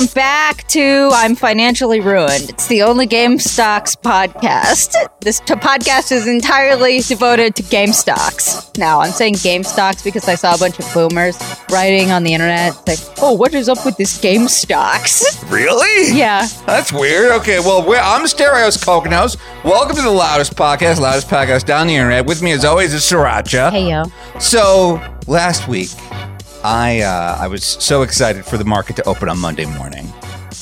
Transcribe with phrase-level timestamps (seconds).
[0.00, 2.48] Welcome back to I'm Financially Ruined.
[2.48, 4.94] It's the only Game Stonks podcast.
[5.20, 8.78] This t- podcast is entirely devoted to Game Stonks.
[8.78, 11.38] Now, I'm saying Game Stonks because I saw a bunch of boomers
[11.70, 15.46] writing on the internet like, oh, what is up with this Game Stonks?
[15.50, 16.16] Really?
[16.16, 16.46] yeah.
[16.64, 17.32] That's weird.
[17.32, 19.36] Okay, well, we're, I'm Stereo's Coconuts.
[19.66, 22.24] Welcome to the loudest podcast, loudest podcast down the internet.
[22.24, 23.70] With me, as always, is Sirancha.
[23.70, 24.04] Hey, yo.
[24.38, 25.90] So last week,
[26.62, 30.06] I uh, I was so excited for the market to open on Monday morning,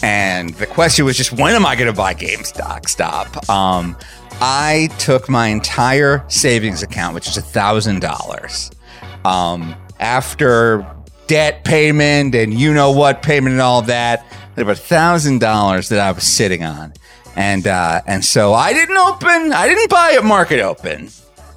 [0.03, 2.89] and the question was just when am I going to buy GameStop?
[2.89, 3.49] Stop.
[3.51, 3.97] Um,
[4.41, 8.71] I took my entire savings account, which is a thousand dollars,
[9.25, 10.87] um, after
[11.27, 14.25] debt payment and you know what payment and all that.
[14.55, 16.93] There was a thousand dollars that I was sitting on,
[17.35, 19.53] and uh, and so I didn't open.
[19.53, 21.11] I didn't buy at market open.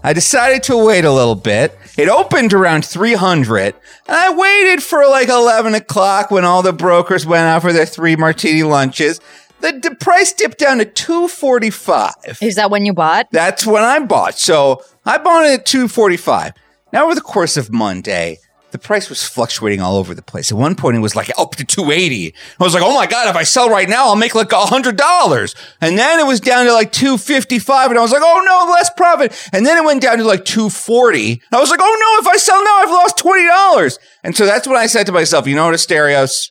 [0.04, 1.78] I decided to wait a little bit.
[1.98, 3.76] It opened around 300,
[4.08, 8.16] I waited for like 11 o'clock when all the brokers went out for their three
[8.16, 9.20] martini lunches.
[9.60, 12.40] The, the price dipped down to 245.
[12.42, 13.28] Is that when you bought?
[13.32, 14.40] That's when I bought.
[14.40, 16.54] So I bought it at 245.
[16.92, 18.40] Now, over the course of Monday,
[18.72, 20.52] the price was fluctuating all over the place.
[20.52, 22.34] At one point, it was like up to 280.
[22.60, 25.56] I was like, oh my God, if I sell right now, I'll make like $100.
[25.82, 27.92] And then it was down to like 255.
[27.92, 29.50] And I was like, oh no, less profit.
[29.54, 31.32] And then it went down to like 240.
[31.32, 34.00] And I was like, oh no, if I sell now, I've lost $20.
[34.24, 36.50] And so that's when I said to myself, you know what, Asterios,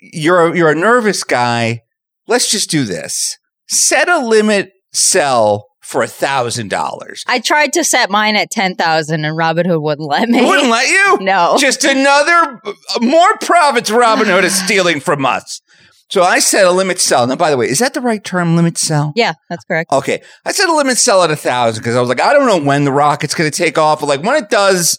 [0.00, 1.82] you're a, you're a nervous guy.
[2.26, 3.38] Let's just do this.
[3.68, 7.22] Set a limit sell for a thousand dollars.
[7.28, 10.44] I tried to set mine at 10,000 and Robinhood wouldn't let me.
[10.44, 11.18] Wouldn't let you?
[11.24, 11.56] No.
[11.56, 15.62] Just another uh, more profits Robinhood is stealing from us.
[16.10, 17.28] So I set a limit sell.
[17.28, 19.12] Now, by the way, is that the right term, limit sell?
[19.14, 19.92] yeah, that's correct.
[19.92, 20.20] Okay.
[20.44, 22.66] I set a limit sell at a thousand because I was like, I don't know
[22.66, 24.00] when the rocket's going to take off.
[24.00, 24.98] But like when it does,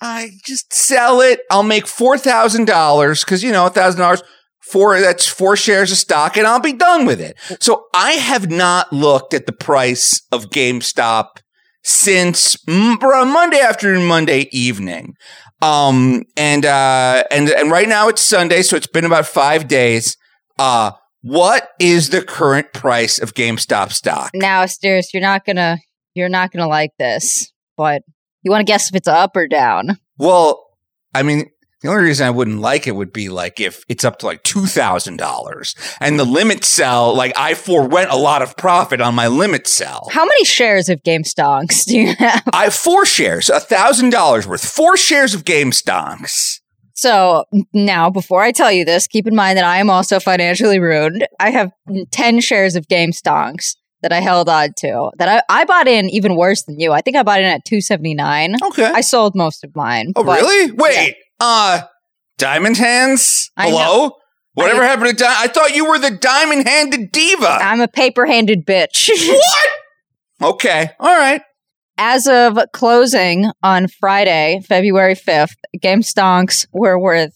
[0.00, 1.40] I just sell it.
[1.50, 4.22] I'll make four thousand dollars because you know a thousand dollars
[4.70, 7.38] four that's four shares of stock, and I'll be done with it.
[7.60, 11.38] So I have not looked at the price of GameStop
[11.82, 15.14] since Monday afternoon, Monday evening.
[15.62, 20.16] Um, and uh, and and right now it's Sunday, so it's been about five days.
[20.58, 24.30] Uh, what is the current price of GameStop stock?
[24.34, 25.78] Now, Asterios, you're not gonna
[26.14, 28.02] you're not gonna like this, but
[28.42, 29.98] you want to guess if it's up or down?
[30.18, 30.64] Well,
[31.14, 31.50] I mean,
[31.82, 34.42] the only reason I wouldn't like it would be like if it's up to like
[34.42, 39.14] two thousand dollars and the limit sell, like I forewent a lot of profit on
[39.14, 40.08] my limit sell.
[40.10, 42.42] How many shares of GameStonks do you have?
[42.52, 46.60] I have four shares, a thousand dollars worth, four shares of GameStonks.
[46.94, 47.44] So
[47.74, 51.26] now, before I tell you this, keep in mind that I am also financially ruined.
[51.38, 51.70] I have
[52.10, 56.36] 10 shares of GameStonks that I held on to that I, I bought in even
[56.36, 56.92] worse than you.
[56.92, 58.56] I think I bought in at 279.
[58.62, 58.84] Okay.
[58.84, 60.12] I sold most of mine.
[60.16, 60.72] oh, really?
[60.72, 61.82] Wait, uh,
[62.38, 63.50] Diamond Hands?
[63.56, 64.12] I Hello?
[64.54, 67.58] Whatever I- happened to Di- I thought you were the diamond handed diva.
[67.60, 69.08] I'm a paper handed bitch.
[69.28, 69.68] what?
[70.54, 70.90] Okay.
[70.98, 71.40] All right.
[71.98, 77.32] As of closing on Friday, February 5th, GameStonks were worth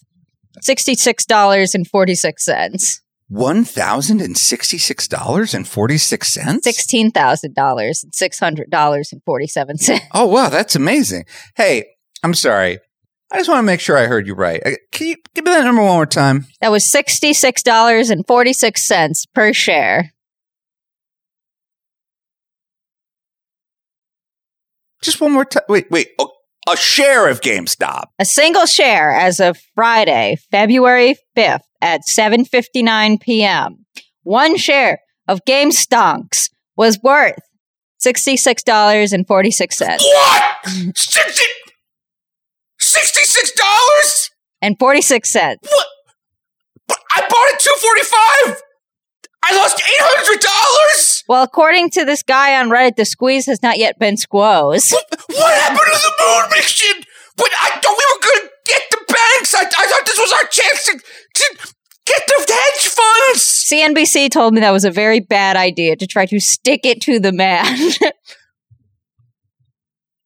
[0.63, 3.01] $66.46.
[3.29, 6.67] One thousand and sixty-six dollars and forty-six cents.
[6.67, 10.01] $16,000 and $600.47.
[10.13, 11.27] Oh wow, that's amazing.
[11.55, 11.85] Hey,
[12.25, 12.81] I'm sorry.
[13.33, 14.61] I just want to make sure I heard you right.
[14.65, 16.47] Uh, Can you give me that number one more time?
[16.61, 20.13] That was $66.46 per share.
[25.03, 25.63] Just one more time.
[25.69, 26.09] Wait, wait.
[26.19, 26.31] Oh,
[26.69, 28.05] a share of GameStop.
[28.19, 33.87] A single share as of Friday, February 5th at 7:59 p.m.
[34.25, 37.39] One share of GameStonks was worth
[38.05, 40.67] $66.46 What?
[40.97, 41.45] Sixty.
[42.91, 44.31] Sixty-six dollars?
[44.63, 45.59] and 46 cents.
[45.63, 45.87] What?
[46.87, 48.63] But I bought it two forty-five.
[49.43, 51.25] I lost eight hundred dollars.
[51.29, 54.93] Well, according to this guy on Reddit, the squeeze has not yet been squoze.
[55.31, 57.05] What happened to the moon mission?
[57.37, 59.55] But I thought we were going to get the banks.
[59.55, 61.73] I, I thought this was our chance to, to
[62.05, 63.43] get the hedge funds.
[63.73, 67.19] CNBC told me that was a very bad idea to try to stick it to
[67.21, 67.93] the man.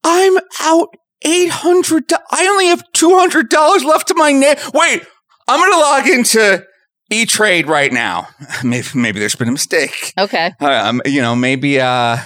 [0.04, 0.88] I'm out
[1.24, 2.04] eight hundred.
[2.30, 4.56] I only have two hundred dollars left to my name.
[4.72, 5.02] Wait,
[5.48, 6.64] I'm gonna log into
[7.10, 8.28] E Trade right now.
[8.64, 10.12] Maybe maybe there's been a mistake.
[10.18, 10.52] okay.
[10.60, 12.16] Um, you know, maybe uh,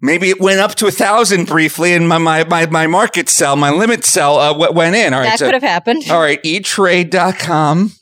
[0.00, 3.54] maybe it went up to a thousand briefly, and my my my, my market sell,
[3.56, 5.12] my limit sell, uh, w- went in.
[5.12, 6.04] All right, That so could have happened.
[6.10, 7.92] all right, eTrade.com.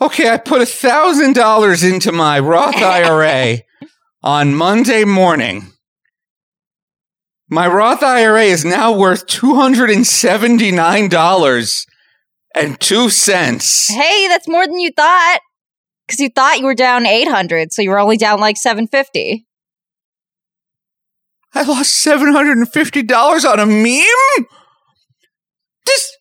[0.00, 3.58] Okay, I put a thousand dollars into my Roth IRA
[4.22, 5.72] on Monday morning.
[7.50, 11.86] My Roth IRA is now worth two hundred and seventy nine dollars
[12.54, 13.88] and two cents.
[13.88, 15.38] Hey, that's more than you thought.
[16.06, 19.46] Because you thought you were down 800, so you were only down like 750.
[21.54, 24.46] I lost seven hundred and fifty dollars on a meme.
[25.86, 26.16] This,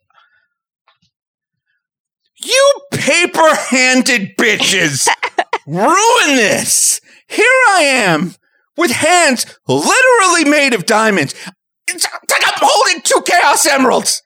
[2.38, 5.08] you paper-handed bitches,
[5.68, 7.02] ruin this.
[7.28, 8.34] Here I am
[8.78, 11.34] with hands literally made of diamonds.
[11.88, 14.22] It's like I'm holding two chaos emeralds.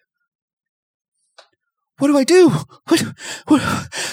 [1.99, 2.49] What do I do?
[2.87, 3.01] What,
[3.45, 3.61] what,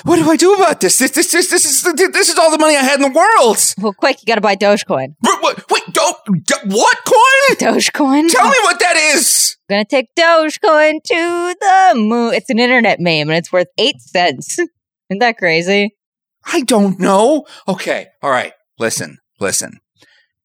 [0.04, 0.98] what do I do about this?
[0.98, 1.82] This, this, this, this is
[2.12, 3.56] this is all the money I had in the world.
[3.78, 5.14] Well, quick, you gotta buy Dogecoin.
[5.22, 7.56] Wait, wait, wait don't, do- what coin?
[7.56, 8.30] Dogecoin?
[8.30, 9.56] Tell me what that is.
[9.70, 12.34] I'm gonna take Dogecoin to the moon.
[12.34, 14.58] It's an internet meme and it's worth eight cents.
[14.58, 15.96] Isn't that crazy?
[16.44, 17.46] I don't know.
[17.66, 18.52] Okay, all right.
[18.78, 19.80] Listen, listen.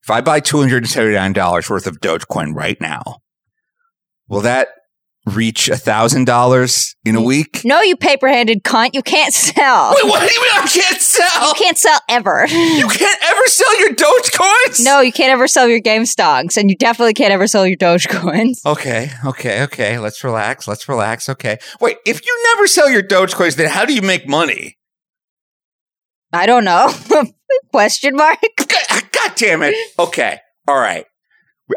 [0.04, 3.20] If I buy two hundred and seventy nine dollars worth of Dogecoin right now,
[4.28, 4.68] will that
[5.26, 7.62] reach a thousand dollars in a week?
[7.64, 8.94] No, you paper handed cunt.
[8.94, 9.94] You can't sell.
[9.96, 11.48] Wait, what do you mean I can't sell?
[11.48, 12.46] You can't sell ever.
[12.48, 14.84] You can't ever sell your Dogecoins?
[14.84, 17.78] No, you can't ever sell your game stocks, and you definitely can't ever sell your
[17.78, 18.66] Dogecoins.
[18.66, 20.00] Okay, okay, okay.
[20.00, 20.68] Let's relax.
[20.68, 21.30] Let's relax.
[21.30, 21.60] Okay.
[21.80, 24.78] Wait, if you never sell your Dogecoins, then how do you make money?
[26.34, 26.92] I don't know.
[27.72, 28.40] Question mark?
[29.36, 29.76] Damn it.
[30.00, 30.40] Okay.
[30.68, 31.06] All right.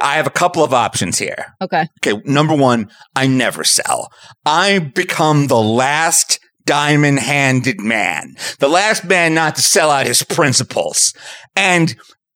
[0.01, 1.55] I have a couple of options here.
[1.61, 1.87] Okay.
[2.05, 4.11] Okay, number one, I never sell.
[4.45, 10.23] I become the last diamond handed man, the last man not to sell out his
[10.25, 11.15] principles.
[11.55, 11.95] And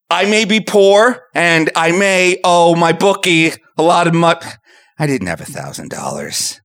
[0.09, 4.41] I may be poor and I may owe my bookie a lot of money.
[4.99, 6.60] I didn't have a thousand dollars.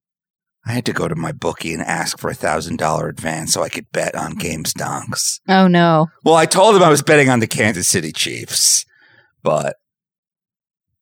[0.67, 3.61] I had to go to my bookie and ask for a thousand dollar advance so
[3.61, 5.39] I could bet on game stonks.
[5.47, 6.07] Oh no.
[6.23, 8.85] Well, I told him I was betting on the Kansas City Chiefs,
[9.43, 9.75] but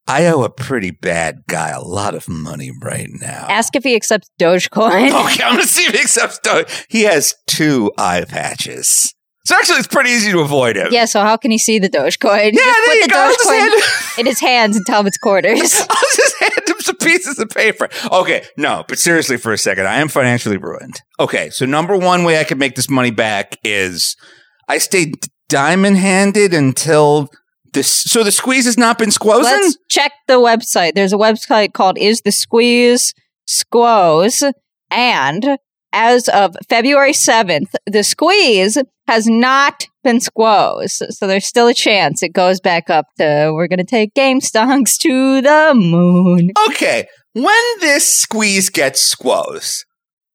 [0.06, 3.48] I owe a pretty bad guy a lot of money right now.
[3.50, 5.07] Ask if he accepts Dogecoin.
[5.25, 6.39] Okay, I'm gonna see if he accepts.
[6.39, 9.16] Do- he has two eye patches,
[9.54, 10.88] so actually it's pretty easy to avoid him.
[10.92, 12.54] Yeah, so how can he see the Dogecoin?
[12.54, 13.36] Yeah, Just there put the go.
[13.40, 15.60] Dogecoin in his hands and tell him it's quarters.
[15.90, 17.90] I'll just hand him some pieces of paper.
[18.12, 21.02] Okay, no, but seriously for a second, I am financially ruined.
[21.20, 24.16] Okay, so number one way I could make this money back is
[24.68, 27.30] I stayed diamond handed until
[27.74, 27.88] this.
[27.90, 29.44] So the squeeze has not been squozing.
[29.44, 30.96] Let's check the website.
[30.96, 33.14] There's a website called Is the Squeeze
[33.48, 34.44] Squoze.
[34.90, 35.58] And
[35.94, 41.01] as of February 7th, the squeeze has not been squoze.
[41.10, 44.42] So there's still a chance it goes back up to we're going to take game
[44.42, 46.51] stonks to the moon.
[46.69, 49.86] Okay, when this squeeze gets squoze,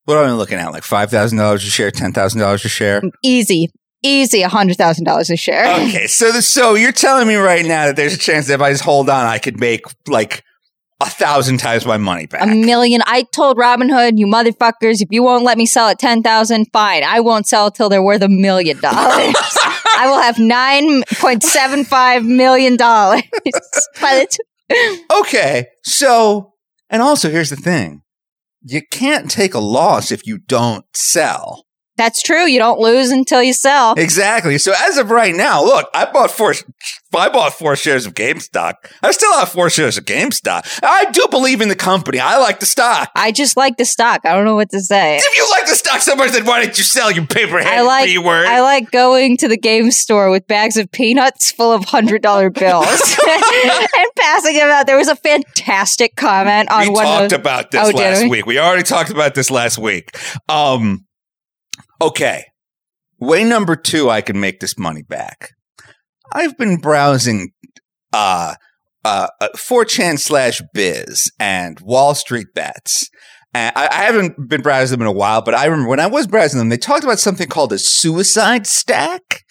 [0.05, 0.71] what am I looking at?
[0.71, 3.01] Like five thousand dollars a share, ten thousand dollars a share.
[3.23, 3.69] Easy.
[4.01, 5.65] Easy $100,000 a share.
[5.87, 8.61] Okay, so the, so you're telling me right now that there's a chance that if
[8.61, 10.41] I just hold on, I could make like
[11.01, 12.41] a thousand times my money back.
[12.41, 13.01] A million.
[13.05, 17.03] I told Robinhood, you motherfuckers, if you won't let me sell at 10,000, fine.
[17.03, 19.35] I won't sell till they're worth a million dollars.
[19.97, 22.77] I will have $9.75 million.
[22.77, 23.23] by
[24.01, 24.39] the t-
[25.19, 26.53] okay, so
[26.89, 28.01] and also here's the thing:
[28.61, 31.65] you can't take a loss if you don't sell.
[31.99, 32.45] That's true.
[32.45, 33.93] You don't lose until you sell.
[33.97, 34.57] Exactly.
[34.57, 36.53] So as of right now, look, I bought four.
[37.13, 38.75] I bought four shares of GameStop.
[39.03, 40.79] I still have four shares of GameStop.
[40.81, 42.19] I do believe in the company.
[42.19, 43.09] I like the stock.
[43.15, 44.21] I just like the stock.
[44.23, 45.17] I don't know what to say.
[45.17, 47.81] If you like the stock so much, then why didn't you sell your paper I
[47.81, 48.45] like B word?
[48.47, 52.49] I like going to the game store with bags of peanuts full of hundred dollar
[52.49, 52.85] bills
[53.27, 54.85] and passing them out.
[54.87, 58.21] There was a fantastic comment on what we one talked of about this Oh, last
[58.23, 58.29] we?
[58.29, 58.45] week.
[58.45, 60.15] We already talked about this last week.
[60.47, 61.05] Um,
[62.01, 62.45] okay.
[63.19, 65.51] Way number two, I can make this money back.
[66.31, 67.51] I've been browsing
[68.13, 68.55] uh,
[69.03, 73.09] uh, uh, 4chan slash biz and Wall Street bets.
[73.53, 76.07] And I, I haven't been browsing them in a while, but I remember when I
[76.07, 79.43] was browsing them, they talked about something called a suicide stack.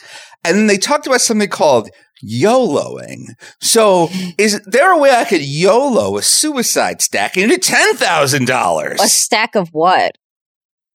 [0.45, 1.90] And then they talked about something called
[2.25, 3.35] YOLOing.
[3.61, 9.00] So, is there a way I could YOLO a suicide stack into ten thousand dollars?
[9.00, 10.17] a stack of what?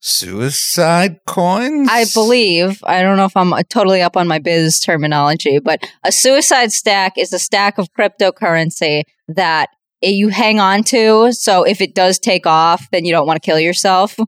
[0.05, 1.87] Suicide coins?
[1.89, 6.11] I believe, I don't know if I'm totally up on my biz terminology, but a
[6.11, 9.69] suicide stack is a stack of cryptocurrency that
[10.01, 11.31] you hang on to.
[11.31, 14.19] So if it does take off, then you don't want to kill yourself.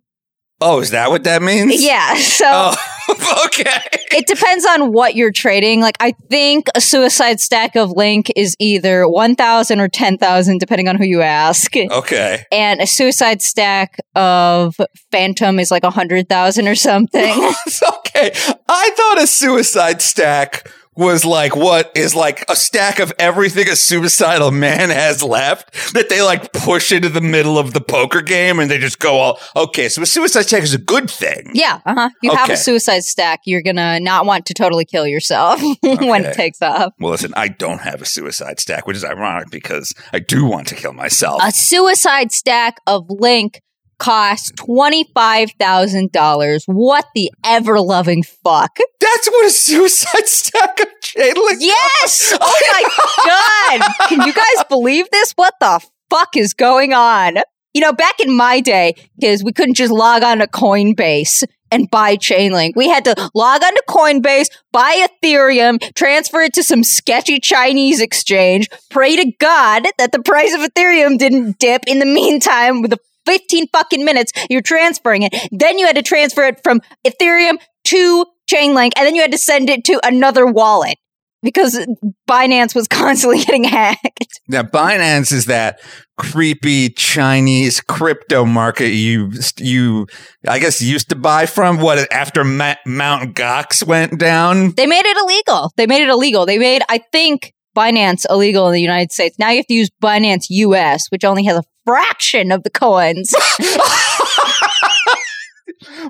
[0.61, 1.83] Oh, is that what that means?
[1.83, 2.15] Yeah.
[2.15, 2.75] So Oh,
[3.45, 3.81] okay.
[4.11, 5.81] it depends on what you're trading.
[5.81, 10.97] Like, I think a suicide stack of Link is either 1,000 or 10,000, depending on
[10.97, 11.75] who you ask.
[11.75, 12.43] Okay.
[12.51, 14.75] And a suicide stack of
[15.11, 17.51] Fantom is like 100,000 or something.
[18.07, 18.31] Okay.
[18.69, 23.75] I thought a suicide stack was like what is like a stack of everything a
[23.75, 28.59] suicidal man has left that they like push into the middle of the poker game
[28.59, 29.89] and they just go all okay.
[29.89, 31.51] So a suicide stack is a good thing.
[31.53, 32.09] Yeah, uh huh.
[32.21, 33.41] You have a suicide stack.
[33.45, 36.93] You're gonna not want to totally kill yourself when it takes off.
[36.99, 40.67] Well, listen, I don't have a suicide stack, which is ironic because I do want
[40.67, 41.41] to kill myself.
[41.43, 43.61] A suicide stack of Link
[43.97, 46.65] costs twenty five thousand dollars.
[46.65, 48.77] What the ever loving fuck?
[48.99, 51.57] That's what a suicide stack of Chainlink.
[51.59, 52.37] Yes!
[52.41, 54.09] Oh my god!
[54.09, 55.31] Can you guys believe this?
[55.33, 57.37] What the fuck is going on?
[57.73, 61.89] You know, back in my day, because we couldn't just log on to Coinbase and
[61.89, 62.73] buy Chainlink.
[62.75, 67.99] We had to log on to Coinbase, buy Ethereum, transfer it to some sketchy Chinese
[67.99, 72.91] exchange, pray to God that the price of Ethereum didn't dip in the meantime with
[72.91, 75.33] the 15 fucking minutes you're transferring it.
[75.51, 79.37] Then you had to transfer it from Ethereum to Chainlink, and then you had to
[79.37, 80.97] send it to another wallet
[81.45, 81.85] because
[82.29, 84.41] Binance was constantly getting hacked.
[84.47, 85.79] Now, Binance is that
[86.17, 90.07] creepy Chinese crypto market you you
[90.47, 91.79] I guess used to buy from.
[91.79, 94.73] What after Ma- Mount Gox went down?
[94.75, 95.71] They made it illegal.
[95.77, 96.45] They made it illegal.
[96.45, 99.37] They made, I think, Binance illegal in the United States.
[99.37, 103.33] Now you have to use Binance US, which only has a fraction of the coins.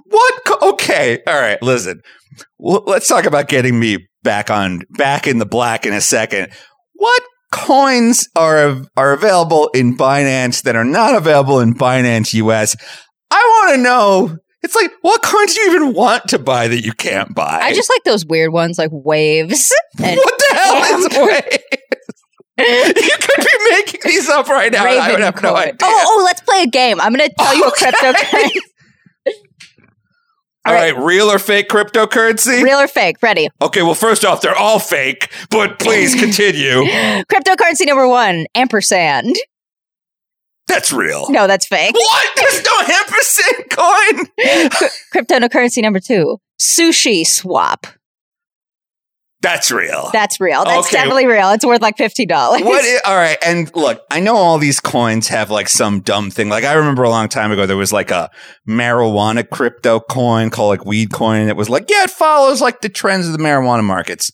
[0.06, 0.42] What?
[0.46, 1.62] Co- okay, all right.
[1.62, 2.02] Listen,
[2.58, 6.52] Well, let's talk about getting me back on back in the black in a second.
[6.94, 12.76] What coins are are available in Binance that are not available in Binance US?
[13.32, 14.38] I want to know.
[14.64, 17.60] It's like what coins do you even want to buy that you can't buy?
[17.62, 19.74] I just like those weird ones like waves.
[19.98, 21.26] And what the hell is Amber.
[21.26, 21.58] Waves?
[22.58, 23.85] you could be making these
[24.36, 24.86] up right now.
[24.86, 25.76] and I would have no idea.
[25.82, 27.00] Oh, oh, let's play a game.
[27.02, 27.92] I'm going to tell you a Okay.
[27.92, 28.60] cryptocurrency.
[30.66, 32.64] all right, real or fake cryptocurrency?
[32.64, 33.18] Real or fake?
[33.22, 33.50] Ready.
[33.62, 36.84] Okay, well, first off, they're all fake, but please continue.
[37.32, 39.36] Cryptocurrency number one, ampersand.
[40.68, 41.30] That's real.
[41.30, 41.94] No, that's fake.
[41.94, 42.28] What?
[42.36, 44.80] There's no ampersand coin.
[45.16, 47.86] Cryptocurrency number two, SushiSwap.
[49.46, 50.10] That's real.
[50.12, 50.64] That's real.
[50.66, 50.98] That's Okay.
[50.98, 51.52] definitely real.
[51.52, 52.62] It's worth like fifty dollars.
[52.64, 52.84] What?
[52.84, 56.50] i- all right, and look, I know all these coins have like some dumb thing.
[56.50, 58.32] Like I remember a long time ago, there was like a
[58.68, 62.82] marijuana crypto coin called like Weed Coin, and it was like, yeah, it follows like
[62.82, 64.32] the trends of the marijuana markets.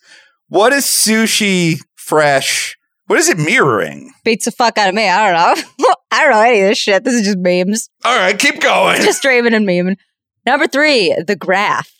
[0.48, 2.78] What is sushi fresh?
[3.08, 4.12] What is it mirroring?
[4.24, 5.08] Beats the fuck out of me.
[5.10, 5.94] I don't know.
[6.12, 7.04] I don't know any of this shit.
[7.04, 7.90] This is just memes.
[8.06, 9.02] All right, keep going.
[9.02, 9.98] Just streaming and memeing.
[10.46, 11.92] Number three, the graph.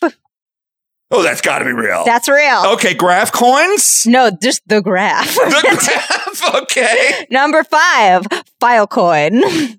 [1.14, 2.04] Oh, that's got to be real.
[2.06, 2.62] That's real.
[2.74, 4.06] okay, graph coins.
[4.06, 5.34] No, just the graph.
[5.34, 5.76] The
[6.42, 6.62] graph.
[6.62, 8.26] Okay, Number five,
[8.60, 9.78] Filecoin.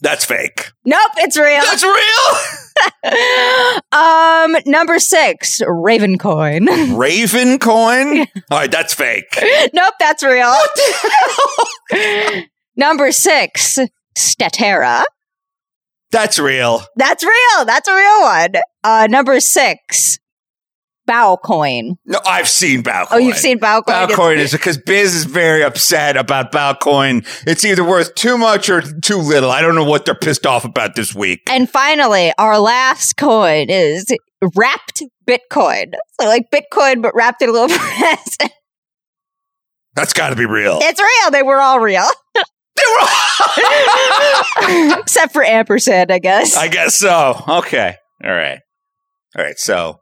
[0.00, 0.72] that's fake.
[0.86, 1.60] nope, it's real.
[1.62, 3.78] That's real.
[3.92, 6.96] um, number six, Ravencoin.
[6.98, 8.20] Raven coin.
[8.50, 9.26] All right, that's fake.
[9.74, 10.54] nope, that's real.
[12.76, 13.78] number six,
[14.16, 15.04] Statera.
[16.10, 16.82] That's real.
[16.96, 17.64] That's real.
[17.64, 18.52] That's a real one.
[18.84, 20.18] Uh, number six,
[21.08, 21.96] Bowcoin.
[22.06, 23.06] No, I've seen Bowcoin.
[23.10, 24.08] Oh, you've seen Bowcoin?
[24.08, 27.26] Bowcoin is because Biz is very upset about Bowcoin.
[27.46, 29.50] It's either worth too much or too little.
[29.50, 31.40] I don't know what they're pissed off about this week.
[31.50, 34.06] And finally, our last coin is
[34.56, 35.92] wrapped Bitcoin.
[36.20, 38.52] So like Bitcoin, but wrapped in a little present.
[39.94, 40.78] That's got to be real.
[40.80, 41.30] It's real.
[41.30, 42.06] They were all real.
[42.74, 46.56] They were- all Except for ampersand, I guess.
[46.56, 47.34] I guess so.
[47.46, 47.94] Okay.
[48.24, 48.58] All right.
[49.36, 49.58] All right.
[49.58, 49.98] So,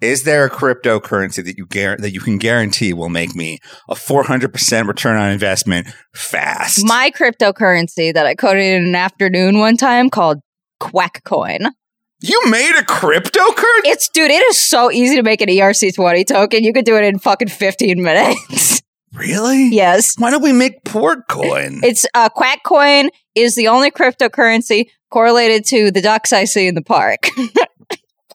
[0.00, 3.94] is there a cryptocurrency that you guar- that you can guarantee will make me a
[3.94, 6.84] 400% return on investment fast?
[6.86, 10.38] My cryptocurrency that I coded in an afternoon one time called
[10.80, 11.58] Quack Coin.
[12.20, 13.84] you made a cryptocurrency?
[13.84, 16.62] It's dude, it is so easy to make an ERC20 token.
[16.64, 18.82] You could do it in fucking 15 minutes.
[19.14, 19.70] Really?
[19.70, 20.14] yes.
[20.18, 21.80] Why don't we make Port Coin?
[21.82, 26.74] It's uh Quack Coin is the only cryptocurrency correlated to the ducks I see in
[26.74, 27.30] the park.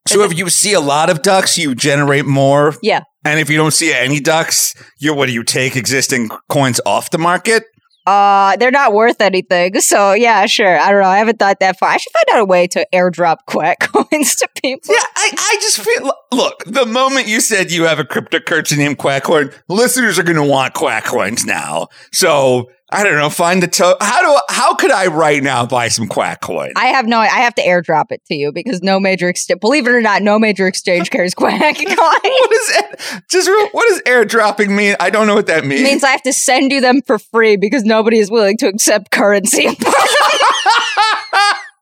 [0.07, 2.75] So if you see a lot of ducks, you generate more.
[2.81, 3.01] yeah.
[3.25, 7.09] And if you don't see any ducks, you what do you take existing coins off
[7.09, 7.63] the market?
[8.05, 9.79] Uh, they're not worth anything.
[9.79, 10.77] So yeah, sure.
[10.77, 11.07] I don't know.
[11.07, 11.87] I haven't thought that far.
[11.89, 14.93] I should find out a way to airdrop quack coins to people.
[14.93, 18.97] Yeah, I, I just feel look, the moment you said you have a cryptocurrency named
[18.97, 21.87] Quackcoin, listeners are gonna want quack coins now.
[22.11, 25.87] So I don't know, find the to- how do how could I right now buy
[25.87, 26.71] some quack Quackcoin?
[26.75, 27.19] I have no.
[27.19, 29.59] I have to airdrop it to you because no major exchange.
[29.59, 31.87] Believe it or not, no major exchange carries quack coin.
[31.95, 33.23] what is it?
[33.29, 34.95] Just real, what does airdropping mean?
[34.99, 35.81] I don't know what that means.
[35.81, 38.67] It means I have to send you them for free because nobody is willing to
[38.67, 39.67] accept currency.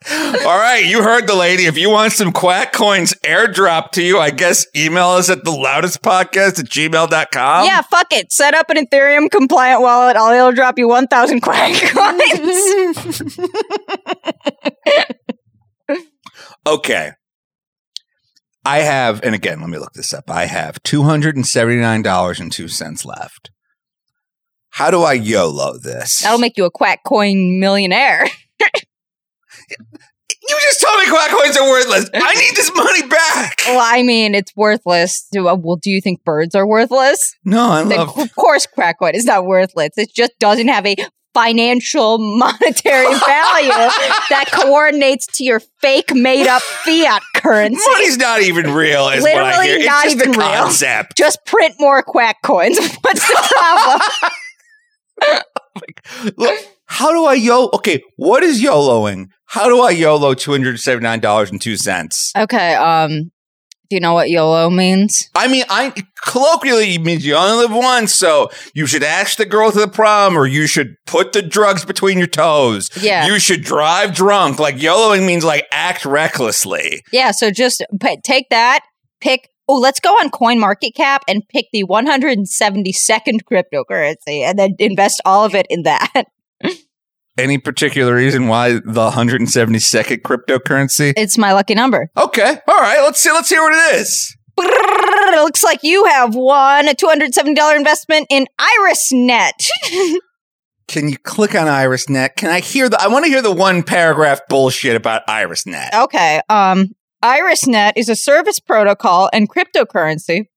[0.10, 1.66] All right, you heard the lady.
[1.66, 5.52] If you want some quack coins airdrop to you, I guess email us at the
[5.52, 7.66] loudest podcast at gmail.com.
[7.66, 8.32] yeah, fuck it.
[8.32, 10.16] Set up an Ethereum compliant wallet.
[10.16, 13.38] I'll airdrop you 1,000 quack coins.
[16.66, 17.12] Okay.
[18.64, 20.30] I have, and again, let me look this up.
[20.30, 23.50] I have $279.02 left.
[24.70, 26.22] How do I YOLO this?
[26.22, 28.28] That'll make you a quack coin millionaire.
[30.48, 32.10] you just told me quack coins are worthless.
[32.14, 33.56] I need this money back.
[33.68, 35.28] Well, I mean, it's worthless.
[35.32, 37.36] Do, uh, well, do you think birds are worthless?
[37.46, 38.18] No, I Then, love.
[38.18, 39.92] of course, quack coin is not worthless.
[39.98, 40.96] It just doesn't have a
[41.34, 43.70] financial monetary value
[44.30, 47.80] that coordinates to your fake made up fiat currency.
[47.92, 49.78] Money's not even real, is what I Literally hear.
[49.78, 50.48] It's not just even a real.
[50.48, 51.16] concept.
[51.18, 52.78] Just print more quack coins.
[53.02, 54.02] What's the problem?
[56.38, 56.60] Look,
[56.92, 57.70] how do I YOLO?
[57.76, 59.28] Okay, what is YOLOing?
[59.46, 62.32] How do I YOLO $279.02?
[62.38, 63.32] okay, um,
[63.90, 65.30] do you know what YOLO means?
[65.34, 65.94] I mean, I
[66.26, 69.88] colloquially it means you only live once, so you should ask the girl to the
[69.88, 72.90] prom, or you should put the drugs between your toes.
[73.02, 73.26] Yeah.
[73.26, 74.60] You should drive drunk.
[74.60, 77.04] Like YOLOing means like act recklessly.
[77.14, 78.82] Yeah, so just p- take that,
[79.22, 79.48] pick.
[79.70, 85.22] Oh, let's go on Coin Market Cap and pick the 172nd cryptocurrency, and then invest
[85.24, 86.26] all of it in that.
[87.38, 91.14] Any particular reason why the 172nd cryptocurrency?
[91.16, 92.10] It's my lucky number.
[92.18, 93.02] Okay, all right.
[93.02, 93.32] Let's see.
[93.32, 94.36] Let's hear what it is.
[94.58, 99.70] It looks like you have won a $270 investment in IrisNet.
[100.88, 102.36] Can you click on IrisNet?
[102.36, 103.02] Can I hear the?
[103.02, 105.94] I want to hear the one paragraph bullshit about IrisNet.
[105.94, 106.90] okay, um,
[107.24, 110.48] IrisNet is a service protocol and cryptocurrency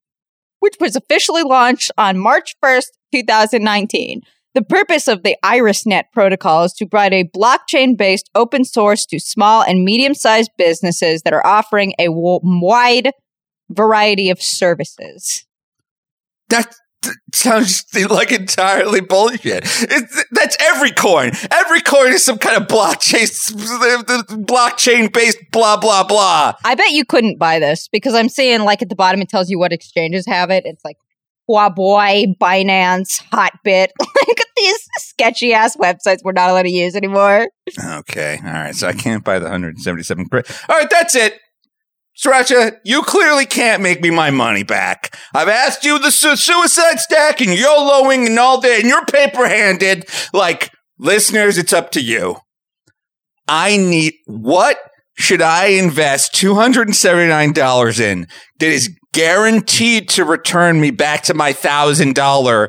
[0.64, 4.23] which was officially launched on March 1st, 2019.
[4.54, 9.18] The purpose of the IrisNet protocol is to provide a blockchain based open source to
[9.18, 13.11] small and medium sized businesses that are offering a w- wide
[13.68, 15.44] variety of services.
[16.50, 19.64] That that sounds like entirely bullshit.
[19.64, 21.33] It's, that's every coin.
[21.50, 23.29] Every coin is some kind of blockchain,
[24.46, 26.55] blockchain based blah blah blah.
[26.64, 29.50] I bet you couldn't buy this because I'm seeing like at the bottom it tells
[29.50, 30.64] you what exchanges have it.
[30.64, 30.96] It's like
[31.48, 37.48] Huobi, Binance, Hotbit, like these sketchy ass websites we're not allowed to use anymore.
[37.85, 38.74] Okay, all right.
[38.74, 40.28] So I can't buy the 177.
[40.28, 41.38] cri- All right, that's it.
[42.16, 45.16] Sirancha, you clearly can't make me my money back.
[45.35, 49.48] I've asked you the su- suicide stack and YOLOing and all that, and you're paper
[49.48, 50.09] handed.
[50.33, 52.37] Like, listeners, it's up to you.
[53.48, 54.78] I need, what
[55.16, 58.27] should I invest $279 in
[58.59, 62.68] that is guaranteed to return me back to my $1,000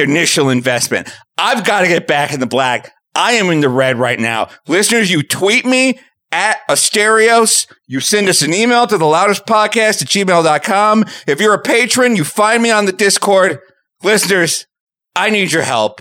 [0.00, 1.12] initial investment?
[1.38, 2.92] I've got to get back in the black.
[3.14, 4.48] I am in the red right now.
[4.66, 5.98] Listeners, you tweet me
[6.32, 7.72] at Asterios.
[7.86, 11.04] You send us an email to the loudest podcast at gmail.com.
[11.28, 13.60] If you're a patron, you find me on the Discord.
[14.02, 14.66] Listeners,
[15.14, 16.00] I need your help.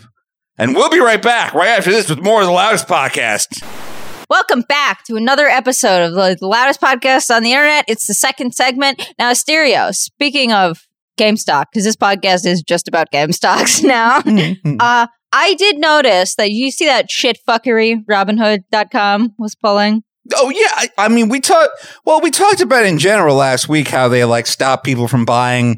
[0.57, 3.92] And we'll be right back right after this with more of the loudest podcast.
[4.33, 7.85] Welcome back to another episode of the, loudest podcast on the internet.
[7.87, 9.13] It's the second segment.
[9.19, 10.87] Now, Asterio, speaking of
[11.19, 14.23] GameStop, because this podcast is just about GameStocks now.
[14.79, 20.01] uh, I did notice that you see that shit fuckery Robinhood.com was pulling.
[20.33, 21.87] Oh yeah, I, I mean we talked.
[22.03, 25.77] Well, we talked about in general last week how they like stop people from buying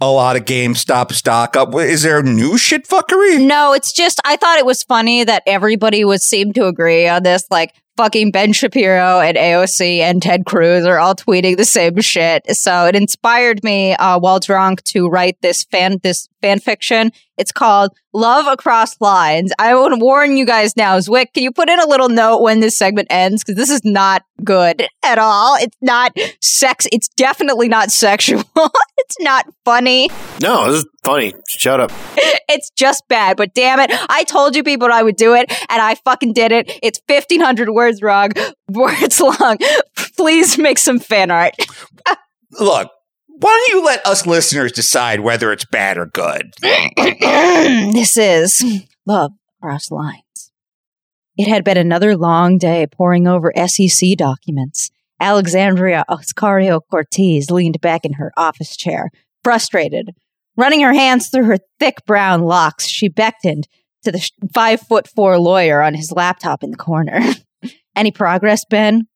[0.00, 1.74] a lot of GameStop stock up.
[1.74, 3.46] Is there new shit fuckery?
[3.46, 7.22] No, it's just I thought it was funny that everybody would seem to agree on
[7.22, 7.46] this.
[7.50, 12.42] Like fucking Ben Shapiro and AOC and Ted Cruz are all tweeting the same shit.
[12.56, 17.12] So it inspired me uh, while drunk to write this fan this fan fiction.
[17.36, 19.52] It's called Love Across Lines.
[19.58, 20.98] I want to warn you guys now.
[20.98, 23.42] Zwick, can you put in a little note when this segment ends?
[23.42, 25.56] Because this is not good at all.
[25.56, 26.86] It's not sex.
[26.92, 28.42] It's definitely not sexual.
[28.98, 30.10] it's not funny.
[30.40, 31.34] No, this is funny.
[31.48, 31.92] Shut up.
[32.52, 33.92] It's just bad, but damn it.
[34.08, 36.80] I told you people I would do it, and I fucking did it.
[36.82, 38.30] It's 1,500 words wrong,
[38.68, 39.58] words long.
[40.16, 41.54] Please make some fan art.
[42.58, 42.90] Look,
[43.26, 46.52] why don't you let us listeners decide whether it's bad or good?
[46.62, 48.62] this is
[49.06, 50.52] Love Across Lines.
[51.38, 54.90] It had been another long day poring over SEC documents.
[55.20, 59.10] Alexandria Ocasio Cortez leaned back in her office chair,
[59.42, 60.10] frustrated.
[60.56, 63.68] Running her hands through her thick brown locks, she beckoned
[64.02, 67.20] to the five foot four lawyer on his laptop in the corner.
[67.96, 69.06] Any progress, Ben?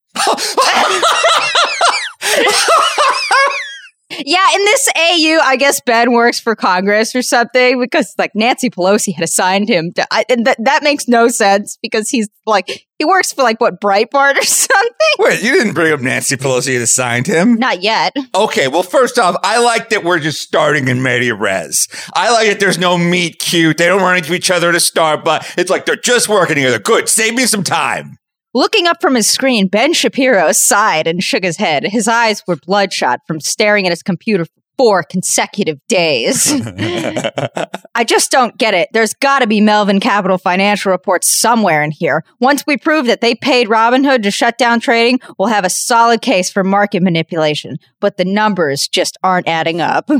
[4.26, 8.70] Yeah, in this AU, I guess Ben works for Congress or something because like Nancy
[8.70, 12.86] Pelosi had assigned him to, I, and that that makes no sense because he's like
[12.98, 15.08] he works for like what Breitbart or something.
[15.18, 17.56] Wait, you didn't bring up Nancy Pelosi that signed him?
[17.56, 18.14] Not yet.
[18.34, 21.88] Okay, well, first off, I like that we're just starting in media res.
[22.14, 23.78] I like that there's no meet cute.
[23.78, 26.78] They don't run into each other to start, but it's like they're just working together.
[26.78, 27.08] Good.
[27.08, 28.16] Save me some time.
[28.56, 31.84] Looking up from his screen, Ben Shapiro sighed and shook his head.
[31.84, 36.52] His eyes were bloodshot from staring at his computer for four consecutive days.
[37.94, 38.90] I just don't get it.
[38.92, 42.24] There's got to be Melvin Capital financial reports somewhere in here.
[42.40, 46.22] Once we prove that they paid Robinhood to shut down trading, we'll have a solid
[46.22, 47.78] case for market manipulation.
[47.98, 50.10] But the numbers just aren't adding up.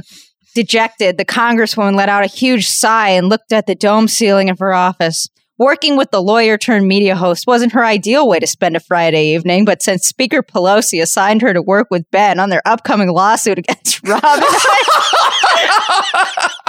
[0.56, 4.58] Dejected, the congresswoman let out a huge sigh and looked at the dome ceiling of
[4.60, 5.28] her office.
[5.56, 9.34] Working with the lawyer turned media host wasn't her ideal way to spend a Friday
[9.34, 13.58] evening, but since Speaker Pelosi assigned her to work with Ben on their upcoming lawsuit
[13.58, 14.22] against Robin,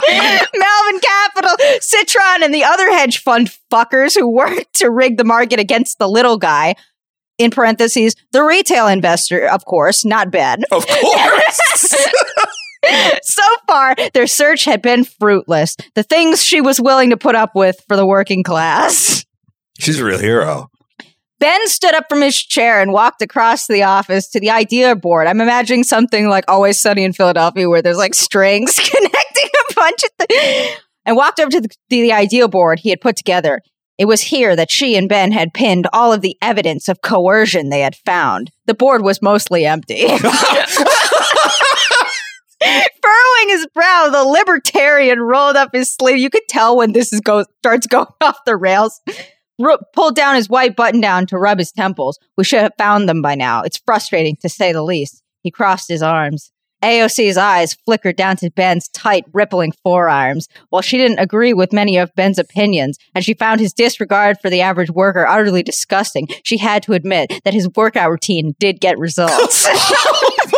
[0.07, 5.59] Melvin Capital, Citron, and the other hedge fund fuckers who worked to rig the market
[5.59, 6.75] against the little guy,
[7.37, 10.63] in parentheses, the retail investor, of course, not Ben.
[10.71, 11.95] Of course.
[13.23, 15.75] so far, their search had been fruitless.
[15.95, 19.25] The things she was willing to put up with for the working class.
[19.79, 20.69] She's a real hero.
[21.39, 25.27] Ben stood up from his chair and walked across the office to the idea board.
[25.27, 30.03] I'm imagining something like Always Sunny in Philadelphia where there's like strings connecting a bunch
[30.03, 30.77] of things.
[31.05, 33.61] And walked over to the, the idea board he had put together.
[33.97, 37.69] It was here that she and Ben had pinned all of the evidence of coercion
[37.69, 38.51] they had found.
[38.65, 40.07] The board was mostly empty.
[43.01, 46.17] Furrowing his brow, the libertarian rolled up his sleeve.
[46.17, 49.01] You could tell when this is go starts going off the rails.
[49.57, 52.19] Ru- pulled down his white button down to rub his temples.
[52.37, 53.61] We should have found them by now.
[53.61, 55.23] It's frustrating to say the least.
[55.43, 56.51] He crossed his arms.
[56.83, 60.47] AOC's eyes flickered down to Ben's tight, rippling forearms.
[60.69, 64.49] While she didn't agree with many of Ben's opinions, and she found his disregard for
[64.49, 68.99] the average worker utterly disgusting, she had to admit that his workout routine did get
[68.99, 69.67] results.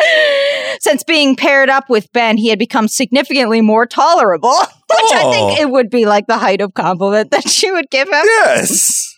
[0.00, 0.76] oh.
[0.80, 5.58] Since being paired up with Ben, he had become significantly more tolerable, which I think
[5.58, 5.62] Oh.
[5.62, 8.14] it would be like the height of compliment that she would give him.
[8.24, 9.10] Yes.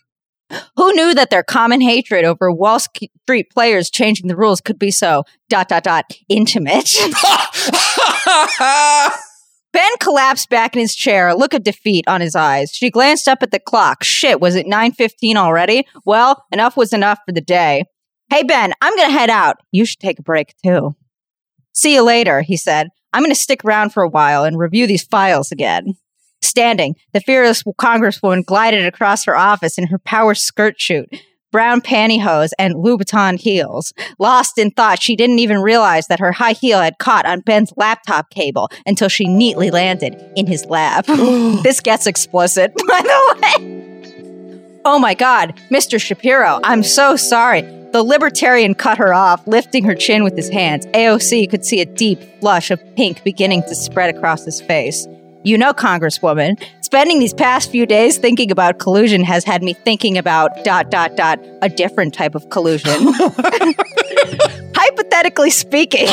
[0.77, 4.93] Who knew that their common hatred over Wall Street players changing the rules could be
[4.93, 6.95] so dot dot dot intimate?
[9.73, 12.71] Ben collapsed back in his chair, a look of defeat on his eyes.
[12.73, 14.03] She glanced up at the clock.
[14.05, 15.87] Shit, was it 9:15 already?
[16.07, 17.85] Well, enough was enough for the day.
[18.29, 19.59] Hey Ben, I'm going to head out.
[19.71, 20.97] You should take a break too.
[21.73, 22.89] See you later, he said.
[23.13, 25.95] I'm going to stick around for a while and review these files again.
[26.43, 31.09] Standing, the fearless congresswoman glided across her office in her power skirt shoot,
[31.53, 33.93] brown pantyhose, and Louboutin heels.
[34.19, 37.73] Lost in thought, she didn't even realize that her high heel had caught on Ben's
[37.77, 41.07] laptop cable until she neatly landed in his lap.
[41.63, 44.81] this gets explicit, by the way.
[44.85, 46.01] Oh my God, Mr.
[46.01, 47.76] Shapiro, I'm so sorry.
[47.97, 50.85] The libertarian cut her off, lifting her chin with his hands.
[50.89, 55.09] AOC could see a deep flush of pink beginning to spread across his face.
[55.45, 60.19] You know, Congresswoman, spending these past few days thinking about collusion has had me thinking
[60.19, 62.93] about dot dot dot a different type of collusion.
[64.75, 66.07] Hypothetically speaking,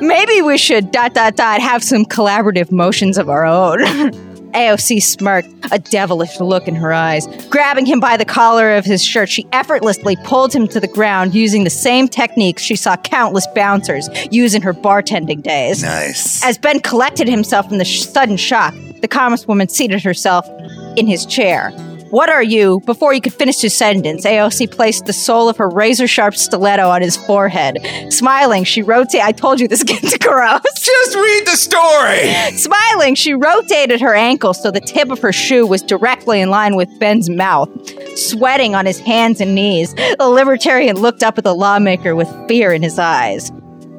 [0.04, 3.78] maybe we should dot dot dot have some collaborative motions of our own.
[4.52, 7.26] AOC smirked, a devilish look in her eyes.
[7.46, 11.34] Grabbing him by the collar of his shirt, she effortlessly pulled him to the ground
[11.34, 15.82] using the same techniques she saw countless bouncers use in her bartending days.
[15.82, 16.44] Nice.
[16.44, 20.48] As Ben collected himself from the sh- sudden shock, the congresswoman seated herself
[20.96, 21.72] in his chair.
[22.12, 22.82] What are you?
[22.84, 26.90] Before he could finish his sentence, AOC placed the sole of her razor sharp stiletto
[26.90, 27.78] on his forehead.
[28.12, 29.22] Smiling, she rotated.
[29.22, 30.60] I told you this gets gross.
[30.62, 32.30] Just read the story.
[32.58, 36.76] Smiling, she rotated her ankle so the tip of her shoe was directly in line
[36.76, 37.70] with Ben's mouth.
[38.14, 42.74] Sweating on his hands and knees, the libertarian looked up at the lawmaker with fear
[42.74, 43.50] in his eyes.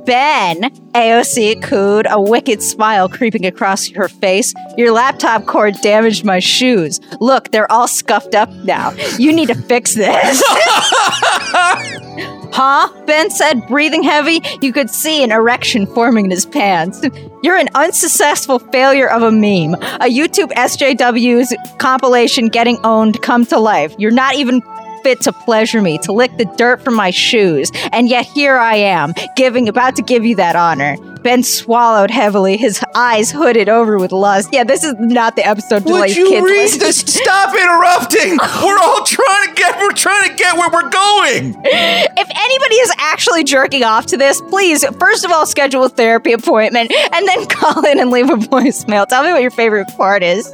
[0.06, 0.64] Ben,
[0.94, 4.54] AOC cooed, a wicked smile creeping across her face.
[4.78, 7.00] Your laptop cord damaged my shoes.
[7.20, 8.92] Look, they're all scuffed up now.
[9.18, 10.44] You need to fix this.
[12.54, 12.88] Huh?
[13.08, 14.40] Ben said, breathing heavy.
[14.62, 17.02] You could see an erection forming in his pants.
[17.42, 19.74] You're an unsuccessful failure of a meme.
[19.74, 23.96] A YouTube SJW's compilation getting owned come to life.
[23.98, 24.62] You're not even
[25.04, 27.72] fit to pleasure me, to lick the dirt from my shoes.
[27.92, 30.96] And yet here I am, giving about to give you that honor.
[31.24, 34.50] Ben swallowed heavily, his eyes hooded over with lust.
[34.52, 36.80] Yeah, this is not the episode to Would like you kids read listen.
[36.80, 36.98] this?
[37.24, 38.38] Stop interrupting.
[38.62, 39.80] We're all trying to get.
[39.80, 41.56] We're trying to get where we're going.
[41.64, 45.90] If anybody is actually actually jerking off to this, please, first of all, schedule a
[45.90, 49.08] therapy appointment and then call in and leave a voicemail.
[49.08, 50.54] Tell me what your favorite part is.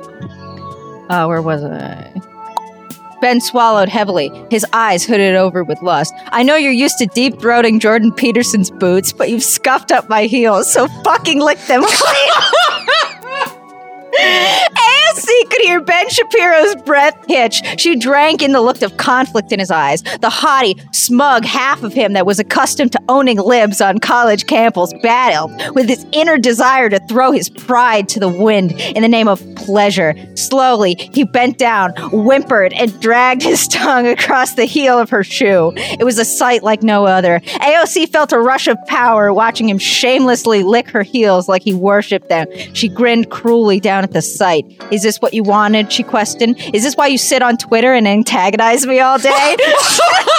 [1.09, 2.21] Uh, where was I?
[3.21, 6.13] Ben swallowed heavily, his eyes hooded over with lust.
[6.27, 10.25] I know you're used to deep throating Jordan Peterson's boots, but you've scuffed up my
[10.25, 12.87] heels, so fucking lick them clean.
[15.09, 17.61] AOC could hear Ben Shapiro's breath hitch.
[17.79, 20.01] She drank in the look of conflict in his eyes.
[20.01, 24.93] The haughty, smug half of him that was accustomed to owning libs on college campus
[25.01, 29.27] battled with his inner desire to throw his pride to the wind in the name
[29.27, 30.13] of pleasure.
[30.35, 35.73] Slowly, he bent down, whimpered, and dragged his tongue across the heel of her shoe.
[35.75, 37.39] It was a sight like no other.
[37.39, 42.29] AOC felt a rush of power watching him shamelessly lick her heels like he worshipped
[42.29, 42.47] them.
[42.73, 44.65] She grinned cruelly down at the sight.
[44.99, 45.93] Is this what you wanted?
[45.93, 46.59] She questioned.
[46.73, 49.55] Is this why you sit on Twitter and antagonize me all day?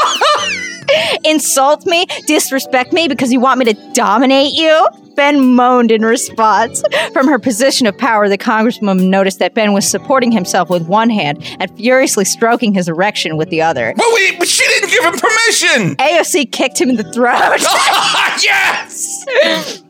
[1.24, 2.04] Insult me?
[2.26, 4.86] Disrespect me because you want me to dominate you?
[5.16, 6.82] Ben moaned in response.
[7.14, 11.08] From her position of power, the congresswoman noticed that Ben was supporting himself with one
[11.08, 13.94] hand and furiously stroking his erection with the other.
[13.96, 15.96] But, we, but she didn't give him permission.
[15.96, 17.60] AOC kicked him in the throat.
[18.42, 19.82] yes.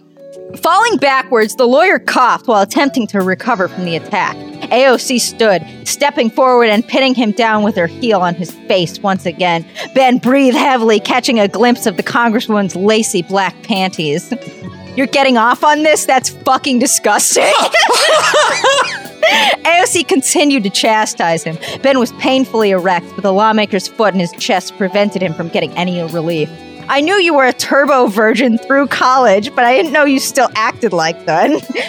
[0.62, 4.37] Falling backwards, the lawyer coughed while attempting to recover from the attack.
[4.70, 9.26] AOC stood, stepping forward and pinning him down with her heel on his face once
[9.26, 9.64] again.
[9.94, 14.33] Ben breathed heavily, catching a glimpse of the congresswoman's lacy black panties.
[14.96, 16.04] You're getting off on this?
[16.04, 17.44] That's fucking disgusting.
[19.64, 21.59] AOC continued to chastise him.
[21.83, 25.70] Ben was painfully erect, but the lawmaker's foot in his chest prevented him from getting
[25.76, 26.50] any relief.
[26.90, 30.48] I knew you were a turbo virgin through college, but I didn't know you still
[30.57, 31.48] acted like that.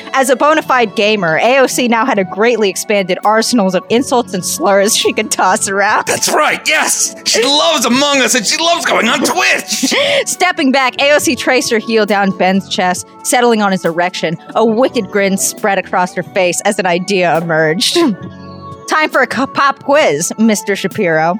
[0.14, 4.46] As a bona fide gamer, AOC now had a greatly expanded arsenals of insults and
[4.46, 6.06] slurs she could toss around.
[6.06, 7.16] That's right, yes.
[7.28, 9.66] She loves Among Us and she loves going on Twitch.
[10.28, 14.38] Stepping back, AOC traced her heel down Ben's chest, settling on his erection.
[14.54, 17.96] A wicked grin spread across her face as an idea emerged.
[18.88, 20.78] Time for a pop quiz, Mr.
[20.78, 21.40] Shapiro.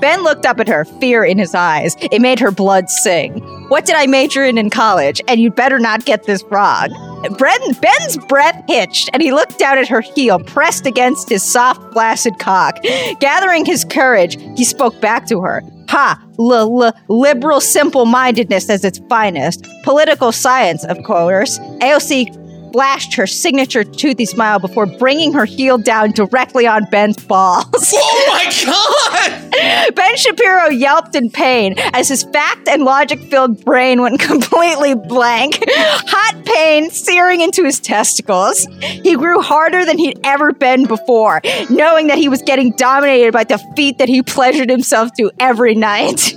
[0.00, 1.96] Ben looked up at her, fear in his eyes.
[2.00, 3.38] It made her blood sing.
[3.68, 5.20] What did I major in in college?
[5.28, 6.90] And you'd better not get this wrong.
[7.38, 11.92] Ben, Ben's breath hitched, and he looked down at her heel, pressed against his soft,
[11.92, 12.78] flaccid cock.
[13.20, 15.62] Gathering his courage, he spoke back to her.
[15.88, 16.22] Ha!
[16.38, 19.66] L- l- liberal simple mindedness as its finest.
[19.84, 21.58] Political science, of course.
[21.80, 22.43] AOC
[22.74, 27.64] flashed her signature toothy smile before bringing her heel down directly on Ben's balls.
[27.96, 29.94] Oh my god!
[29.94, 35.62] Ben Shapiro yelped in pain as his fact and logic filled brain went completely blank.
[35.68, 38.66] Hot pain searing into his testicles.
[38.80, 43.44] He grew harder than he'd ever been before, knowing that he was getting dominated by
[43.44, 46.36] the feat that he pleasured himself to every night.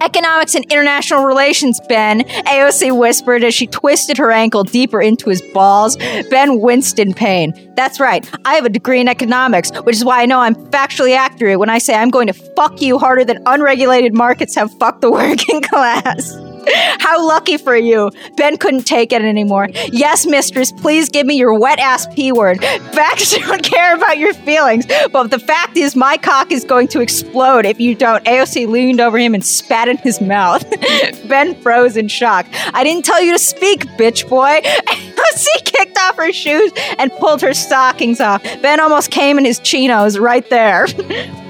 [0.00, 5.42] Economics and international relations, Ben, AOC whispered as she twisted her ankle deeper into his
[5.54, 5.96] balls.
[5.96, 7.52] Ben winced in pain.
[7.76, 11.16] That's right, I have a degree in economics, which is why I know I'm factually
[11.16, 15.00] accurate when I say I'm going to fuck you harder than unregulated markets have fucked
[15.00, 16.36] the working class.
[16.98, 18.10] How lucky for you.
[18.36, 19.68] Ben couldn't take it anymore.
[19.92, 22.60] Yes, mistress, please give me your wet ass P word.
[22.60, 27.00] Facts don't care about your feelings, but the fact is, my cock is going to
[27.00, 28.24] explode if you don't.
[28.24, 30.64] AOC leaned over him and spat in his mouth.
[31.28, 32.46] ben froze in shock.
[32.72, 34.60] I didn't tell you to speak, bitch boy.
[34.62, 38.42] AOC kicked off her shoes and pulled her stockings off.
[38.62, 40.86] Ben almost came in his chinos right there.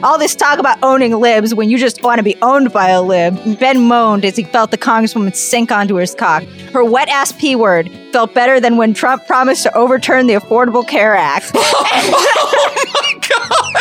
[0.03, 3.03] All this talk about owning libs when you just want to be owned by a
[3.03, 3.59] lib.
[3.59, 6.43] Ben moaned as he felt the congresswoman sink onto his cock.
[6.73, 10.87] Her wet ass P word felt better than when Trump promised to overturn the Affordable
[10.87, 11.53] Care Act.
[13.39, 13.73] Oh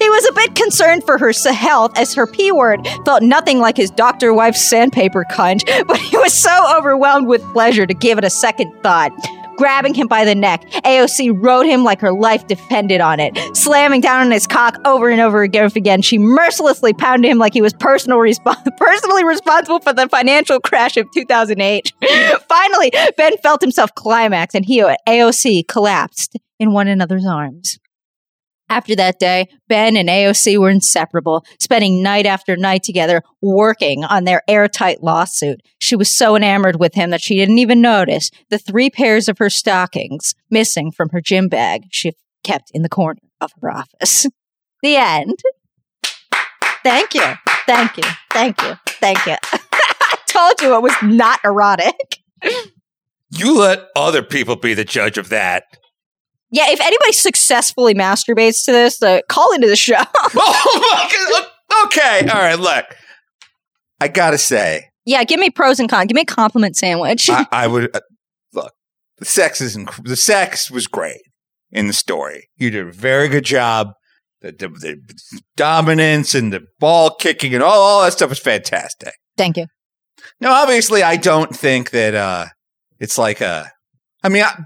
[0.00, 3.76] he was a bit concerned for her health as her P word felt nothing like
[3.76, 8.24] his doctor wife's sandpaper cunt, but he was so overwhelmed with pleasure to give it
[8.24, 9.12] a second thought.
[9.56, 13.36] Grabbing him by the neck, AOC rode him like her life depended on it.
[13.56, 17.54] Slamming down on his cock over and over again, again she mercilessly pounded him like
[17.54, 21.92] he was personal resp- personally responsible for the financial crash of 2008.
[22.48, 27.78] Finally, Ben felt himself climax and he, and AOC, collapsed in one another's arms.
[28.68, 34.24] After that day, Ben and AOC were inseparable, spending night after night together working on
[34.24, 35.60] their airtight lawsuit.
[35.78, 39.38] She was so enamored with him that she didn't even notice the three pairs of
[39.38, 44.26] her stockings missing from her gym bag she kept in the corner of her office.
[44.82, 45.38] the end.
[46.82, 47.34] Thank you.
[47.66, 48.04] Thank you.
[48.32, 48.74] Thank you.
[48.86, 49.36] Thank you.
[49.52, 52.18] I told you it was not erotic.
[53.30, 55.64] You let other people be the judge of that.
[56.50, 59.94] Yeah, if anybody successfully masturbates to this, uh, call into the show.
[60.14, 61.86] oh my god.
[61.86, 62.28] Okay.
[62.28, 62.58] All right.
[62.58, 62.84] Look,
[64.00, 66.06] I gotta say, Yeah, give me pros and cons.
[66.06, 67.28] Give me a compliment sandwich.
[67.28, 68.00] I, I would uh,
[68.52, 68.72] look.
[69.18, 71.22] The sex is inc- the sex was great
[71.72, 72.48] in the story.
[72.56, 73.92] You did a very good job.
[74.42, 79.14] The, the, the dominance and the ball kicking and all, all that stuff was fantastic.
[79.36, 79.66] Thank you.
[80.40, 82.46] No, obviously, I don't think that uh,
[83.00, 83.70] it's like a.
[84.22, 84.62] I mean, I,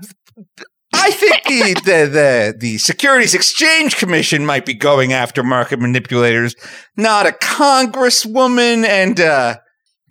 [0.93, 6.55] I think the, the the the Securities Exchange Commission might be going after market manipulators,
[6.97, 9.59] not a congresswoman and uh,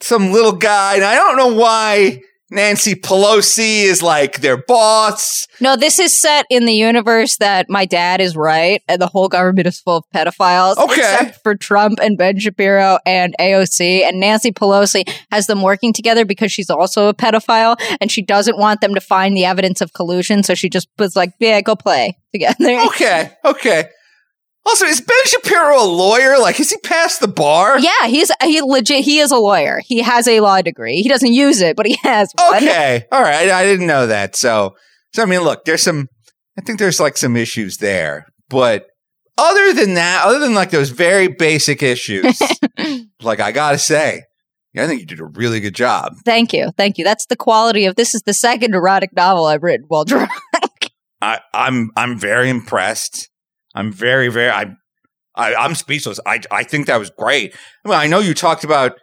[0.02, 0.96] some little guy.
[0.96, 5.48] And I don't know why Nancy Pelosi is like their boss.
[5.60, 9.28] No, this is set in the universe that my dad is right and the whole
[9.28, 10.78] government is full of pedophiles.
[10.78, 10.94] Okay.
[10.94, 14.04] Except for Trump and Ben Shapiro and AOC.
[14.04, 18.58] And Nancy Pelosi has them working together because she's also a pedophile and she doesn't
[18.58, 20.44] want them to find the evidence of collusion.
[20.44, 22.80] So she just was like, yeah, go play together.
[22.88, 23.90] Okay, okay.
[24.66, 26.38] Also, is Ben Shapiro a lawyer?
[26.38, 27.80] Like, has he passed the bar?
[27.80, 29.04] Yeah, he's he legit.
[29.04, 29.82] He is a lawyer.
[29.86, 31.02] He has a law degree.
[31.02, 32.58] He doesn't use it, but he has one.
[32.58, 33.50] Okay, all right.
[33.50, 34.36] I didn't know that.
[34.36, 34.76] So,
[35.14, 36.08] so I mean, look, there's some.
[36.58, 38.88] I think there's like some issues there, but
[39.38, 42.42] other than that, other than like those very basic issues,
[43.22, 44.24] like I gotta say,
[44.78, 46.14] I think you did a really good job.
[46.26, 47.06] Thank you, thank you.
[47.06, 48.14] That's the quality of this.
[48.14, 50.30] Is the second erotic novel I've written while drunk.
[51.22, 53.29] I, I'm I'm very impressed.
[53.76, 54.76] I'm very very I,
[55.36, 56.20] I I'm speechless.
[56.26, 57.56] I I think that was great.
[57.86, 58.94] I mean, I know you talked about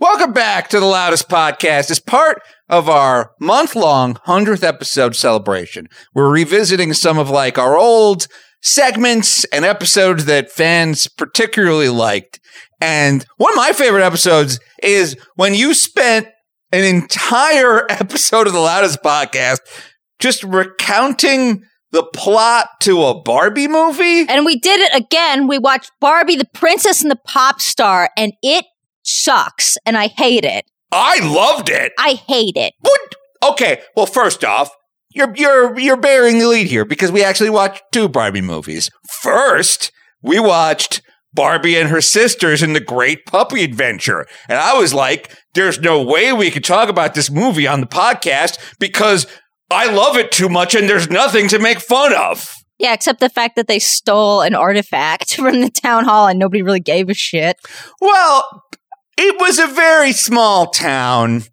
[0.02, 5.88] Welcome back to the loudest podcast as part of our month long 100th episode celebration.
[6.16, 8.28] We're revisiting some of like our old
[8.62, 12.40] segments and episodes that fans particularly liked.
[12.80, 16.28] And one of my favorite episodes is when you spent
[16.72, 19.60] an entire episode of the loudest podcast
[20.20, 24.26] just recounting the plot to a Barbie movie.
[24.30, 25.48] And we did it again.
[25.48, 28.64] We watched Barbie, the Princess and the Pop Star, and it
[29.04, 29.78] sucks.
[29.86, 30.66] And I hate it.
[30.92, 31.94] I loved it.
[31.98, 32.74] I hate it.
[32.80, 33.16] What?
[33.44, 33.82] Okay.
[33.96, 34.72] Well, first off,
[35.14, 38.90] you're you're you're bearing the lead here because we actually watched two Barbie movies.
[39.10, 41.02] First, we watched
[41.34, 46.02] Barbie and her sisters in the Great Puppy Adventure, and I was like, "There's no
[46.02, 49.28] way we could talk about this movie on the podcast because
[49.70, 53.30] I love it too much, and there's nothing to make fun of." Yeah, except the
[53.30, 57.14] fact that they stole an artifact from the town hall and nobody really gave a
[57.14, 57.58] shit.
[58.00, 58.64] Well,
[59.18, 61.44] it was a very small town,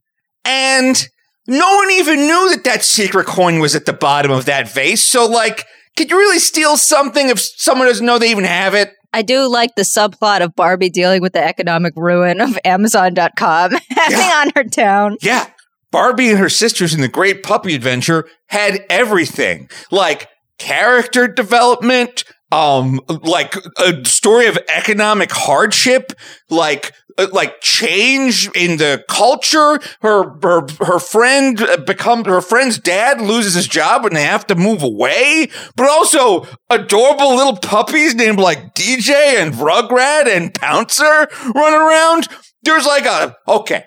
[0.45, 1.09] and
[1.47, 5.03] no one even knew that that secret coin was at the bottom of that vase.
[5.03, 5.65] So, like,
[5.97, 8.93] could you really steal something if someone doesn't know they even have it?
[9.13, 14.19] I do like the subplot of Barbie dealing with the economic ruin of Amazon.com having
[14.19, 14.43] Yeah.
[14.45, 15.17] on her town.
[15.23, 15.47] Yeah.
[15.91, 23.01] Barbie and her sisters in the Great Puppy Adventure had everything like character development, um,
[23.09, 26.13] like a story of economic hardship,
[26.49, 29.81] like uh, like change in the culture.
[30.01, 34.55] Her her her friend become her friend's dad loses his job and they have to
[34.55, 41.75] move away, but also adorable little puppies named like DJ and Rugrat and Pouncer run
[41.75, 42.29] around.
[42.63, 43.85] There's like a okay.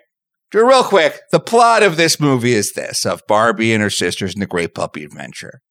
[0.53, 4.41] Real quick, the plot of this movie is this of Barbie and her sisters in
[4.41, 5.61] the Great Puppy Adventure.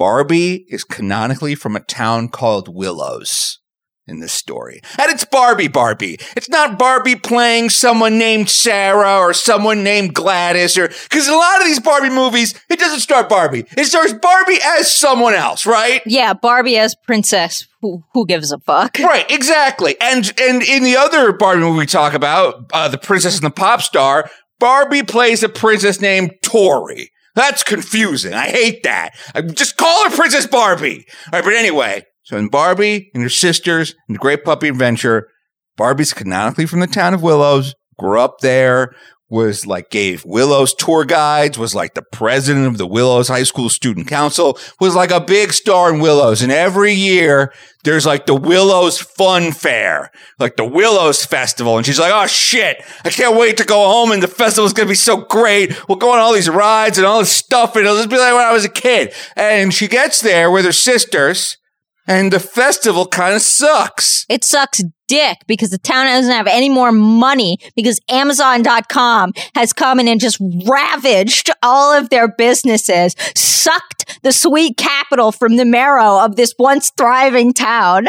[0.00, 3.58] Barbie is canonically from a town called Willows
[4.06, 4.80] in this story.
[4.98, 6.16] And it's Barbie Barbie.
[6.34, 11.60] It's not Barbie playing someone named Sarah or someone named Gladys or because a lot
[11.60, 13.66] of these Barbie movies, it doesn't start Barbie.
[13.76, 16.00] It starts Barbie as someone else, right?
[16.06, 17.66] Yeah, Barbie as princess.
[17.82, 18.98] Who, who gives a fuck?
[19.00, 19.96] Right, exactly.
[20.00, 23.50] And and in the other Barbie movie we talk about, uh, the Princess and the
[23.50, 27.10] Pop Star, Barbie plays a princess named Tori.
[27.34, 28.34] That's confusing.
[28.34, 29.10] I hate that.
[29.34, 31.06] I just call her Princess Barbie.
[31.26, 35.28] All right, but anyway, so in Barbie and her sisters in the Great Puppy Adventure,
[35.76, 38.94] Barbie's canonically from the town of Willows, grew up there,
[39.30, 43.70] was like gave Willows tour guides, was like the president of the Willows High School
[43.70, 46.42] Student Council, was like a big star in Willows.
[46.42, 47.52] And every year
[47.84, 51.76] there's like the Willows Fun Fair, like the Willows Festival.
[51.76, 54.88] And she's like, oh shit, I can't wait to go home and the festival's gonna
[54.88, 55.88] be so great.
[55.88, 58.34] We'll go on all these rides and all this stuff and it'll just be like
[58.34, 59.14] when I was a kid.
[59.36, 61.56] And she gets there with her sisters
[62.10, 64.26] and the festival kind of sucks.
[64.28, 70.00] It sucks dick because the town doesn't have any more money because Amazon.com has come
[70.00, 76.18] in and just ravaged all of their businesses, sucked the sweet capital from the marrow
[76.18, 78.08] of this once thriving town.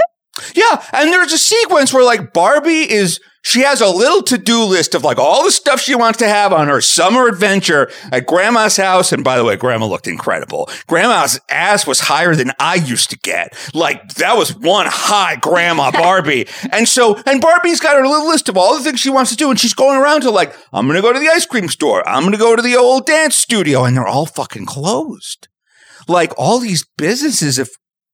[0.55, 4.93] Yeah, and there's a sequence where like Barbie is she has a little to-do list
[4.95, 8.77] of like all the stuff she wants to have on her summer adventure at grandma's
[8.77, 9.11] house.
[9.11, 10.69] And by the way grandma looked incredible.
[10.87, 13.53] Grandma's ass was higher than i used to get.
[13.73, 16.47] Like that was one high grandma barbie.
[16.71, 19.37] And so and barbie's got her little list of all the things she wants to
[19.37, 19.49] do.
[19.49, 22.07] And she's going around to like i'm gonna go to the ice cream store.
[22.07, 23.83] I'm gonna go to the old dance studio.
[23.83, 25.47] And they're all fucking closed.
[26.07, 27.69] Like all these businesses have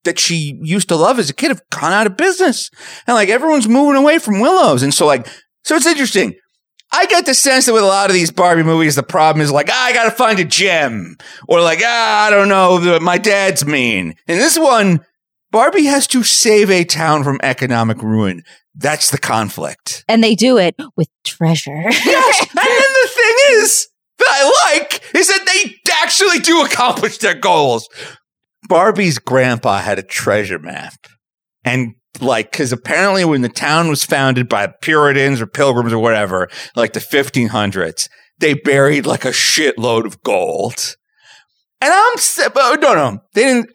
[0.07, 2.71] that she used to love as a kid have gone out of business.
[3.05, 4.83] And like everyone's moving away from Willows.
[4.83, 5.27] And so like,
[5.63, 6.35] so it's interesting.
[6.91, 9.51] I get the sense that with a lot of these Barbie movies, the problem is
[9.51, 11.17] like, ah, I gotta find a gem.
[11.47, 14.15] Or like, ah, I don't know, my dad's mean.
[14.27, 15.05] In this one,
[15.51, 18.43] Barbie has to save a town from economic ruin.
[18.73, 20.05] That's the conflict.
[20.07, 21.83] And they do it with treasure.
[21.89, 22.39] yes.
[22.41, 23.87] And then the thing is,
[24.17, 27.87] that I like is that they actually do accomplish their goals.
[28.68, 30.93] Barbie's grandpa had a treasure map.
[31.63, 36.49] And like, cause apparently when the town was founded by Puritans or Pilgrims or whatever,
[36.76, 38.09] like the 1500s,
[38.39, 40.95] they buried like a shitload of gold.
[41.82, 43.70] And I'm, no, no, they didn't,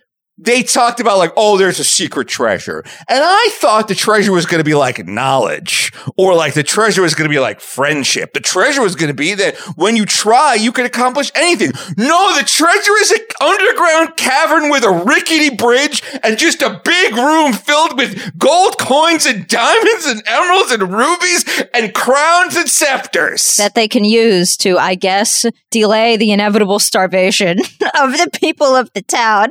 [0.44, 2.82] they talked about like, oh, there's a secret treasure.
[3.08, 7.02] And I thought the treasure was going to be like knowledge or like the treasure
[7.02, 8.32] was going to be like friendship.
[8.32, 11.70] The treasure was going to be that when you try, you can accomplish anything.
[11.96, 17.14] No, the treasure is an underground cavern with a rickety bridge and just a big
[17.14, 23.56] room filled with gold coins and diamonds and emeralds and rubies and crowns and scepters.
[23.56, 27.58] That they can use to, I guess, delay the inevitable starvation
[28.00, 29.50] of the people of the town.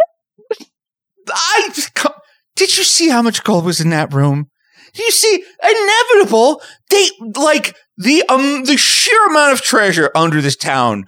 [1.33, 1.69] I
[2.55, 4.49] did you see how much gold was in that room?
[4.95, 6.61] You see inevitable?
[6.89, 11.05] They like the um the sheer amount of treasure under this town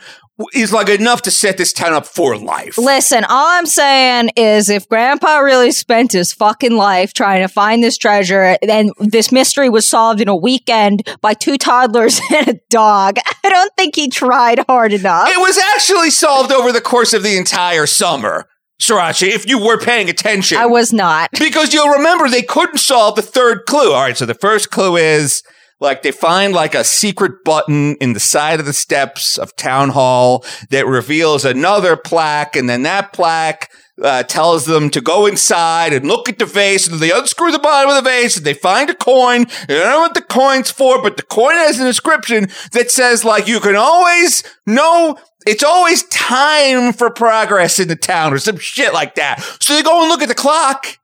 [0.53, 2.77] is like enough to set this town up for life.
[2.77, 7.83] Listen, all I'm saying is if grandpa really spent his fucking life trying to find
[7.83, 12.59] this treasure and this mystery was solved in a weekend by two toddlers and a
[12.69, 15.29] dog, I don't think he tried hard enough.
[15.29, 18.47] It was actually solved over the course of the entire summer.
[18.87, 20.57] Sirancha, if you were paying attention.
[20.57, 21.29] I was not.
[21.39, 23.93] Because you'll remember they couldn't solve the third clue.
[23.93, 25.43] All right, so the first clue is
[25.79, 29.89] like they find like a secret button in the side of the steps of town
[29.89, 33.69] hall that reveals another plaque, and then that plaque
[34.01, 37.59] uh, tells them to go inside and look at the vase, and they unscrew the
[37.59, 39.45] bottom of the vase, and they find a coin.
[39.67, 43.23] They don't know what the coin's for, but the coin has an inscription that says
[43.23, 48.57] like you can always know it's always time for progress in the town or some
[48.57, 49.41] shit like that.
[49.61, 50.97] So they go and look at the clock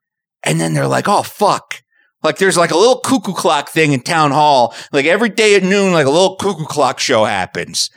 [0.44, 1.82] and then they're like, oh, fuck.
[2.24, 4.74] Like there's like a little cuckoo clock thing in town hall.
[4.92, 7.90] Like every day at noon, like a little cuckoo clock show happens.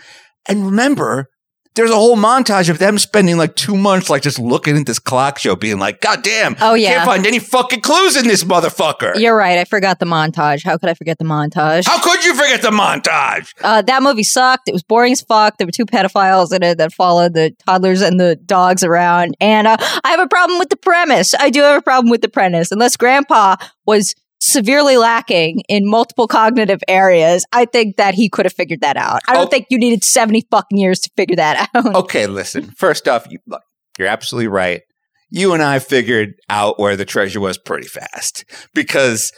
[0.49, 1.31] And remember,
[1.75, 4.99] there's a whole montage of them spending like two months, like just looking at this
[4.99, 8.45] clock show, being like, God damn, oh yeah, can't find any fucking clues in this
[8.45, 9.19] motherfucker.
[9.19, 9.59] You're right.
[9.59, 10.65] I forgot the montage.
[10.65, 11.87] How could I forget the montage?
[11.87, 13.53] How could you forget the montage?
[13.63, 14.69] Uh, that movie sucked.
[14.69, 15.59] It was boring as fuck.
[15.59, 19.37] There were two pedophiles in it that followed the toddlers and the dogs around.
[19.41, 21.35] And uh, I have a problem with the premise.
[21.35, 22.71] I do have a problem with the premise.
[22.71, 23.57] Unless Grandpa
[23.87, 28.97] was severely lacking in multiple cognitive areas, I think that he could have figured that
[28.97, 29.21] out.
[29.29, 29.51] I don't oh.
[29.51, 31.95] think you needed 70 fucking years to figure that out.
[31.95, 32.73] Okay, listen.
[32.77, 33.63] First off, you, look,
[33.99, 34.83] you're absolutely right.
[35.31, 39.33] You and I figured out where the treasure was pretty fast because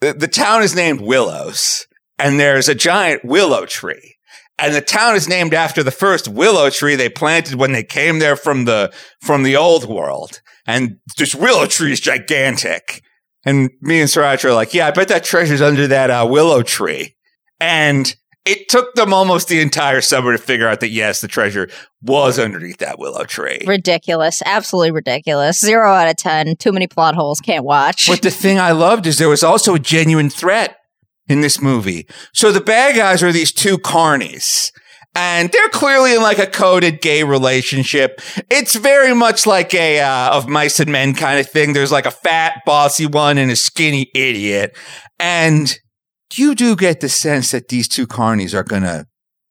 [0.00, 1.86] the, the town is named Willows
[2.18, 4.16] and there's a giant willow tree.
[4.58, 8.18] And the town is named after the first willow tree they planted when they came
[8.18, 8.92] there from the
[9.22, 10.40] from the old world.
[10.66, 13.02] And this willow tree is gigantic.
[13.48, 16.62] And me and Sirancha are like, yeah, I bet that treasure's under that uh, willow
[16.62, 17.14] tree.
[17.58, 21.70] And it took them almost the entire summer to figure out that yes, the treasure
[22.02, 23.62] was underneath that willow tree.
[23.66, 24.42] Ridiculous.
[24.44, 25.60] Absolutely ridiculous.
[25.60, 26.56] Zero out of 10.
[26.56, 27.40] Too many plot holes.
[27.40, 28.06] Can't watch.
[28.06, 30.76] But the thing I loved is there was also a genuine threat
[31.26, 32.06] in this movie.
[32.34, 34.72] So the bad guys are these two carnies
[35.18, 38.20] and they're clearly in like a coded gay relationship.
[38.48, 41.72] It's very much like a uh, of mice and men kind of thing.
[41.72, 44.76] There's like a fat bossy one and a skinny idiot,
[45.18, 45.76] and
[46.34, 49.06] you do get the sense that these two carnies are gonna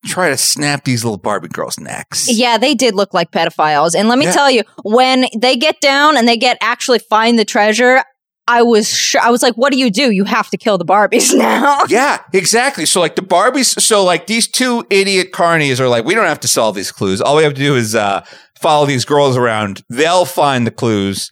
[0.06, 2.30] try to snap these little Barbie girls' necks.
[2.32, 3.94] Yeah, they did look like pedophiles.
[3.94, 4.32] And let me Yeah.
[4.32, 8.04] tell you, when they get down and they get actually find the treasure,
[8.48, 10.12] I was sh- I was like, what do you do?
[10.12, 11.82] You have to kill the Barbies now.
[11.90, 12.86] Yeah, exactly.
[12.86, 16.40] So like the Barbies, so like these two idiot carnies are like, we don't have
[16.42, 17.22] to solve these clues.
[17.22, 18.26] All we have to do is uh,
[18.60, 19.84] follow these girls around.
[19.90, 21.30] They'll find the clues.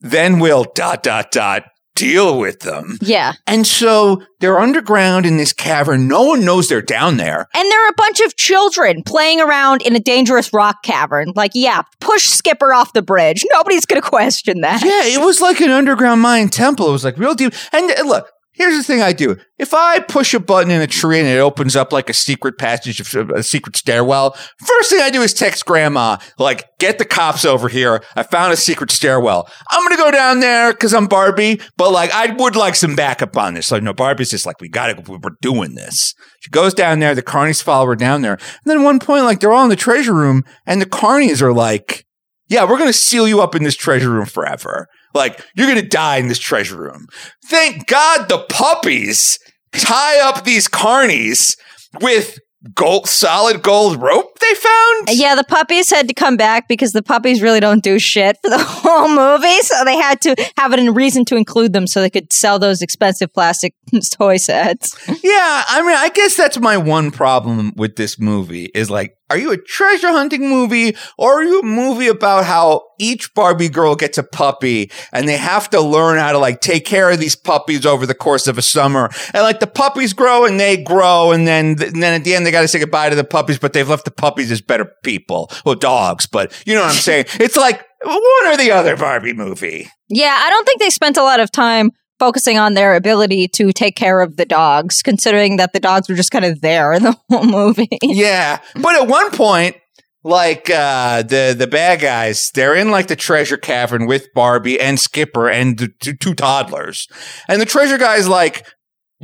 [0.00, 1.64] Then we'll dot dot dot
[1.98, 2.96] deal with them.
[3.00, 3.32] yeah.
[3.46, 6.06] And so they're underground in this cavern.
[6.06, 7.48] No one knows they're down there.
[7.54, 11.32] And there are a bunch of children playing around in a dangerous rock cavern.
[11.34, 13.44] Like, yeah, push Skipper off the bridge.
[13.52, 14.82] Nobody's going to question that.
[14.82, 16.88] Yeah, it was like an underground Mayan temple.
[16.88, 17.52] It was like real deep.
[17.72, 18.28] And uh, look,
[18.58, 19.36] here's the thing I do.
[19.56, 22.58] If I push a button in a tree and it opens up like a secret
[22.58, 24.36] passage, a secret stairwell,
[24.66, 28.02] first thing I do is text grandma, like, get the cops over here.
[28.16, 29.48] I found a secret stairwell.
[29.70, 32.96] I'm going to go down there because I'm Barbie, but like, I would like some
[32.96, 33.70] backup on this.
[33.70, 36.14] Like, no, Barbie's just like, we got to, we're doing this.
[36.40, 37.14] She goes down there.
[37.14, 38.34] The carnies follow her down there.
[38.34, 41.40] And then at one point, like, they're all in the treasure room and the carnies
[41.40, 42.04] are like,
[42.48, 44.88] yeah, we're going to seal you up in this treasure room forever.
[45.14, 47.06] Like, you're going to die in this treasure room.
[47.46, 49.38] Thank God the puppies
[49.72, 51.56] tie up these carnies
[52.00, 52.38] with
[52.74, 55.08] gold, solid gold rope they found.
[55.12, 58.50] Yeah, the puppies had to come back because the puppies really don't do shit for
[58.50, 59.60] the whole movie.
[59.62, 62.58] So they had to have it a reason to include them so they could sell
[62.58, 63.74] those expensive plastic
[64.12, 64.96] toy sets.
[65.06, 69.38] Yeah, I mean, I guess that's my one problem with this movie is like, are
[69.38, 73.94] you a treasure hunting movie or are you a movie about how each Barbie girl
[73.94, 77.36] gets a puppy and they have to learn how to like take care of these
[77.36, 79.10] puppies over the course of a summer?
[79.34, 82.46] And like the puppies grow and they grow and then and then at the end
[82.46, 84.90] they got to say goodbye to the puppies but they've left the puppies as better
[85.04, 85.50] people.
[85.64, 87.26] Well dogs but you know what I'm saying?
[87.34, 89.88] It's like one or the other Barbie movie?
[90.08, 93.72] Yeah, I don't think they spent a lot of time focusing on their ability to
[93.72, 97.02] take care of the dogs, considering that the dogs were just kind of there in
[97.02, 97.88] the whole movie.
[98.02, 99.76] yeah, but at one point,
[100.24, 104.98] like uh, the the bad guys, they're in like the treasure cavern with Barbie and
[104.98, 107.06] Skipper and the two, two toddlers,
[107.48, 108.66] and the treasure guys like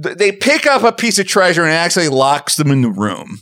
[0.03, 3.41] th- they pick up a piece of treasure and actually locks them in the room,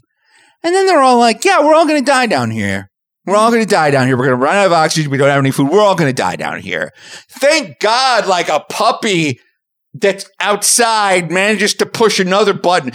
[0.62, 2.90] and then they're all like, "Yeah, we're all gonna die down here."
[3.25, 4.16] We're all going to die down here.
[4.16, 5.11] We're going to run out of oxygen.
[5.11, 5.70] We don't have any food.
[5.70, 6.93] We're all going to die down here.
[7.29, 9.41] Thank God, like a puppy
[9.95, 12.93] that's outside manages to push another button.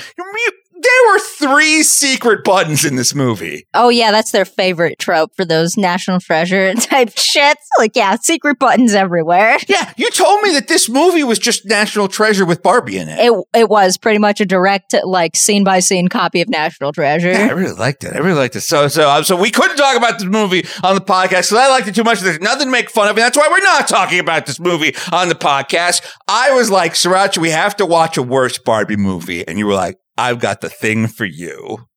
[0.87, 3.67] There were three secret buttons in this movie.
[3.73, 7.55] Oh yeah, that's their favorite trope for those national treasure type shits.
[7.77, 9.57] Like yeah, secret buttons everywhere.
[9.67, 13.19] Yeah, you told me that this movie was just National Treasure with Barbie in it.
[13.19, 17.31] It it was pretty much a direct like scene by scene copy of National Treasure.
[17.31, 18.13] Yeah, I really liked it.
[18.13, 18.61] I really liked it.
[18.61, 21.67] So, so, uh, so we couldn't talk about this movie on the podcast because I
[21.69, 22.21] liked it too much.
[22.21, 24.95] There's nothing to make fun of, and that's why we're not talking about this movie
[25.11, 26.01] on the podcast.
[26.27, 29.75] I was like, Sirancha, we have to watch a worse Barbie movie, and you were
[29.75, 31.87] like, I've got the thing for you.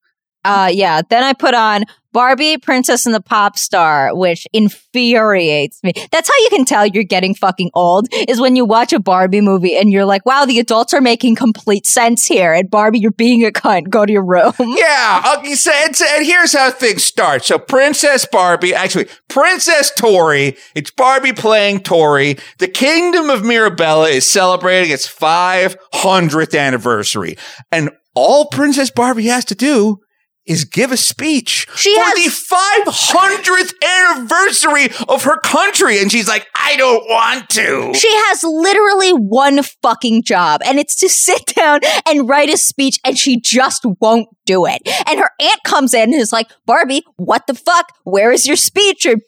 [0.44, 1.02] Uh yeah.
[1.08, 5.92] Then I put on Barbie, Princess and the Pop Star, which infuriates me.
[6.10, 9.40] That's how you can tell you're getting fucking old, is when you watch a Barbie
[9.40, 12.52] movie and you're like, wow, the adults are making complete sense here.
[12.52, 13.90] And Barbie, you're being a cunt.
[13.90, 14.52] Go to your room.
[14.80, 17.44] Yeah, okay, so, and, and here's how things start.
[17.44, 22.38] So Princess Barbie, actually, Princess Tori, it's Barbie playing Tori.
[22.58, 27.36] The Kingdom of Meribella is celebrating its 500th anniversary.
[27.70, 29.98] And all Princess Barbie has to do
[30.46, 32.56] is give a speech She for has- the
[32.90, 36.00] 500th anniversary of her country.
[36.00, 37.92] And she's like, I don't want to.
[37.94, 42.98] She has literally one fucking job, and it's to sit down and write a speech,
[43.04, 44.82] and she just won't do it.
[45.08, 47.92] And her aunt comes in and is like, Barbie, what the fuck?
[48.02, 49.06] Where is your speech?
[49.06, 49.22] And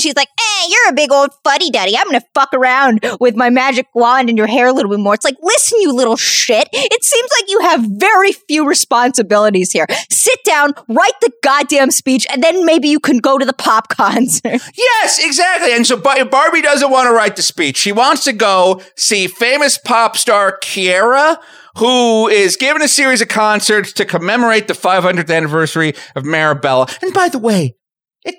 [0.00, 1.96] she's like, eh, you're a big old fuddy duddy.
[1.96, 5.14] I'm gonna fuck around with my magic wand and your hair a little bit more.
[5.14, 6.68] It's like, listen, you little shit.
[6.72, 9.86] It seems like you have very few responsibilities here.
[10.10, 13.88] Sit down, write the goddamn speech, and then maybe you can go to the pop
[13.88, 14.62] concert.
[14.78, 15.72] Yes, exactly.
[15.74, 17.76] And so Barbie doesn't want to write the speech.
[17.76, 21.38] She wants to go see famous pop star Keira,
[21.78, 26.90] who is giving a series of concerts to commemorate the 500th anniversary of Meribella.
[27.02, 27.76] And by the way,
[28.24, 28.34] it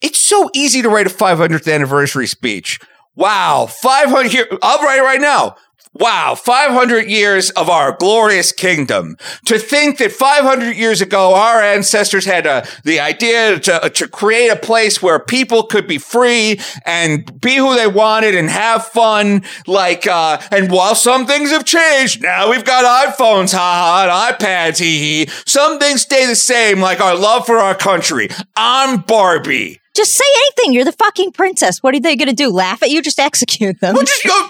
[0.00, 2.78] it's so easy to write a 500th anniversary speech.
[3.14, 4.46] Wow, 500 here.
[4.62, 5.56] I'll write it right now.
[5.92, 9.16] Wow, 500 years of our glorious kingdom.
[9.46, 14.50] To think that 500 years ago, our ancestors had uh, the idea to, to create
[14.50, 19.42] a place where people could be free and be who they wanted and have fun.
[19.66, 24.78] Like, uh, and while some things have changed, now we've got iPhones, haha, and iPads,
[24.78, 25.32] hee hee.
[25.44, 28.28] Some things stay the same, like our love for our country.
[28.54, 29.80] I'm Barbie.
[30.00, 30.72] Just say anything.
[30.72, 31.82] You're the fucking princess.
[31.82, 32.48] What are they going to do?
[32.48, 33.02] Laugh at you?
[33.02, 33.94] Just execute them.
[33.94, 34.48] Well, just go.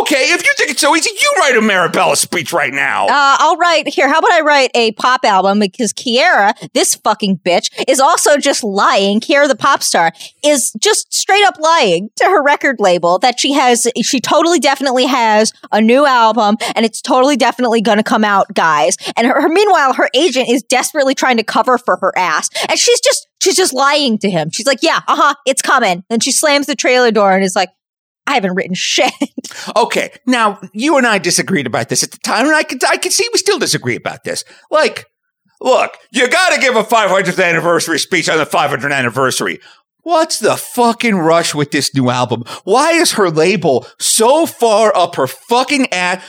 [0.00, 3.04] Okay, if you think it's so easy, you write a Meribella speech right now.
[3.04, 4.08] Uh, I'll write here.
[4.08, 8.64] How about I write a pop album because Keira, this fucking bitch, is also just
[8.64, 9.20] lying.
[9.20, 10.10] Keira, the pop star,
[10.42, 13.86] is just straight up lying to her record label that she has.
[14.02, 18.54] She totally, definitely has a new album, and it's totally, definitely going to come out,
[18.54, 18.96] guys.
[19.18, 22.78] And her, her, meanwhile, her agent is desperately trying to cover for her ass, and
[22.78, 24.50] she's just she's just lying to him.
[24.50, 27.56] She's like, "Yeah, uh huh, it's coming." And she slams the trailer door and is
[27.56, 27.70] like,
[28.28, 29.12] I haven't written shit.
[29.76, 32.98] okay, now you and I disagreed about this at the time, and I can I
[32.98, 34.44] can see we still disagree about this.
[34.70, 35.06] Like,
[35.62, 39.60] look, you got to give a 500th anniversary speech on the 500th anniversary.
[40.02, 42.44] What's the fucking rush with this new album?
[42.64, 46.22] Why is her label so far up her fucking ass?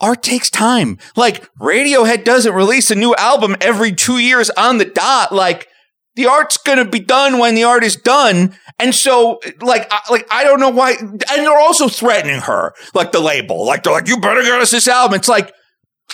[0.00, 0.98] Art takes time.
[1.14, 5.32] Like, Radiohead doesn't release a new album every two years on the dot.
[5.32, 5.68] Like,
[6.14, 8.56] the art's gonna be done when the art is done.
[8.78, 10.92] And so, like, I, like I don't know why.
[11.00, 14.70] And they're also threatening her, like the label, like they're like, "You better get us
[14.70, 15.52] this album." It's like,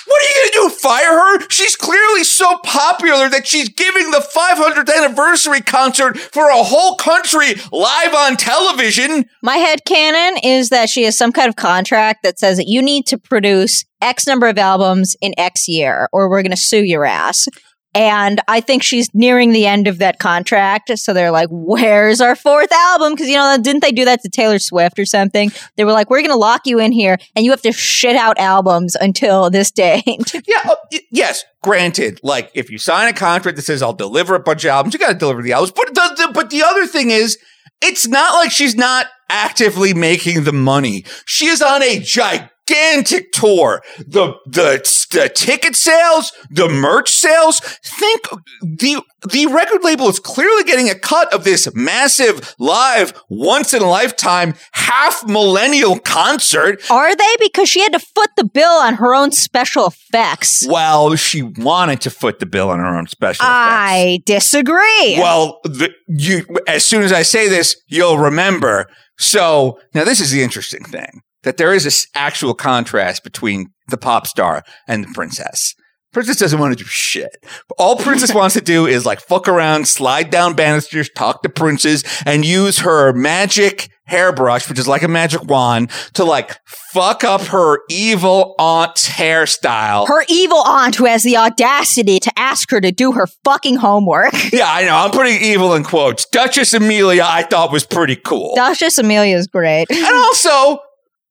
[0.07, 0.75] what are you gonna do?
[0.77, 1.49] Fire her?
[1.51, 7.55] She's clearly so popular that she's giving the 500th anniversary concert for a whole country
[7.73, 9.27] live on television.
[9.43, 12.81] My head canon is that she has some kind of contract that says that you
[12.83, 17.05] need to produce X number of albums in X year, or we're gonna sue your
[17.05, 17.49] ass.
[17.95, 20.97] And I think she's nearing the end of that contract.
[20.99, 23.15] So they're like, where's our fourth album?
[23.15, 25.51] Because, you know, didn't they do that to Taylor Swift or something?
[25.77, 28.15] They were like, we're going to lock you in here and you have to shit
[28.15, 30.05] out albums until this date.
[30.47, 30.63] yeah.
[30.65, 30.77] Uh,
[31.11, 31.45] yes.
[31.63, 34.95] Granted, like if you sign a contract that says I'll deliver a bunch of albums,
[34.95, 35.73] you got to deliver the albums.
[35.73, 37.39] But the, but the other thing is,
[37.81, 41.05] it's not like she's not actively making the money.
[41.27, 43.83] She is on a gigantic gigantic tour.
[43.99, 47.61] The, the, the ticket sales, the merch sales.
[47.61, 48.23] Think
[48.63, 53.83] the, the record label is clearly getting a cut of this massive live once in
[53.83, 56.81] a lifetime half millennial concert.
[56.91, 57.37] Are they?
[57.41, 60.67] Because she had to foot the bill on her own special effects.
[60.67, 63.55] Well, she wanted to foot the bill on her own special effects.
[63.55, 65.19] I disagree.
[65.19, 68.89] Well, the, you, as soon as I say this, you'll remember.
[69.19, 73.97] So now this is the interesting thing that there is this actual contrast between the
[73.97, 75.75] pop star and the princess.
[76.13, 77.37] Princess doesn't want to do shit.
[77.79, 82.03] All Princess wants to do is like fuck around, slide down banisters, talk to princes,
[82.25, 87.43] and use her magic hairbrush, which is like a magic wand, to like fuck up
[87.43, 90.09] her evil aunt's hairstyle.
[90.09, 94.33] Her evil aunt who has the audacity to ask her to do her fucking homework.
[94.51, 94.97] Yeah, I know.
[94.97, 96.25] I'm putting evil in quotes.
[96.25, 98.55] Duchess Amelia, I thought was pretty cool.
[98.57, 99.91] Duchess Amelia is great.
[99.91, 100.79] And also,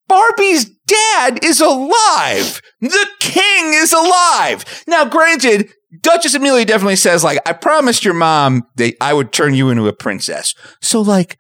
[0.08, 2.62] Barbie's dad is alive.
[2.82, 4.84] The king is alive.
[4.88, 9.54] Now, granted, Duchess Amelia definitely says, like, I promised your mom that I would turn
[9.54, 10.54] you into a princess.
[10.82, 11.40] So, like,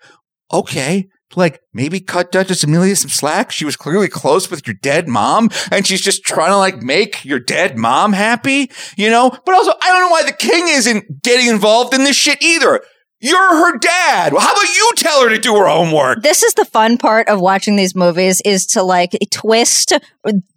[0.51, 3.51] okay, like maybe cut Duchess Amelia some slack.
[3.51, 7.25] She was clearly close with your dead mom and she's just trying to like make
[7.25, 9.29] your dead mom happy, you know?
[9.45, 12.81] But also, I don't know why the king isn't getting involved in this shit either.
[13.19, 14.31] You're her dad.
[14.31, 16.21] Well, how about you tell her to do her homework?
[16.21, 19.93] This is the fun part of watching these movies is to like twist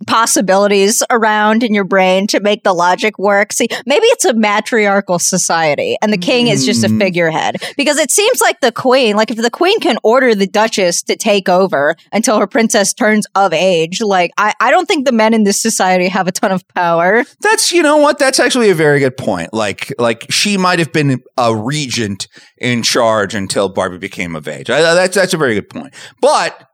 [0.06, 3.54] possibilities around in your brain to make the logic work.
[3.54, 6.52] See, maybe it's a matriarchal society and the king mm.
[6.52, 6.98] is just a hmm.
[6.98, 11.02] figurehead because it seems like the queen, like if the queen can order the duchess
[11.04, 15.12] to take over until her princess turns of age, like I, I don't think the
[15.12, 17.24] men in this society have a ton of power.
[17.40, 18.18] That's, you know what?
[18.18, 19.54] That's actually a very good point.
[19.54, 22.28] Like, like she might have been a regent
[22.60, 24.70] in charge until Barbie became of age.
[24.70, 25.94] I, that's, that's a very good point.
[26.20, 26.66] But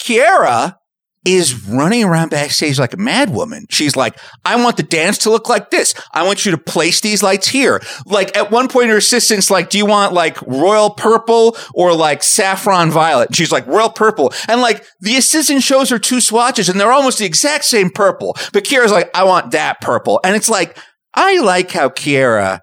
[0.00, 0.76] Keira
[1.24, 3.62] is running around backstage like a madwoman.
[3.70, 5.94] She's like, I want the dance to look like this.
[6.12, 7.80] I want you to place these lights here.
[8.06, 12.24] Like at one point, her assistant's like, do you want like royal purple or like
[12.24, 13.28] saffron violet?
[13.28, 14.32] And she's like, royal purple.
[14.48, 18.34] And like the assistant shows her two swatches and they're almost the exact same purple.
[18.52, 20.20] But Keira's like, I want that purple.
[20.24, 20.76] And it's like,
[21.14, 22.60] I like how Keira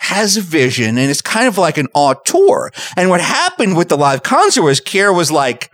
[0.00, 2.70] has a vision and it's kind of like an auteur.
[2.96, 5.70] And what happened with the live concert was Keira was like,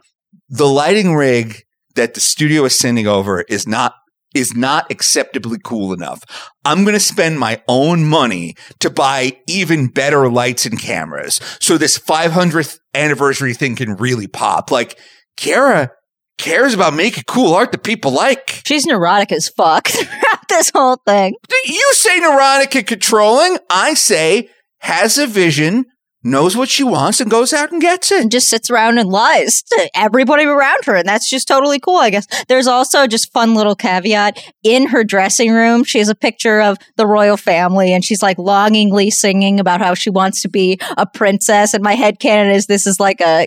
[0.49, 1.63] the lighting rig
[1.95, 3.95] that the studio is sending over is not
[4.35, 6.23] is not acceptably cool enough.
[6.65, 11.41] I'm going to spend my own money to buy even better lights and cameras.
[11.59, 14.71] So this 500th anniversary thing can really pop.
[14.71, 14.99] Like
[15.39, 15.89] Keira
[16.37, 18.63] cares about making cool art that people like.
[18.67, 19.89] She's neurotic as fuck
[20.57, 21.35] this whole thing.
[21.65, 23.59] You say neurotic and controlling.
[23.71, 24.49] I say
[24.81, 25.85] has a vision,
[26.23, 28.23] knows what she wants and goes out and gets it.
[28.23, 30.97] and just sits around and lies to everybody around her.
[30.97, 32.27] And that's just totally cool, I guess.
[32.49, 35.85] There's also just fun little caveat in her dressing room.
[35.85, 39.95] She has a picture of the royal family and she's like longingly singing about how
[39.95, 41.75] she wants to be a princess.
[41.75, 43.47] And my head canon is this is like a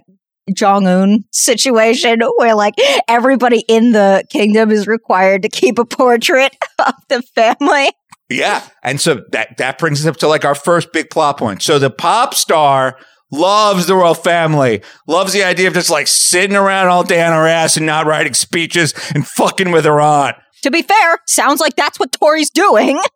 [0.55, 2.75] Jong Un situation where like
[3.07, 7.91] everybody in the kingdom is required to keep a portrait of the family.
[8.29, 8.63] Yeah.
[8.83, 11.63] And so that, that brings us up to like our first big plot point.
[11.63, 12.97] So the pop star
[13.31, 17.31] loves the royal family, loves the idea of just like sitting around all day on
[17.31, 20.35] her ass and not writing speeches and fucking with her aunt.
[20.63, 22.99] To be fair, sounds like that's what Tori's doing.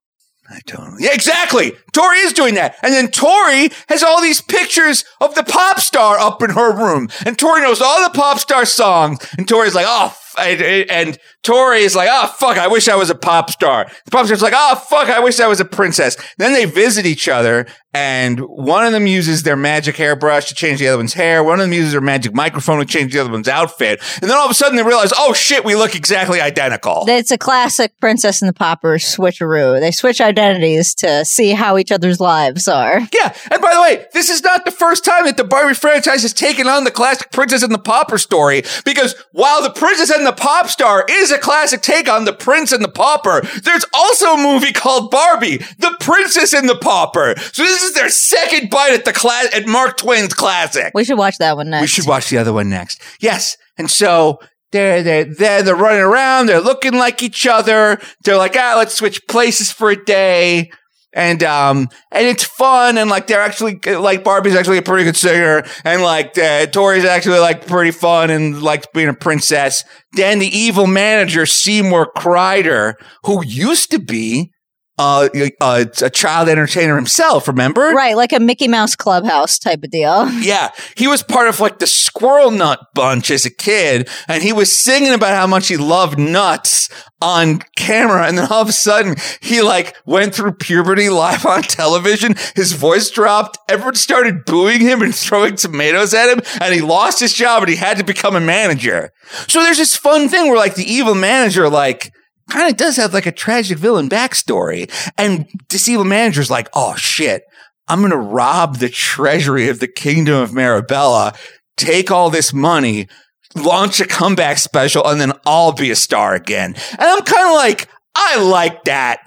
[0.99, 1.74] Yeah, exactly.
[1.91, 2.76] Tori is doing that.
[2.84, 7.10] And then Tori has all these pictures of the pop star up in her room.
[7.26, 9.20] And Tori knows all the pop star songs.
[9.38, 13.09] And Tori's like, oh, and, and Tori is like, oh, fuck, I wish I was
[13.09, 13.89] a pop star.
[14.05, 16.15] The pop star's like, oh, fuck, I wish I was a princess.
[16.37, 17.67] Then they visit each other.
[17.95, 21.43] And one of them uses their magic hairbrush to change the other one's hair.
[21.43, 24.01] One of them uses their magic microphone to change the other one's outfit.
[24.19, 27.05] And then all of a sudden they realize, oh shit, we look exactly identical.
[27.07, 29.79] It's a classic Princess and the Pauper switcheroo.
[29.79, 33.01] They switch identities to see how each other's lives are.
[33.13, 36.23] Yeah, and by the way, this is not the first time that the Barbie franchise
[36.23, 38.63] has taken on the classic Princess and the Pauper story.
[38.85, 42.71] Because while the Princess and the Pop Star is a classic take on the Prince
[42.71, 47.36] and the Pauper, there's also a movie called Barbie, the Princess and the Pauper.
[47.38, 50.93] So this is their second bite at the class at Mark Twain's classic.
[50.93, 51.81] We should watch that one next.
[51.81, 53.01] We should watch the other one next.
[53.19, 54.39] Yes, and so.
[54.71, 56.47] They're, they're, they're, they're running around.
[56.47, 58.01] They're looking like each other.
[58.23, 60.71] They're like, ah, let's switch places for a day
[61.14, 65.16] and um and it's fun and like they're actually like Barbie's actually a pretty good
[65.16, 69.84] singer and like uh, Tori's actually like pretty fun and likes being a princess.
[70.14, 72.93] Then the evil manager Seymour Kreider,
[73.26, 74.53] who used to be
[74.97, 77.81] uh, a, a child entertainer himself, remember?
[77.81, 80.29] Right, like a Mickey Mouse Clubhouse type of deal.
[80.43, 84.51] Yeah, he was part of like the Squirrel Nut Bunch as a kid, and he
[84.51, 86.89] was singing about how much he loved nuts
[87.21, 91.61] on camera, and then all of a sudden he like went through puberty live on
[91.61, 92.35] television.
[92.55, 93.57] His voice dropped.
[93.69, 97.69] Everyone started booing him and throwing tomatoes at him, and he lost his job, and
[97.69, 99.11] he had to become a manager.
[99.47, 102.11] So there's this fun thing where like the evil manager like
[102.49, 104.91] kind of does have like a tragic villain backstory.
[105.17, 107.43] And this evil manager's like, oh shit,
[107.87, 111.37] I'm going to rob the treasury of the kingdom of Meribella,
[111.77, 113.07] take all this money,
[113.55, 116.75] launch a comeback special, and then I'll be a star again.
[116.91, 119.19] And I'm kind of like, I like that.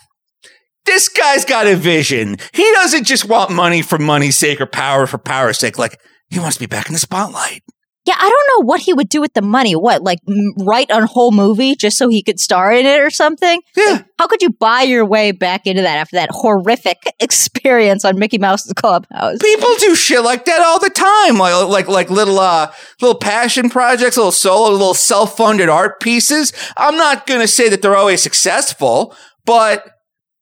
[0.84, 2.36] This guy's got a vision.
[2.52, 5.78] He doesn't just want money for money's sake or power for power's sake.
[5.78, 6.00] Like,
[6.30, 7.62] he wants to be back in the spotlight.
[8.06, 9.74] Yeah, I don't know what he would do with the money.
[9.74, 10.20] What, like
[10.58, 13.60] write a whole movie just so he could star in it or something?
[13.76, 14.02] Yeah.
[14.18, 18.38] How could you buy your way back into that after that horrific experience on Mickey
[18.38, 19.38] Mouse's Clubhouse?
[19.40, 23.68] People do shit like that all the time, like like like little uh little passion
[23.68, 26.52] projects, little solo, little self funded art pieces.
[26.76, 29.95] I'm not gonna say that they're always successful, but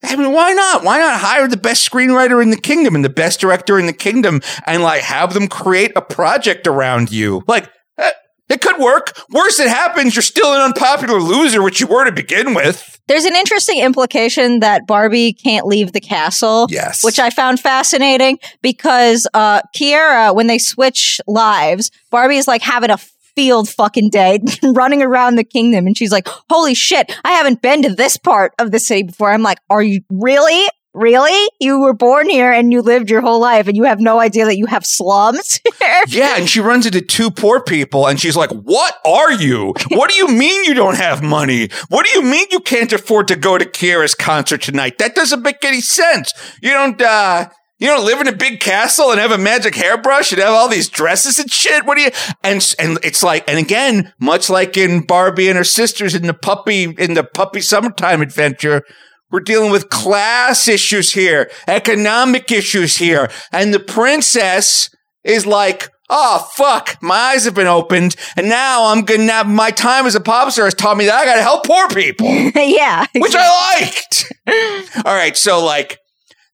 [0.04, 0.84] I mean, why not?
[0.84, 3.92] Why not hire the best screenwriter in the kingdom and the best director in the
[3.92, 7.42] kingdom and like have them create a project around you?
[7.46, 8.10] Like, eh,
[8.48, 9.16] it could work.
[9.30, 13.00] Worse, it happens, you're still an unpopular loser, which you were to begin with.
[13.06, 16.66] There's an interesting implication that Barbie can't leave the castle.
[16.70, 17.04] Yes.
[17.04, 22.90] Which I found fascinating because uh Keira, when they switch lives, Barbie is like having
[22.90, 22.98] a
[23.36, 27.82] field fucking day running around the kingdom and she's like, Holy shit, I haven't been
[27.82, 29.30] to this part of the city before.
[29.30, 30.66] I'm like, Are you really?
[30.94, 31.50] Really?
[31.60, 34.44] You were born here and you lived your whole life and you have no idea
[34.44, 36.04] that you have slums here?
[36.06, 39.74] Yeah, and she runs into two poor people and she's like, What are you?
[39.88, 41.68] What do you mean you don't have money?
[41.88, 44.98] What do you mean you can't afford to go to Keira's concert tonight?
[44.98, 46.32] That doesn't make any sense.
[46.62, 50.32] You don't, uh, you don't live in a big castle and have a magic hairbrush
[50.32, 51.84] and have all these dresses and shit.
[51.84, 52.10] What do you?
[52.42, 56.34] And and it's like, and again, much like in Barbie and her sisters in the
[56.34, 58.82] puppy in the puppy summertime adventure,
[59.30, 64.90] we're dealing with class issues here, economic issues here, and the princess
[65.24, 65.90] is like.
[66.10, 66.98] Oh fuck!
[67.00, 69.32] My eyes have been opened, and now I'm gonna.
[69.32, 71.88] Have, my time as a pop star has taught me that I gotta help poor
[71.88, 73.06] people, yeah.
[73.16, 74.30] which I liked.
[75.06, 75.98] All right, so like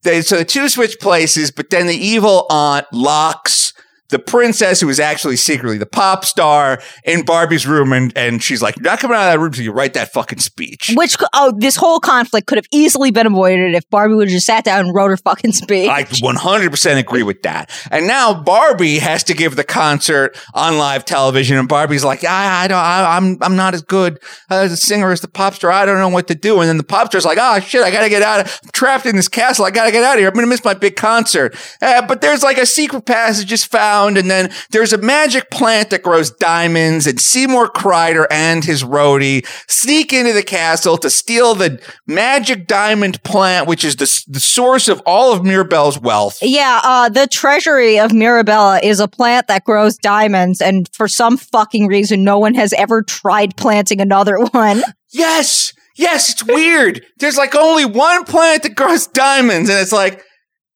[0.03, 3.73] they so the two switch places, but then the evil aunt locks
[4.11, 8.63] the princess who is actually secretly the pop star in Barbie's room, and and she's
[8.63, 11.17] like, "You're not coming out of that room until you write that fucking speech." Which
[11.33, 14.65] oh, this whole conflict could have easily been avoided if Barbie would have just sat
[14.65, 15.89] down and wrote her fucking speech.
[15.89, 17.71] I 100% agree with that.
[17.91, 22.65] And now Barbie has to give the concert on live television, and Barbie's like, I,
[22.65, 25.71] I don't, I, I'm, I'm not as good as a singer as the pop star.
[25.71, 26.61] I don't know what to do.
[26.61, 28.41] And then the pop star's like, oh shit, I gotta get out.
[28.41, 29.65] Of, I'm trapped in this castle.
[29.65, 30.29] I gotta get out of here.
[30.29, 31.57] I'm gonna miss my big concert.
[31.81, 35.91] Uh, but there's like a secret passage is found, and then there's a magic plant
[35.91, 41.55] that grows diamonds, and Seymour Kreider and his roadie sneak into the castle to steal
[41.55, 46.39] the magic diamond plant, which is the, the source of all of Meribella's wealth.
[46.43, 51.37] Yeah, uh, the treasury of Meribella is a plant that grows diamonds, and for some
[51.37, 54.83] fucking reason, no one has ever tried planting another one.
[55.13, 57.05] Yes, yes, it's weird.
[57.19, 60.25] There's like only one plant that grows diamonds, and it's like,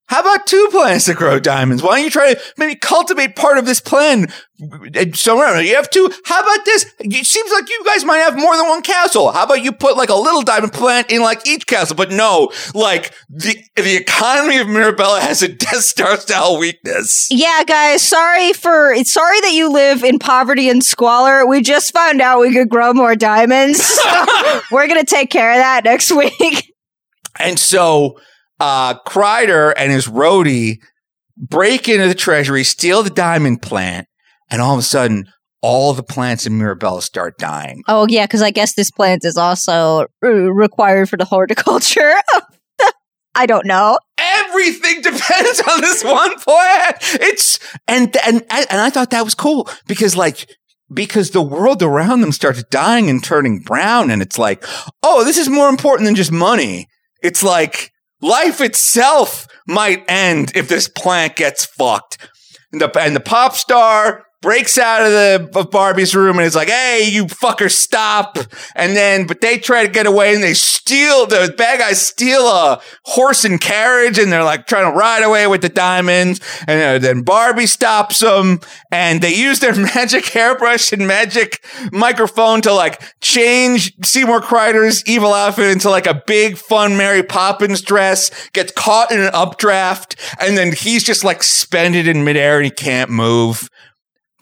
[0.06, 1.82] how about two plants to grow diamonds?
[1.82, 4.28] Why don't you try to maybe cultivate part of this plan
[5.14, 5.60] somewhere?
[5.62, 6.10] you have two.
[6.26, 6.84] How about this?
[7.00, 9.32] It seems like you guys might have more than one castle.
[9.32, 11.96] How about you put like a little diamond plant in like each castle?
[11.96, 17.28] But no, like the the economy of Meribella has a Death Star style weakness.
[17.30, 21.46] Yeah, guys, sorry for sorry that you live in poverty and squalor.
[21.46, 23.98] We just found out we could grow more diamonds.
[24.70, 26.74] We're gonna take care of that next week.
[27.40, 28.18] And so
[28.60, 30.78] uh, Kreider and his roadie
[31.36, 34.06] break into the treasury, steal the diamond plant,
[34.50, 35.26] and all of a sudden,
[35.62, 37.82] all the plants in Meribella start dying.
[37.88, 42.14] Oh yeah, because I guess this plant is also uh, required for the horticulture.
[43.34, 43.98] I don't know.
[44.18, 46.96] Everything depends on this one plant.
[47.14, 50.48] It's and and and I thought that was cool because like
[50.92, 54.64] because the world around them starts dying and turning brown, and it's like,
[55.02, 56.86] oh, this is more important than just money.
[57.22, 57.90] It's like
[58.24, 62.16] Life itself might end if this plant gets fucked.
[62.72, 66.54] And the, and the pop star breaks out of the of Barbie's room and is
[66.54, 68.36] like, "Hey, you fucker, stop!"
[68.76, 72.46] And then, but they try to get away and they steal the bad guys steal
[72.46, 76.40] a horse and carriage and they're like trying to ride away with the diamonds.
[76.68, 78.60] And uh, then Barbie stops them
[78.92, 85.32] and they use their magic hairbrush and magic microphone to like change Seymour Kreider's evil
[85.32, 88.30] outfit into like a big fun Mary Poppins dress.
[88.50, 92.70] Gets caught in an updraft and then he's just like suspended in midair and he
[92.70, 93.70] can't move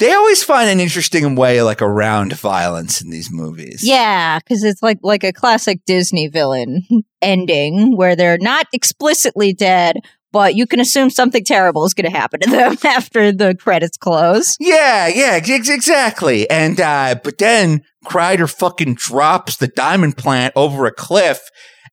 [0.02, 3.82] they always find an interesting way like around violence in these movies.
[3.84, 6.82] Yeah, because it's like like a classic Disney villain
[7.22, 9.98] ending where they're not explicitly dead,
[10.32, 13.96] but you can assume something terrible is going to happen to them after the credits
[13.96, 14.56] close.
[14.58, 16.50] Yeah, yeah, ex- exactly.
[16.50, 21.40] And uh but then Kreider fucking drops the diamond plant over a cliff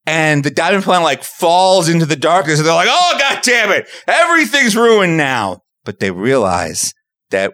[0.07, 3.69] and the diamond plant like falls into the darkness and they're like, "Oh god damn
[3.71, 3.87] it.
[4.07, 6.93] Everything's ruined now." But they realize
[7.29, 7.53] that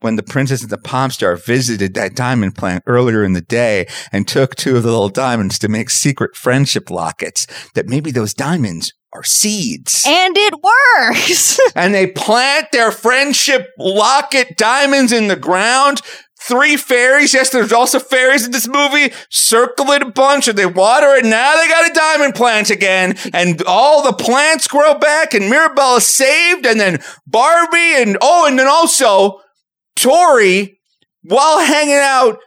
[0.00, 3.86] when the princess and the pop star visited that diamond plant earlier in the day
[4.12, 8.34] and took two of the little diamonds to make secret friendship lockets, that maybe those
[8.34, 10.04] diamonds are seeds.
[10.06, 11.58] And it works.
[11.74, 16.02] and they plant their friendship locket diamonds in the ground.
[16.38, 17.32] Three fairies.
[17.32, 19.12] Yes, there's also fairies in this movie.
[19.30, 21.24] Circle it a bunch and they water it.
[21.24, 23.16] Now they got a diamond plant again.
[23.32, 26.66] And all the plants grow back and Meribella saved.
[26.66, 29.40] And then Barbie and, oh, and then also
[29.96, 30.78] Tori,
[31.22, 32.38] while hanging out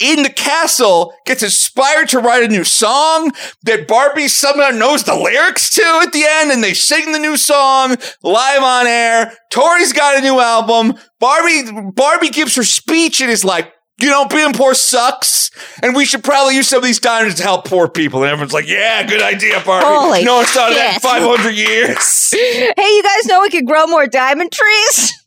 [0.00, 3.32] in the castle, gets inspired to write a new song
[3.62, 7.36] that Barbie somehow knows the lyrics to at the end, and they sing the new
[7.36, 9.32] song live on air.
[9.50, 10.94] Tori's got a new album.
[11.18, 11.62] Barbie,
[11.94, 15.50] Barbie gives her speech and is like, you know, being poor sucks,
[15.82, 18.22] and we should probably use some of these diamonds to help poor people.
[18.22, 22.30] And everyone's like, "Yeah, good idea, Barbie." Holy no, it's not that five hundred years.
[22.32, 25.25] hey, you guys know we could grow more diamond trees?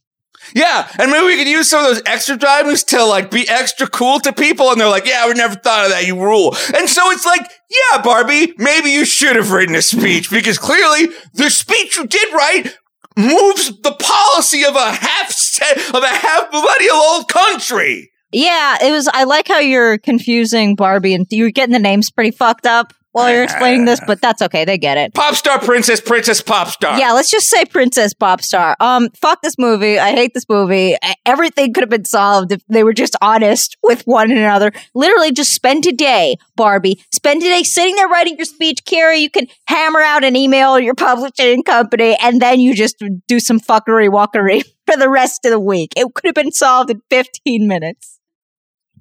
[0.54, 3.88] Yeah, and maybe we could use some of those extra diamonds to like be extra
[3.88, 6.06] cool to people, and they're like, "Yeah, we never thought of that.
[6.06, 10.30] You rule." And so it's like, yeah, Barbie, maybe you should have written a speech
[10.30, 12.78] because clearly the speech you did write
[13.16, 18.12] moves the policy of a half set of a half millennial old country.
[18.32, 19.08] Yeah, it was.
[19.08, 23.32] I like how you're confusing Barbie and you're getting the names pretty fucked up while
[23.32, 24.66] you're explaining this, but that's okay.
[24.66, 25.14] They get it.
[25.14, 26.99] Pop star, princess, princess, pop star.
[26.99, 28.76] Yeah, let's just say Princess Pop Star.
[28.80, 29.99] Um, fuck this movie.
[29.99, 30.95] I hate this movie.
[31.26, 34.72] Everything could have been solved if they were just honest with one another.
[34.93, 37.03] Literally, just spend a day, Barbie.
[37.14, 38.86] Spend a day sitting there writing your speech.
[38.86, 43.39] Carrie, you can hammer out an email your publishing company, and then you just do
[43.39, 45.93] some fuckery walkery for the rest of the week.
[45.95, 48.18] It could have been solved in 15 minutes.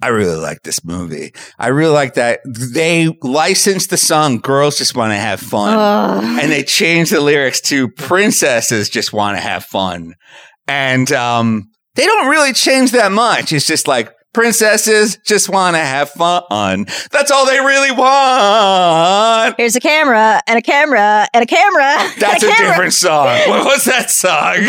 [0.00, 1.32] I really like this movie.
[1.58, 6.50] I really like that they licensed the song "Girls Just Want to Have Fun" and
[6.50, 10.14] they changed the lyrics to "Princesses Just Want to Have Fun."
[10.68, 13.52] and um, they don't really change that much.
[13.52, 16.84] It's just like princesses just want to have fun.
[17.10, 19.54] That's all they really want.
[19.56, 21.96] Here's a camera and a camera and a camera.
[22.18, 22.68] That's a, a, camera.
[22.68, 23.26] different song.
[23.48, 24.68] What was that song?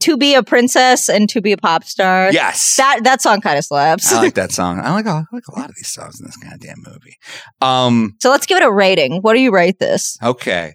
[0.00, 2.32] To be a princess and to be a pop star.
[2.32, 2.76] Yes.
[2.76, 4.12] That that song kind of slaps.
[4.12, 4.80] I like that song.
[4.80, 7.16] I like, I like a lot of these songs in this goddamn movie.
[7.60, 9.20] Um, so let's give it a rating.
[9.22, 10.16] What do you rate this?
[10.22, 10.74] okay.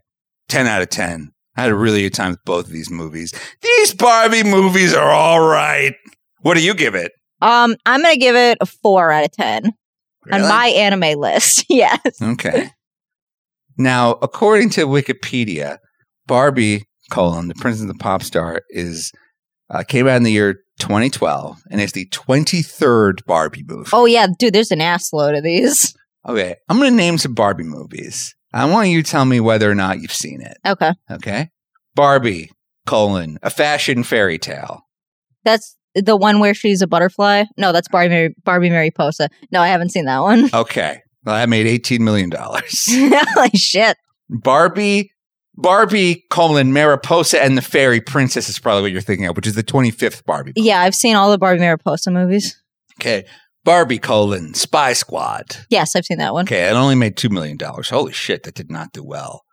[0.50, 1.32] 10 out of 10.
[1.56, 3.34] I had a really good time with both of these movies.
[3.62, 5.94] These Barbie movies are all right.
[6.42, 7.12] What do you give it?
[7.42, 9.74] Um, I'm gonna give it a four out of ten
[10.32, 11.66] on my anime list.
[11.70, 12.00] yes.
[12.22, 12.72] Okay.
[13.78, 15.78] Now, according to Wikipedia,
[16.28, 19.12] Barbie colon the Princess of the Pop Star is
[19.70, 23.90] uh, came out in the year 2012 and it's the 23rd Barbie movie.
[23.94, 24.54] Oh yeah, dude.
[24.54, 25.96] There's an ass load of these.
[26.30, 28.36] Okay, I'm going to name some Barbie movies.
[28.54, 30.56] I want you to tell me whether or not you've seen it.
[30.64, 31.50] Okay, Okay,
[31.96, 32.52] Barbie
[32.86, 34.82] colon a fashion fairy tale.
[35.44, 37.46] that's the one where she's a butterfly.
[37.58, 39.30] No, that's Barbie Mary, Barbie Mariposa.
[39.52, 40.48] No, I haven't seen that one.
[40.54, 42.86] Okay, well that made 18 million dollars.
[42.92, 43.98] Holy shit.
[44.30, 45.11] Barbie,
[45.56, 49.56] Barbie colon Mariposa and the Fairy Princess is probably what you're thinking of, which is
[49.56, 50.54] the 25th Barbie.
[50.56, 52.62] Yeah, I've seen all the Barbie Mariposa movies.
[53.00, 53.26] Okay,
[53.64, 55.58] Barbie colon Spy Squad.
[55.70, 56.46] Yes, I've seen that one.
[56.46, 57.90] Okay, it only made two million dollars.
[57.90, 59.44] Holy shit, that did not do well.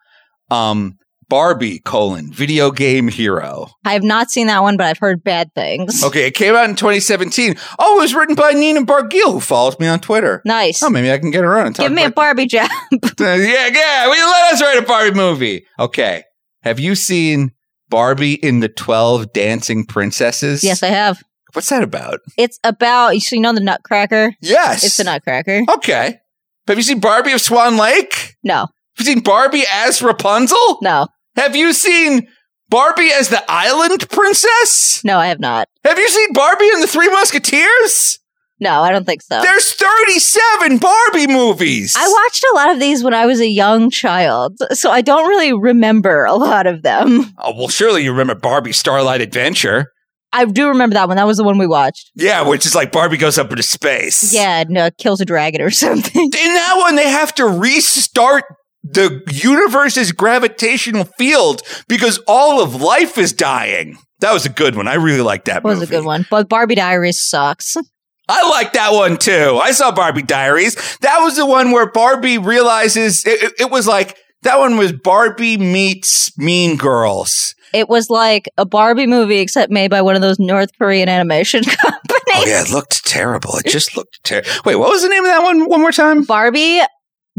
[0.51, 0.99] Um,
[1.29, 3.69] Barbie colon Video Game Hero.
[3.85, 6.03] I have not seen that one, but I've heard bad things.
[6.03, 7.55] Okay, it came out in 2017.
[7.79, 10.41] Oh, it was written by Nina Bargiel, who follows me on Twitter.
[10.45, 10.83] Nice.
[10.83, 12.71] Oh, maybe I can get her on and talk Give me a Barbie job.
[12.93, 14.11] yeah, yeah.
[14.11, 15.67] We let us write a Barbie movie.
[15.79, 16.25] Okay.
[16.63, 17.53] Have you seen
[17.91, 20.65] Barbie in the Twelve Dancing Princesses?
[20.65, 21.23] yes, I have.
[21.53, 22.21] What's that about?
[22.37, 24.35] It's about you you know the Nutcracker.
[24.41, 24.85] Yes.
[24.85, 25.63] It's the Nutcracker.
[25.77, 26.19] Okay.
[26.67, 28.37] Have you seen Barbie of Swan Lake?
[28.45, 28.69] No, Have
[28.99, 30.79] you seen Barbie as Rapunzel?
[30.83, 31.09] no,
[31.39, 32.27] Have you seen
[32.69, 35.03] Barbie as the Island Princess?
[35.05, 35.19] no.
[35.19, 35.69] I have not.
[35.85, 38.19] Have you seen Barbie and the Three Musketeers?
[38.61, 39.41] No, I don't think so.
[39.41, 41.95] There's 37 Barbie movies.
[41.97, 45.29] I watched a lot of these when I was a young child, so I don't
[45.29, 47.33] really remember a lot of them.
[47.39, 49.93] Oh, well, surely you remember Barbie Starlight Adventure.
[50.33, 51.17] I do remember that one.
[51.17, 52.11] That was the one we watched.
[52.17, 54.35] Yeah, which is like Barbie goes up into space.
[54.35, 56.25] Yeah, no, uh, kills a dragon or something.
[56.25, 58.45] In that one, they have to restart
[58.93, 63.99] the universe's gravitational field because all of life is dying.
[64.21, 64.89] That was a good one.
[64.89, 65.75] I really liked that movie.
[65.75, 66.27] That was a good one.
[66.31, 67.77] But Barbie Diaries sucks.
[68.31, 69.59] I like that one too.
[69.63, 70.75] I saw Barbie Diaries.
[70.99, 74.93] That was the one where Barbie realizes it, it- it was like that one was
[74.93, 77.55] Barbie meets Mean Girls.
[77.75, 81.63] It was like a Barbie movie, except made by one of those North Korean animation
[81.65, 82.35] companies.
[82.35, 83.57] Oh yeah, it looked terrible.
[83.57, 84.49] It just looked terrible.
[84.65, 85.69] Wait, what was the name of that one?
[85.69, 86.23] One more time.
[86.25, 86.81] Barbie,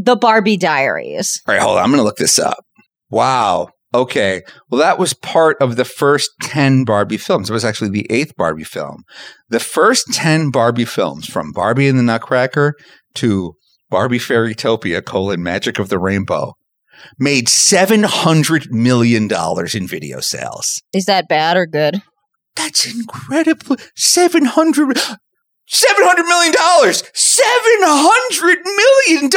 [0.04, 1.42] the Barbie Diaries.
[1.48, 1.84] All right, hold on.
[1.84, 2.64] I'm going to look this up.
[3.10, 3.70] Wow.
[3.94, 4.44] Okay.
[4.70, 7.50] Well, that was part of the first 10 Barbie films.
[7.50, 9.04] It was actually the eighth Barbie film.
[9.50, 12.76] The first 10 Barbie films, from Barbie and the Nutcracker
[13.16, 13.54] to
[13.90, 16.54] Barbie Fairytopia, colon, Magic of the Rainbow,
[17.18, 19.28] made $700 million
[19.74, 20.82] in video sales.
[20.94, 22.02] Is that bad or good?
[22.56, 23.78] That's incredible.
[23.96, 24.98] 700
[25.72, 26.52] $700 million!
[26.54, 29.30] $700 million!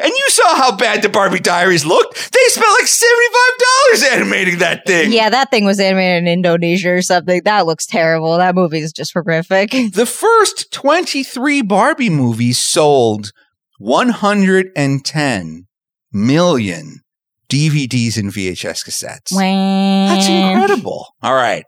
[0.00, 2.32] And you saw how bad the Barbie Diaries looked.
[2.32, 5.10] They spent like $75 animating that thing.
[5.10, 7.40] Yeah, that thing was animated in Indonesia or something.
[7.44, 8.36] That looks terrible.
[8.36, 9.70] That movie is just horrific.
[9.94, 13.30] The first 23 Barbie movies sold
[13.78, 15.66] 110
[16.12, 17.00] million
[17.48, 19.30] DVDs and VHS cassettes.
[19.30, 21.14] That's incredible.
[21.22, 21.64] All right.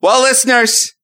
[0.00, 0.94] Well, listeners,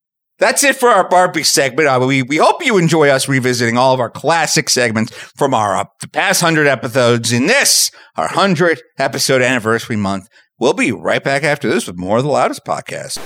[0.43, 1.88] that's it for our Barbie segment.
[1.88, 5.76] Uh, we, we hope you enjoy us revisiting all of our classic segments from our
[5.76, 10.28] uh, the past 100 episodes in this, our 100th episode anniversary month.
[10.59, 13.18] We'll be right back after this with more of the Loudest podcast.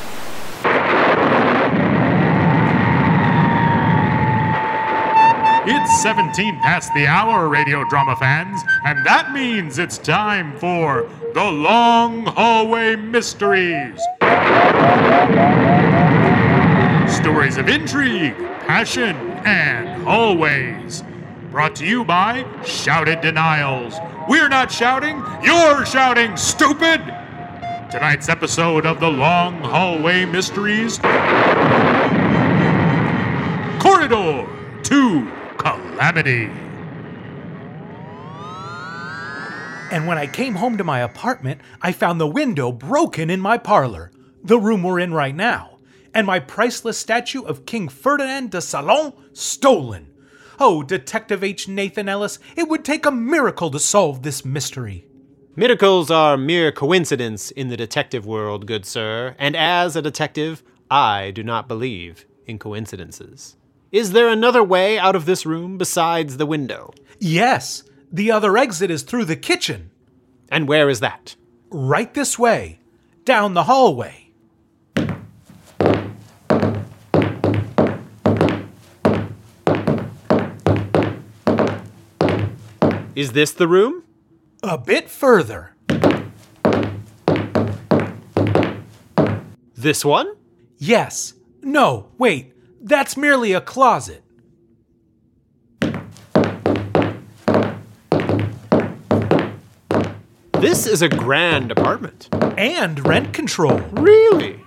[5.68, 11.44] It's 17 past the hour, radio drama fans, and that means it's time for the
[11.44, 14.00] Long Hallway Mysteries.
[17.26, 18.36] Stories of intrigue,
[18.68, 21.02] passion, and hallways.
[21.50, 23.96] Brought to you by Shouted Denials.
[24.28, 27.00] We're not shouting, you're shouting, stupid!
[27.90, 30.98] Tonight's episode of the Long Hallway Mysteries
[33.80, 34.46] Corridor
[34.84, 36.44] to Calamity.
[39.90, 43.58] And when I came home to my apartment, I found the window broken in my
[43.58, 44.12] parlor,
[44.44, 45.75] the room we're in right now,
[46.16, 50.10] and my priceless statue of King Ferdinand de Salon stolen.
[50.58, 51.68] Oh, Detective H.
[51.68, 55.04] Nathan Ellis, it would take a miracle to solve this mystery.
[55.56, 61.32] Miracles are mere coincidence in the detective world, good sir, and as a detective, I
[61.32, 63.56] do not believe in coincidences.
[63.92, 66.94] Is there another way out of this room besides the window?
[67.18, 69.90] Yes, the other exit is through the kitchen.
[70.48, 71.36] And where is that?
[71.68, 72.80] Right this way,
[73.26, 74.25] down the hallway.
[83.16, 84.02] Is this the room?
[84.62, 85.74] A bit further.
[89.74, 90.36] This one?
[90.76, 91.32] Yes.
[91.62, 92.52] No, wait.
[92.78, 94.22] That's merely a closet.
[100.60, 102.28] This is a grand apartment.
[102.58, 103.78] And rent control.
[103.92, 104.62] Really?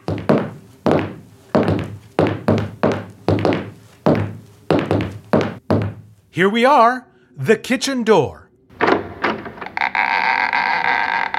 [6.32, 7.06] Here we are,
[7.40, 8.50] the kitchen door.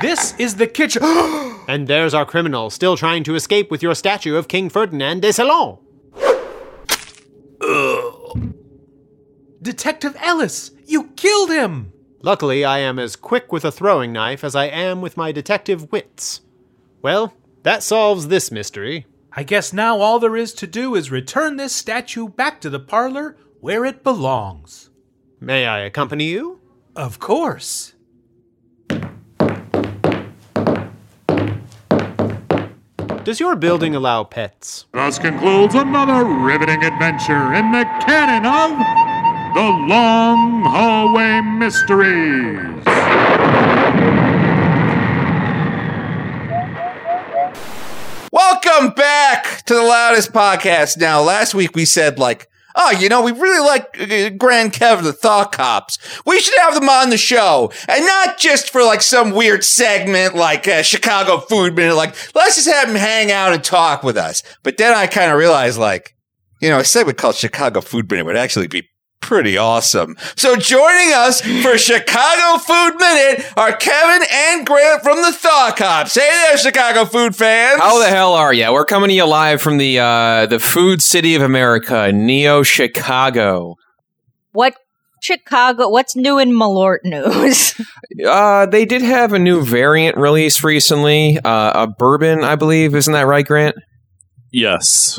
[0.00, 1.02] This is the kitchen.
[1.68, 5.32] And there's our criminal still trying to escape with your statue of King Ferdinand de
[5.32, 5.78] Salon.
[9.62, 11.92] Detective Ellis, you killed him!
[12.22, 15.92] Luckily, I am as quick with a throwing knife as I am with my detective
[15.92, 16.40] wits.
[17.02, 19.06] Well, that solves this mystery.
[19.32, 22.80] I guess now all there is to do is return this statue back to the
[22.80, 24.89] parlor where it belongs.
[25.42, 26.60] May I accompany you?
[26.94, 27.94] Of course.
[33.24, 34.84] Does your building allow pets?
[34.92, 38.70] Thus concludes another riveting adventure in the canon of
[39.54, 42.84] the Long Hallway Mysteries.
[48.30, 50.98] Welcome back to the loudest podcast.
[50.98, 55.02] Now, last week we said like, oh, you know, we really like uh, Grand Kev
[55.02, 55.98] the Thought Cops.
[56.24, 60.34] We should have them on the show, and not just for like some weird segment
[60.34, 61.94] like uh, Chicago Food Minute.
[61.94, 64.42] Like, let's just have them hang out and talk with us.
[64.62, 66.14] But then I kind of realized like,
[66.60, 68.88] you know, a segment called Chicago Food Minute would actually be
[69.20, 70.16] pretty awesome.
[70.36, 76.14] So joining us for Chicago Food Minute are Kevin and Grant from the Thought Cops.
[76.14, 77.80] Hey there, Chicago food fans.
[77.80, 78.72] How the hell are you?
[78.72, 83.76] We're coming to you live from the uh, the food city of America, Neo Chicago.
[84.52, 84.74] What
[85.22, 85.88] Chicago?
[85.90, 87.74] What's new in Malort news?
[88.26, 92.94] Uh, they did have a new variant release recently, uh, a bourbon, I believe.
[92.94, 93.76] Isn't that right, Grant?
[94.52, 95.18] Yes.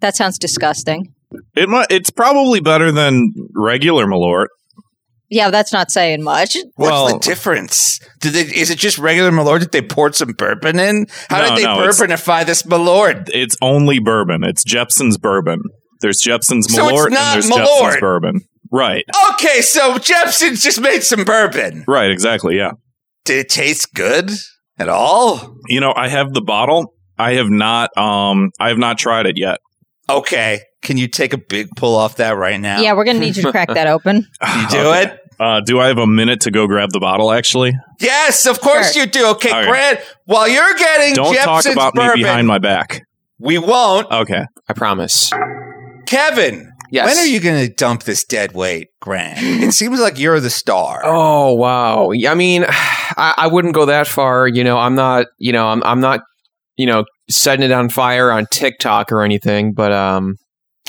[0.00, 1.12] that sounds disgusting.
[1.58, 4.46] It might, it's probably better than regular Malort.
[5.30, 6.56] Yeah, that's not saying much.
[6.76, 8.00] What's Well- the difference?
[8.20, 9.60] Did they, is it just regular Malort?
[9.60, 11.06] Did they pour some bourbon in?
[11.28, 13.28] How No, did they no, it's- bourbonify this Malort?
[13.34, 14.42] It's only bourbon.
[14.44, 15.60] It's Jeppson's bourbon.
[16.00, 17.66] There's Jeppson's So it's Malort not and there's Malort.
[17.66, 18.40] Jeppson's bourbon.
[18.72, 19.04] Right.
[19.34, 21.84] Okay, so Jeppson's just made some bourbon.
[21.88, 22.56] Right, exactly.
[22.56, 22.72] Yeah.
[23.24, 24.30] Did it taste good
[24.78, 25.56] at all?
[25.68, 26.94] You know, I have the bottle.
[27.18, 29.58] I have not um I have not tried it yet.
[30.08, 30.60] Okay.
[30.82, 32.80] Can you take a big pull off that right now?
[32.80, 34.16] Yeah, we're gonna need you to crack that open.
[34.16, 35.02] You do Okay.
[35.04, 35.20] it?
[35.40, 37.72] Uh, do I have a minute to go grab the bottle actually?
[38.00, 39.04] Yes, of course Sure.
[39.04, 39.26] you do.
[39.30, 39.68] Okay, Okay.
[39.68, 43.02] Grant, while you're getting Don't Jeppson's talk about bourbon, me behind my back.
[43.38, 44.10] we won't.
[44.10, 44.44] Okay.
[44.68, 45.30] I promise.
[46.06, 47.06] Kevin, Yes.
[47.06, 49.38] when are you going to dump this dead weight, Grant?
[49.40, 51.02] it seems like you're the star.
[51.04, 52.10] Oh wow!
[52.12, 54.48] Yeah, I mean, I, I wouldn't go that far.
[54.48, 55.26] You know, I'm not.
[55.38, 55.82] You know, I'm.
[55.84, 56.20] I'm not.
[56.76, 59.72] You know, setting it on fire on TikTok or anything.
[59.74, 60.36] But um,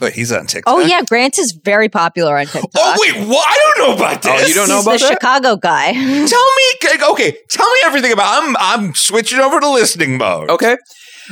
[0.02, 0.74] Wait, he's on TikTok.
[0.74, 2.72] Oh yeah, Grant is very popular on TikTok.
[2.76, 3.46] Oh wait, what?
[3.48, 4.44] I don't know about this.
[4.44, 5.14] Oh, you don't know He's about the that?
[5.14, 5.92] Chicago guy.
[6.28, 7.38] Tell me, okay.
[7.50, 8.44] Tell me everything about.
[8.44, 10.50] I'm I'm switching over to listening mode.
[10.50, 10.78] okay.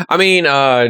[0.09, 0.89] I mean, uh,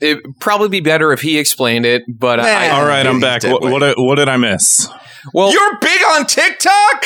[0.00, 2.02] it'd probably be better if he explained it.
[2.08, 3.42] But I, All right, I'm back.
[3.44, 4.88] What, what what did I miss?
[5.34, 7.04] well, You're big on TikTok.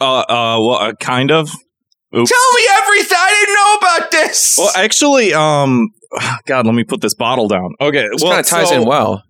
[0.00, 0.24] Uh uh
[0.60, 1.48] well, uh, kind of.
[2.16, 2.30] Oops.
[2.30, 3.18] Tell me everything.
[3.20, 4.56] I didn't know about this.
[4.58, 5.88] Well, actually, um,
[6.46, 7.74] God, let me put this bottle down.
[7.80, 9.22] Okay, this well, kind of ties so- in well.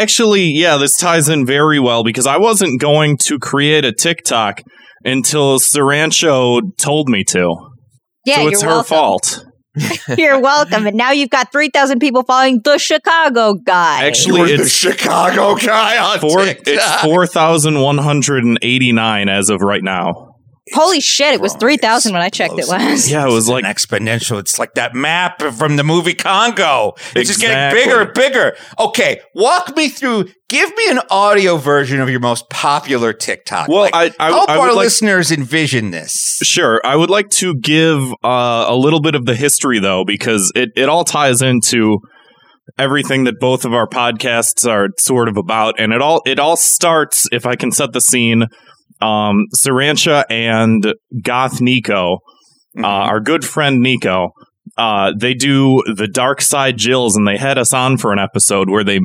[0.00, 4.62] Actually, yeah, this ties in very well because I wasn't going to create a TikTok
[5.04, 7.54] until Sirancha told me to.
[8.24, 8.88] Yeah, so you're it's her welcome.
[8.88, 9.46] fault.
[10.18, 10.86] You're welcome.
[10.86, 14.04] And now you've got three thousand people following the Chicago guy.
[14.04, 16.44] Actually, You're the Chicago guy on four.
[16.44, 16.66] TikTok.
[16.66, 20.31] It's four thousand one hundred and eighty nine as of right now.
[20.74, 23.10] Holy shit, it was three thousand when I checked it last.
[23.10, 24.38] Yeah, it was like an exponential.
[24.38, 26.92] It's like that map from the movie Congo.
[27.14, 27.80] It's just getting Exactly.
[27.84, 28.56] bigger and bigger.
[28.78, 30.26] Okay, walk me through.
[30.48, 33.68] Give me an audio version of your most popular TikTok.
[33.68, 36.12] Well, Like, I- I- help I our would like- listeners envision this.
[36.42, 36.80] Sure.
[36.84, 40.68] I would like to give uh, a little bit of the history, though, because it,
[40.76, 41.98] it all ties into
[42.78, 46.56] everything that both of our podcasts are sort of about, and it all it all
[46.56, 47.26] starts.
[47.32, 48.44] If I can set the scene,
[49.02, 52.18] um, Sirancha and Goth Nico,
[52.78, 54.32] uh, our good friend Nico,
[54.78, 58.70] uh, they do the Dark Side Jills, and they had us on for an episode
[58.70, 59.00] where they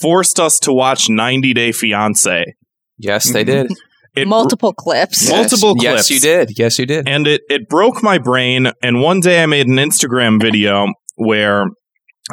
[0.00, 2.54] forced us to watch 90 Day Fiance.
[2.98, 3.70] Yes, they did.
[4.14, 5.28] It, Multiple clips.
[5.30, 6.10] Multiple yes, clips.
[6.10, 6.58] Yes, you did.
[6.58, 7.08] Yes, you did.
[7.08, 8.70] and it it broke my brain.
[8.82, 11.64] And one day I made an Instagram video where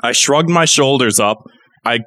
[0.04, 1.38] I shrugged my shoulders up.
[1.86, 2.00] I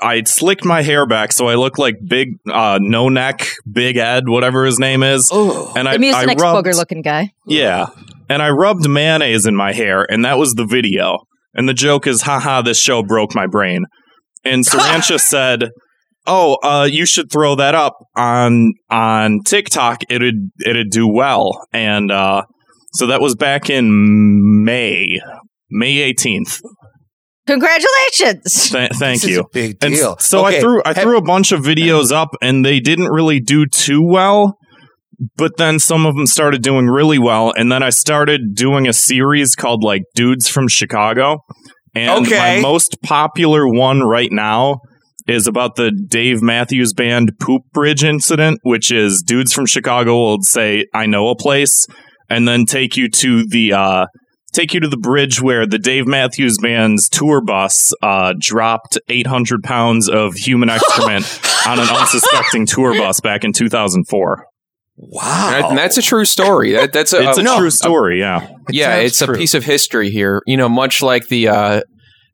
[0.00, 4.28] I slicked my hair back so I look like big uh, no neck Big Ed
[4.28, 5.28] whatever his name is.
[5.32, 7.30] Oh, And I, The I Mucinex rubbed, booger looking guy.
[7.46, 7.86] yeah,
[8.28, 11.18] and I rubbed mayonnaise in my hair, and that was the video.
[11.54, 13.84] And the joke is, haha, this show broke my brain.
[14.44, 15.70] And Sirancha said,
[16.26, 20.02] "Oh, uh, you should throw that up on on TikTok.
[20.08, 22.42] It'd it'd do well." And uh,
[22.92, 25.18] so that was back in May,
[25.70, 26.60] May eighteenth.
[27.48, 28.70] Congratulations.
[28.70, 29.40] Th- thank this is you.
[29.40, 30.16] a big And deal.
[30.18, 33.66] so I threw I threw a bunch of videos up, and they didn't really do
[33.66, 34.56] too well.
[35.36, 38.92] But then some of them started doing really well, and then I started doing a
[38.92, 41.38] series called like "Dudes from Chicago."
[41.94, 42.38] And Okay.
[42.56, 44.76] my most popular one right now
[45.26, 50.42] is about the Dave Matthews Band poop bridge incident, which is dudes from Chicago will
[50.42, 51.86] say, "I know a place,"
[52.30, 54.06] and then take you to the uh,
[54.52, 59.62] take you to the bridge where the Dave Matthews Band's tour bus uh, dropped 800
[59.62, 61.24] pounds of human excrement
[61.66, 64.44] on an unsuspecting tour bus back in 2004.
[65.00, 65.68] Wow.
[65.68, 66.72] And that's a true story.
[66.72, 68.48] That, that's a, It's a a- true story, yeah.
[68.70, 69.34] yeah, it's true.
[69.34, 70.42] a piece of history here.
[70.46, 71.80] You know, much like the uh,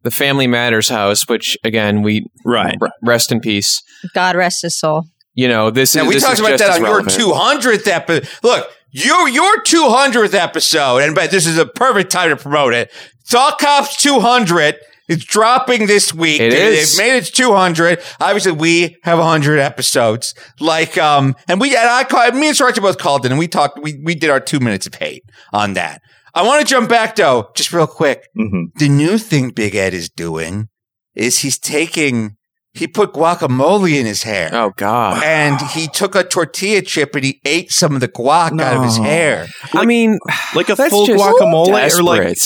[0.03, 2.79] the Family Matters house, which again we Right.
[3.03, 3.83] rest in peace.
[4.15, 5.05] God rest his soul.
[5.35, 7.19] You know, this Now is we this talked is about that on relevant.
[7.19, 8.29] your 200th episode.
[8.43, 12.91] Look, your your 200th episode, and but this is a perfect time to promote it.
[13.27, 14.77] Thought Cops 200
[15.09, 16.41] is dropping this week.
[16.41, 16.97] It is.
[16.97, 18.01] Made it 200.
[18.21, 20.35] Obviously, we have 100 episodes.
[20.61, 23.49] Like, um, and we and I called me and Sriracha both called in, and we
[23.49, 23.79] talked.
[23.83, 26.01] We we did our two minutes of hate on that.
[26.35, 28.29] I want to jump back though, just real quick.
[28.35, 30.69] hmm The new thing Big Ed is doing
[31.15, 32.37] is he's taking.
[32.75, 34.51] He put guacamole in his hair.
[34.53, 35.23] Oh God!
[35.23, 38.83] And he took a tortilla chip and he ate some of the guac out of
[38.85, 39.05] his No.
[39.05, 39.47] hair.
[39.73, 40.19] I mean,
[40.57, 42.37] Like a full just guacamole or like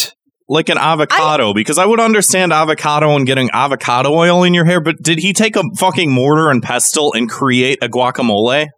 [0.50, 4.80] like an avocado because I would understand avocado and getting avocado oil in your hair,
[4.80, 8.68] but did he take a fucking mortar and pestle and create a guacamole?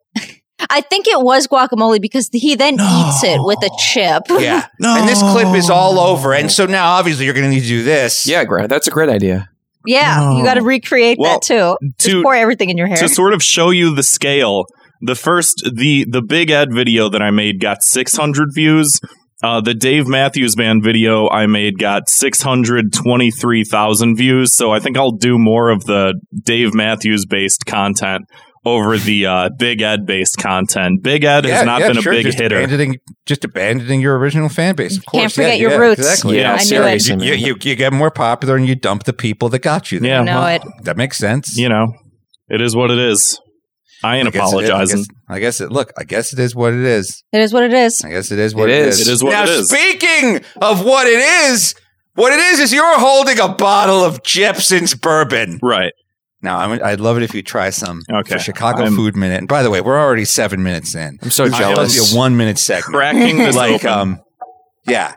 [0.68, 4.22] I think it was guacamole because he then eats it with a chip.
[4.28, 4.66] Yeah.
[4.78, 4.94] No.
[4.96, 6.34] And this clip is all over.
[6.34, 8.26] And so now obviously you're going to need to do this.
[8.26, 9.48] yeah, Grant, that's a great idea.
[9.86, 10.38] Yeah, No.
[10.38, 11.76] you got to recreate Well, that too.
[11.98, 12.96] Just to- pour everything in your hair.
[12.98, 14.64] to sort of show you the scale,
[15.00, 19.00] the first the the Big Ed video that I made got 600 views.
[19.42, 24.54] Uh, the Dave Matthews Band video I made got 623,000 views.
[24.54, 28.26] So I think I'll do more of the Dave Matthews based content
[28.64, 31.02] over the uh, Big Ed based content.
[31.02, 32.12] Big Ed has not been a sure.
[32.12, 32.56] big just hitter.
[32.58, 34.98] Abandoning, just abandoning your original fan base.
[34.98, 35.20] Of course.
[35.22, 36.00] Can't forget Yeah, your yeah, roots.
[36.00, 36.38] Exactly.
[36.38, 37.08] Yeah, I knew it.
[37.08, 40.10] You, you, you get more popular and you dump the people that got you there.
[40.10, 40.62] Yeah, know well, it.
[40.84, 41.56] That makes sense.
[41.56, 41.94] You know,
[42.48, 43.40] it is what it is.
[44.02, 44.70] I ain't I guess it is.
[44.70, 44.96] I apologizing.
[44.98, 45.70] guess- I guess it.
[45.70, 47.22] Look, I guess it is what it is.
[47.32, 48.02] It is what it is.
[48.04, 49.00] I guess it is what It it is.
[49.00, 49.08] is.
[49.08, 49.68] It is what now, it is.
[49.68, 51.20] speaking of what it
[51.50, 51.74] is,
[52.14, 55.60] what it is is you're holding a bottle of Jeppson's bourbon.
[55.62, 55.92] Right.
[56.42, 58.32] Now, I'm, I'd love it if you try some Okay.
[58.34, 59.38] for Chicago I'm- Food Minute.
[59.40, 61.18] And by the way, we're already seven minutes in.
[61.22, 62.10] I'm so This is supposed jealous.
[62.10, 62.94] be a one minute segment.
[62.94, 63.88] Cracking this like, open.
[63.88, 64.20] um,
[64.86, 65.14] yeah.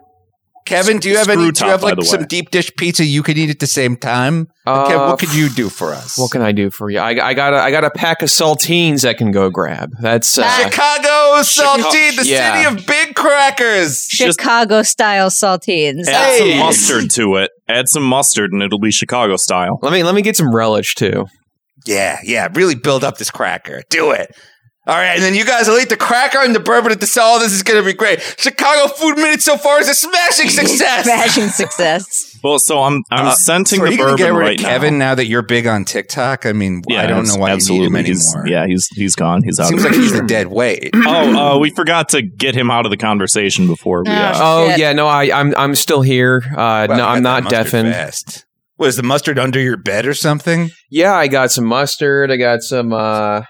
[0.66, 1.41] Kevin, do you have any?
[1.41, 3.98] Screw Do you have like some deep dish pizza you could eat at the same
[3.98, 4.48] time?
[4.66, 6.18] Uh, Kev, what could you do for us?
[6.18, 7.00] What can I do for you?
[7.00, 9.91] I, I got a, I got a pack of saltines I can go grab.
[10.00, 12.64] That's uh, Chicago saltine, the Yeah.
[12.64, 14.06] city of big crackers.
[14.10, 16.08] Chicago style saltines.
[16.08, 16.52] Add Hey.
[16.52, 17.52] some mustard to it.
[17.68, 19.80] Add some mustard, and it'll be Chicago style.
[19.81, 21.26] let me let me get some relish too.
[21.85, 22.48] Yeah, yeah.
[22.53, 23.84] Really build up this cracker.
[23.90, 24.35] Do it.
[24.85, 27.07] All right, and then you guys will eat the cracker and the bourbon at the
[27.07, 27.39] cell.
[27.39, 28.19] This is going to be great.
[28.38, 31.05] Chicago Food Minute so far is a smashing success.
[31.05, 32.38] Smashing success.
[32.43, 34.60] Well, so I'm I'm Uh, scenting so are the you gonna bourbon get rid right
[34.60, 35.10] of Kevin now.
[35.11, 35.15] now.
[35.15, 36.45] that you're big on TikTok?
[36.45, 37.85] I mean, I don't know why absolutely.
[37.85, 38.47] you need him He's- anymore.
[38.49, 39.41] yeah, he's he's gone.
[39.43, 39.68] He's out.
[39.68, 40.26] seems like he's picture.
[40.26, 40.89] a dead weight.
[41.05, 44.10] Oh, uh, we forgot to get him out of the conversation before we.
[44.11, 44.80] Oh, Uh, Oh Shit.
[44.80, 46.41] yeah, no, I I'm I'm still here.
[46.51, 47.93] Uh, Wow, no, I'm not mustard deafened.
[47.93, 48.45] fast.
[48.77, 50.72] Was the mustard under your bed or something?
[50.89, 52.30] Yeah, I got some mustard.
[52.31, 53.43] I got some uh,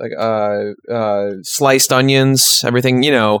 [0.00, 3.02] like uh, uh, sliced onions, everything.
[3.02, 3.40] You know,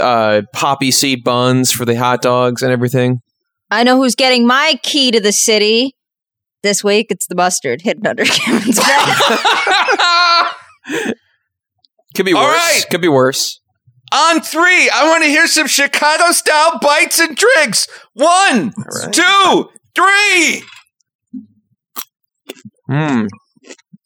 [0.00, 3.20] uh, poppy seed buns for the hot dogs and everything.
[3.70, 5.94] I know who's getting my key to the city
[6.62, 7.06] this week.
[7.10, 9.16] It's the mustard hidden under Kevin's bed.
[12.14, 12.56] Could be All worse.
[12.56, 12.84] right.
[12.90, 13.60] Could be worse.
[14.12, 17.86] On three, I want to hear some Chicago style bites and drinks.
[18.12, 19.10] One, right.
[19.12, 20.62] two, three.
[22.90, 23.28] Mm.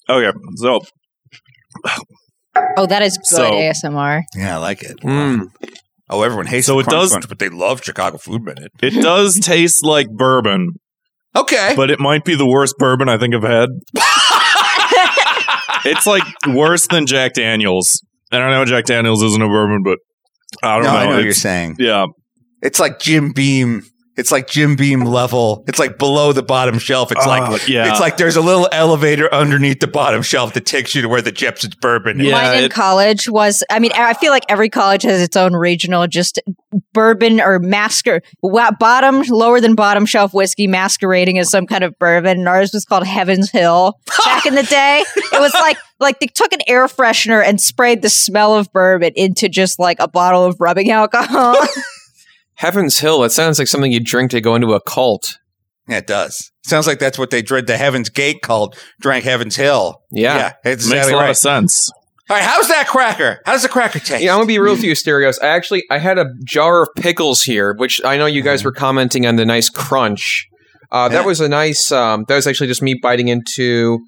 [0.09, 0.81] okay, so
[2.77, 4.23] oh, that is good So- ASMR.
[4.35, 4.99] Yeah, I like it.
[5.01, 5.47] Mm.
[6.09, 8.71] Oh, everyone hates So the it does- Bunch, but they love Chicago Food Minute.
[8.83, 10.75] It does taste like bourbon,
[11.35, 11.73] Okay.
[11.77, 13.69] but it might be the worst bourbon I think I've had.
[15.85, 18.03] it's like worse than Jack Daniels.
[18.33, 19.99] And I know Jack Daniels isn't a bourbon, but
[20.63, 20.97] I don't no, know.
[20.99, 21.77] I know what you're saying.
[21.79, 22.07] Yeah.
[22.63, 23.83] It's like Jim Beam.
[24.17, 25.63] It's like Jim Beam level.
[25.69, 27.13] It's like below the bottom shelf.
[27.13, 27.91] It's Oh, like uh, yeah.
[27.91, 31.21] it's like there's a little elevator underneath the bottom shelf that takes you to where
[31.21, 32.29] the Jeppson's bourbon is.
[32.29, 35.37] Yeah, Mine in it- college was, I mean, I feel like every college has its
[35.37, 36.41] own regional, just
[36.95, 41.99] bourbon or masker, wa- bottom, lower than bottom shelf whiskey masquerading as some kind of
[41.99, 42.39] bourbon.
[42.39, 45.05] And ours was called Heaven's Hill back in the day.
[45.17, 49.13] It was like, like they took an air freshener and sprayed the smell of bourbon
[49.15, 51.57] into just like a bottle of rubbing alcohol.
[52.57, 53.21] Heaven's Hill.
[53.21, 55.39] That sounds like something you drink to go into a cult.
[55.89, 56.51] Yeah, it does.
[56.65, 57.67] Sounds like that's what they did.
[57.67, 60.03] The Heaven's Gate called drank Heaven's Hill.
[60.11, 60.37] Yeah.
[60.37, 61.31] yeah, it's Makes exactly a lot right.
[61.31, 61.91] of sense.
[62.29, 63.41] All right, how's that cracker?
[63.47, 64.21] How does the cracker taste?
[64.23, 65.39] Yeah, I'm gonna be real with you, Stereos.
[65.39, 68.73] I actually I had a jar of pickles here, which I know you guys were
[68.73, 70.49] commenting on the nice crunch.
[70.91, 71.93] Uh, That was a nice.
[71.93, 74.01] Um, that was actually just me biting into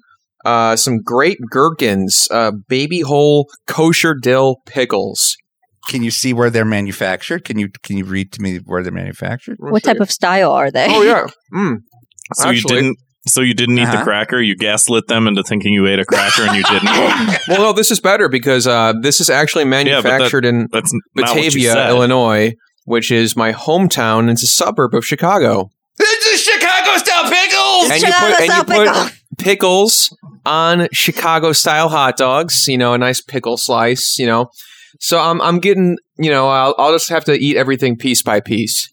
[0.43, 5.37] uh, some great gherkins, uh, baby whole kosher dill pickles.
[5.89, 7.43] Can you see where they're manufactured?
[7.45, 9.57] Can you can you read to me where they're manufactured?
[9.59, 10.85] what type of style are they?
[10.89, 11.25] Oh yeah.
[11.53, 11.77] Mm.
[12.35, 12.97] So Actually- you didn't
[13.27, 13.97] so you didn't eat Uh-huh.
[13.97, 16.89] the cracker, you gaslit them into thinking you ate a cracker and you didn't.
[17.49, 20.67] Well, no, this is better because uh, this is actually Yeah, but that- manufactured in
[20.71, 21.01] That's not
[21.35, 21.89] what you Batavia.
[21.89, 22.53] Illinois,
[22.85, 24.31] which is my hometown.
[24.31, 25.69] It's a suburb of Chicago.
[25.99, 27.91] It's a Chicago style pickles.
[27.91, 29.09] and you put and you style put pickle.
[29.37, 32.67] pickles on Chicago style hot dogs.
[32.67, 34.17] You know, a nice pickle slice.
[34.17, 34.49] You know,
[34.99, 35.97] so I'm I'm getting.
[36.17, 38.91] You know, I'll I'll just have to eat everything piece by piece.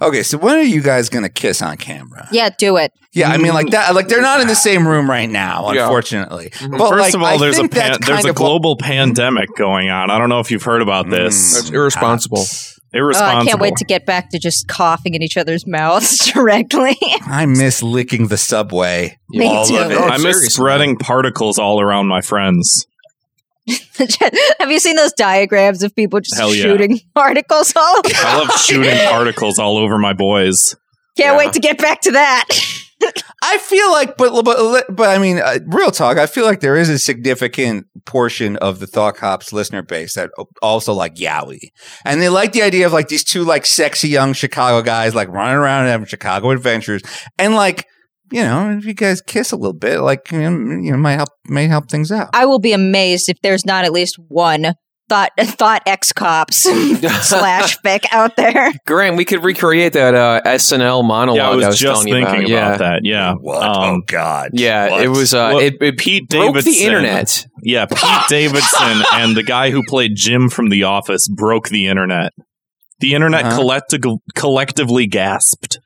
[0.00, 2.26] Okay, so when are you guys gonna kiss on camera?
[2.32, 2.90] Yeah, do it.
[3.14, 3.94] Yeah, I mean like that.
[3.94, 5.82] Like they're not in the same room right now, Yeah.
[5.84, 6.50] unfortunately.
[6.50, 6.76] Mhm.
[6.78, 8.36] But First like, of all, I there's a think pan- that's there's kind a of
[8.36, 10.10] what- global pandemic going on.
[10.10, 11.54] I don't know if you've heard about this.
[11.54, 12.38] That's irresponsible.
[12.38, 13.40] Mm, Oh, Irresponsible.
[13.40, 16.94] I can't wait to get back to just coughing in each other's mouths directly.
[17.26, 19.16] I miss licking the subway.
[19.30, 19.78] Me all too.
[19.78, 19.96] of it.
[19.96, 20.48] Oh, I miss seriously.
[20.50, 22.86] spreading particles all around my friends.
[24.58, 26.62] Have you seen those diagrams of people just Hell yeah.
[26.62, 28.08] shooting particles all over?
[28.14, 30.74] I love shooting articles all over my boys.
[31.16, 31.38] Can't Yeah.
[31.38, 32.44] wait to get back to that.
[33.42, 36.18] I feel like, but but but I mean, uh, real talk.
[36.18, 40.30] I feel like there is a significant portion of the Thought Cops listener base that
[40.62, 41.72] also like Yowie,
[42.04, 45.26] and they like the idea of like these two like sexy young Chicago guys like
[45.28, 47.02] running around and having Chicago adventures,
[47.40, 47.86] and like
[48.32, 51.16] you know, if you guys kiss a little bit, like you know, you know might
[51.16, 52.30] help may help things out.
[52.32, 54.74] I will be amazed if there's not at least one
[55.08, 56.56] thought thought ex cops
[57.22, 58.72] slash fic out there.
[58.86, 61.36] Grant, we could recreate that uh, SNL monologue.
[61.36, 62.76] Yeah, I was, was just telling you thinking about.
[62.76, 63.00] about, that.
[63.04, 63.34] Yeah.
[63.34, 63.62] What?
[63.62, 64.50] Um, oh God!
[64.54, 64.90] Yeah, yeah.
[64.92, 65.02] What?
[65.04, 65.34] It was.
[65.34, 66.72] Uh, Well, it, it Pete broke Davidson.
[66.72, 67.46] the internet.
[67.62, 67.98] Yeah, Pete
[68.28, 72.32] Davidson and the guy who played Jim from The Office broke the internet.
[73.00, 73.56] The internet Uh-huh.
[73.56, 73.94] collect-
[74.34, 75.78] collectively gasped.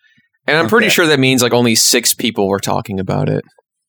[0.47, 3.45] And I'm pretty sure that means like only six people were talking about it.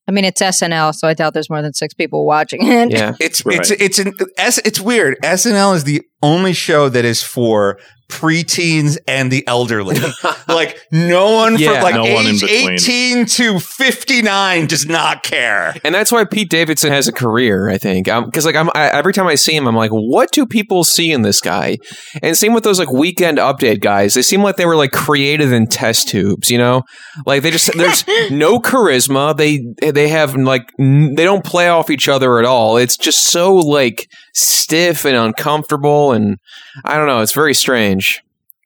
[0.07, 2.91] I mean, it's SNL, so I doubt there's more than six people watching it.
[2.91, 3.15] Yeah.
[3.19, 3.59] It's Right.
[3.59, 5.17] it's it's an S, it's weird.
[5.21, 7.77] SNL is the only show that is for
[8.09, 9.97] preteens and the elderly.
[10.47, 11.73] like no one Yeah.
[11.73, 12.71] from like No one in age between.
[12.73, 15.75] 18 to 59 does not care.
[15.83, 18.07] And that's why Pete Davidson has a career, I think.
[18.07, 20.83] Um, because like I'm I, every time I see him, I'm like, what do people
[20.83, 21.77] see in this guy?
[22.21, 24.13] And same with those like weekend update guys.
[24.13, 26.83] They seem like they were like created in test tubes, you know?
[27.25, 29.35] Like they just there's no charisma.
[29.35, 32.77] They they have like n- they don't play off each other at all.
[32.77, 36.37] It's just so like stiff and uncomfortable, and
[36.85, 37.21] I don't know.
[37.21, 37.96] It's very strange.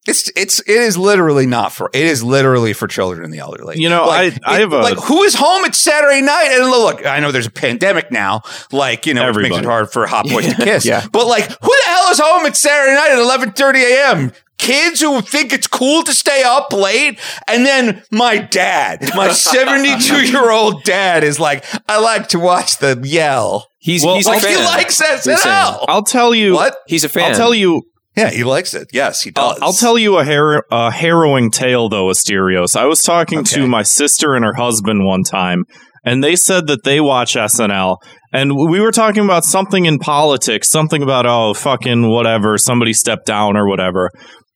[0.07, 3.79] It's it's it is literally not for it is literally for children and the elderly.
[3.79, 6.49] You know, Like, I- I it- have a- like who is home at Saturday night
[6.53, 8.41] and look, I know there's a pandemic now,
[8.71, 10.85] like you know, which makes it hard for hot boys to kiss.
[10.85, 11.05] Yeah.
[11.11, 13.19] But like, who the hell is home at Saturday night at
[13.53, 14.31] 11:30 a.m.
[14.57, 20.25] Kids who think it's cool to stay up late, and then my dad, my 72
[20.31, 23.67] year old dad, is like, I like to watch the yell.
[23.79, 24.65] He's Well, he's a Like he fan.
[24.65, 25.37] likes He's a fan.
[25.73, 25.85] SNL.
[25.87, 26.53] I'll tell you.
[26.53, 26.75] What?
[26.87, 27.31] He's a fan.
[27.31, 27.81] I'll tell you.
[28.15, 28.89] Yeah, he likes it.
[28.91, 29.57] Yes, he does.
[29.61, 32.75] I'll tell you a, har- a harrowing tale, though, Asterios.
[32.75, 33.55] I was talking Okay.
[33.55, 35.63] to my sister and her husband one time,
[36.03, 37.97] and they said that they watch SNL.
[38.33, 43.25] And we were talking about something in politics, something about, oh, fucking whatever, somebody stepped
[43.25, 44.09] down or whatever.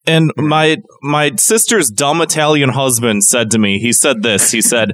[0.05, 0.47] And hmm.
[0.47, 4.91] my my sister's dumb Italian husband said to me, he said this, he said,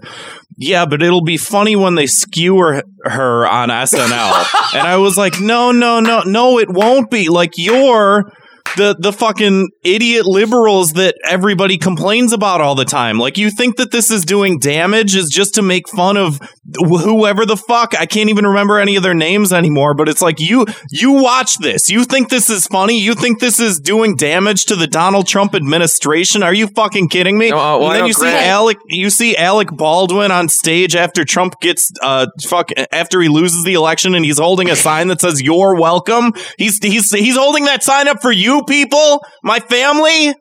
[0.58, 4.74] yeah, but it'll be funny when they skewer her on SNL.
[4.76, 7.30] and I was like, no, no, no, no, it won't be.
[7.30, 8.32] Like, you're
[8.76, 13.18] the the fucking idiot liberals that everybody complains about all the time.
[13.18, 16.40] Like you think that this is doing damage is just to make fun of
[16.76, 17.94] whoever the fuck.
[18.00, 21.58] I can't even remember any of their names anymore, but it's like you you watch
[21.58, 21.90] this.
[21.90, 23.00] You think this is funny?
[23.00, 26.44] You think this is doing damage to the Donald Trump administration?
[26.44, 27.50] Are you fucking kidding me?
[27.50, 30.96] No, uh, well, and then you see Grant- Alec you see Alec Baldwin on stage
[30.96, 35.08] after Trump gets uh fuck after he loses the election and he's holding a sign
[35.08, 36.34] that says you're welcome.
[36.58, 40.34] He's he's he's holding that sign up for you people, my family.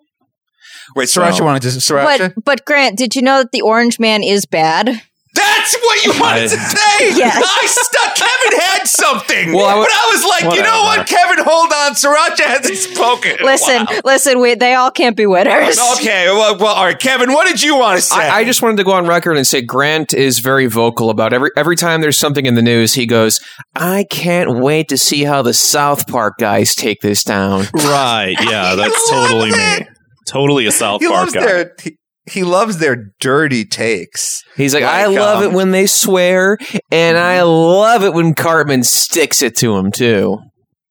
[0.97, 1.47] Wait, Sriracha Wow.
[1.47, 2.33] wanted to Sriracha?
[2.35, 5.03] But but Grant, did you know that the Orange Man is bad?
[5.32, 6.77] That's what you wanted to say.
[7.16, 7.43] Yes.
[7.43, 8.15] I stuck.
[8.16, 9.52] Kevin had something.
[9.52, 11.43] Well, I w- but I was like, you know what, Kevin?
[11.44, 11.93] Hold on.
[11.93, 13.36] Sriracha hasn't spoken.
[13.44, 14.01] Listen, Wow.
[14.05, 15.78] listen, we, they all can't be winners.
[16.01, 16.27] Okay.
[16.28, 17.32] Well, well, all right, Kevin.
[17.32, 18.16] What did you want to say?
[18.16, 21.32] I, I just wanted to go on record and say Grant is very vocal about
[21.32, 22.94] every every time there's something in the news.
[22.94, 23.40] He goes,
[23.74, 28.36] "I can't wait to see how the South Park guys take this down." Right.
[28.40, 29.86] Yeah, that's totally me.
[30.27, 31.40] Totally a South he Park loves guy.
[31.44, 31.97] their he,
[32.31, 34.43] he loves their dirty takes.
[34.57, 36.59] He's like, "I love um, it when they swear,
[36.90, 40.39] and I love it when Cartman sticks it to him too."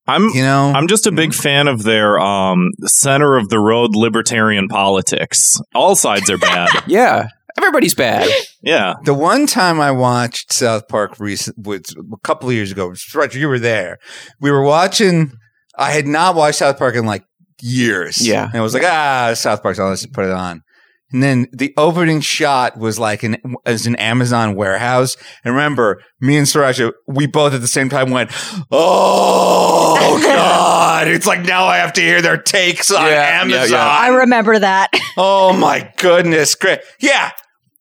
[0.08, 3.96] I'm You know, I'm just a big fan of their um center of the road
[3.96, 5.62] libertarian politics.
[5.76, 6.70] All sides are bad.
[6.88, 8.28] Yeah, everybody's bad.
[8.62, 8.96] yeah.
[9.04, 12.94] The one time I watched South Park recent was a couple of years ago.
[12.96, 14.00] Stretch, you were there.
[14.40, 15.34] We were watching.
[15.78, 17.24] I had not watched South Park in like
[17.62, 18.26] years.
[18.26, 18.46] Yeah.
[18.46, 19.90] and I was like, ah, South Park's on.
[19.90, 20.64] Let's put it on.
[21.12, 25.18] And then the opening shot was like an as an Amazon warehouse.
[25.44, 28.30] And remember, me and Sriracha, we both at the same time went,
[28.72, 33.70] "Oh God!" It's like now I have to hear their takes on Yeah, yeah, Amazon.
[33.72, 33.88] yeah.
[33.88, 34.90] I remember that.
[35.18, 36.80] Oh my goodness, great.
[37.00, 37.32] Yeah.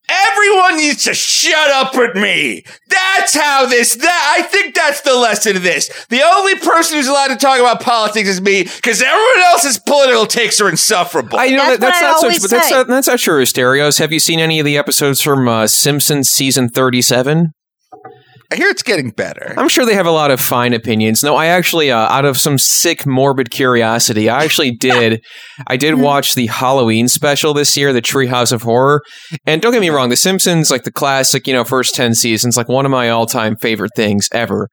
[0.09, 2.65] Everyone needs to shut up with me.
[2.89, 5.89] That's how this, that, I think that's the lesson of this.
[6.09, 10.27] The only person who's allowed to talk about politics is me because everyone else's political
[10.27, 11.39] takes are insufferable.
[11.39, 13.99] I know That's that, that's not always such, but that's not, that's not true, Stereos.
[13.99, 17.53] Have you seen any of the episodes from uh, Simpsons season thirty-seven?
[18.51, 19.53] I hear it's getting better.
[19.59, 21.23] I'm sure they have a lot of fine opinions.
[21.23, 25.23] No, I actually, uh, out of some sick, morbid curiosity, I actually did.
[25.67, 29.03] I did watch the Halloween special this year, the Treehouse of Horror.
[29.47, 32.57] And don't get me wrong, The Simpsons, like the classic, you know, first ten seasons,
[32.57, 34.69] like one of my all-time favorite things ever.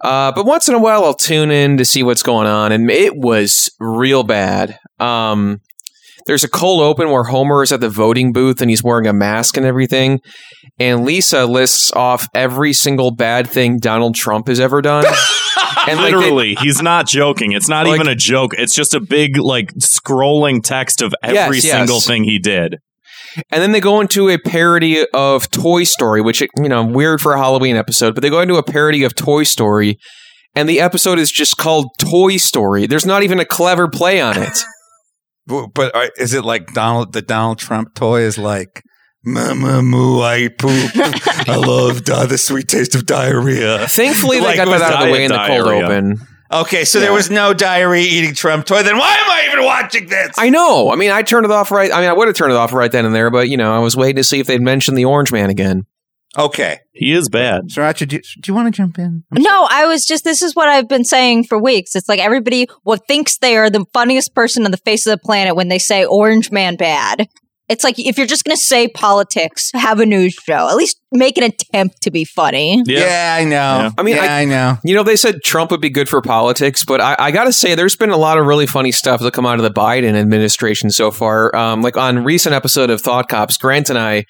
[0.00, 2.88] Uh, but once in a while, I'll tune in to see what's going on, and
[2.88, 4.78] it was real bad.
[5.00, 5.60] Um,
[6.28, 9.12] there's a cold open where Homer is at the voting booth and he's wearing a
[9.12, 10.20] mask and everything.
[10.78, 15.04] And Lisa lists off every single bad thing Donald Trump has ever done.
[15.88, 17.50] and like they- Literally, he's not joking.
[17.52, 18.52] It's not Like- even a joke.
[18.56, 21.72] It's just a big like scrolling text of every Yes, yes.
[21.78, 22.76] single thing he did.
[23.50, 27.32] and then they go into a parody of Toy Story, which you know, weird for
[27.34, 29.98] a Halloween episode, but they go into a parody of Toy Story,
[30.54, 32.86] and the episode is just called Toy Story.
[32.86, 34.58] There's not even a clever play on it.
[35.48, 38.82] but but uh, is it like Donald, the Donald Trump toy is like,
[39.24, 40.90] Mama moo, I poop.
[41.48, 43.86] I love di- the sweet taste of diarrhea.
[43.88, 45.84] Thankfully, they Like got that out of the way in the diet cold diarrhea.
[45.84, 46.18] open.
[46.50, 48.82] Okay, so there was no diarrhea eating Trump toy.
[48.82, 50.30] Then why am I even watching this?
[50.38, 50.90] I know.
[50.90, 51.92] I mean, I turned it off right.
[51.92, 53.74] I mean, I would have turned it off right then and there, but you know,
[53.74, 55.84] I was waiting to see if they'd mention the Orange Man again.
[56.36, 57.68] Okay, He is bad.
[57.68, 59.24] Sriracha, do, do you want to jump in?
[59.32, 61.94] No, I was just, this is what I've been saying for weeks.
[61.94, 65.18] It's like everybody what thinks they are the funniest person on the face of the
[65.24, 67.28] planet when they say Orange Man bad.
[67.68, 70.68] It's like if you're just going to say politics, have a news show.
[70.70, 72.82] At least make an attempt to be funny.
[72.86, 73.50] Yeah, I know.
[73.50, 73.90] Yeah.
[73.98, 74.78] I mean, yeah, I- I, know.
[74.84, 77.52] You know, they said Trump would be good for politics, but I, I got to
[77.52, 80.14] say, there's been a lot of really funny stuff that come out of the Biden
[80.14, 81.54] administration so far.
[81.54, 84.24] Um, like on recent episode of Thought Cops, Grant and I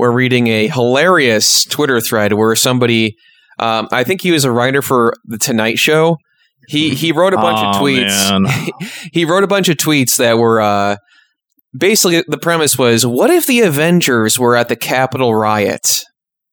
[0.00, 3.16] were reading a hilarious Twitter thread where somebody,
[3.58, 6.16] um, I think he was a writer for the Tonight Show.
[6.68, 8.70] He he wrote a bunch of Oh, tweets.
[9.12, 10.96] he wrote a bunch of tweets that were uh,
[11.76, 16.02] basically the premise was, what if the Avengers were at the Capitol riot?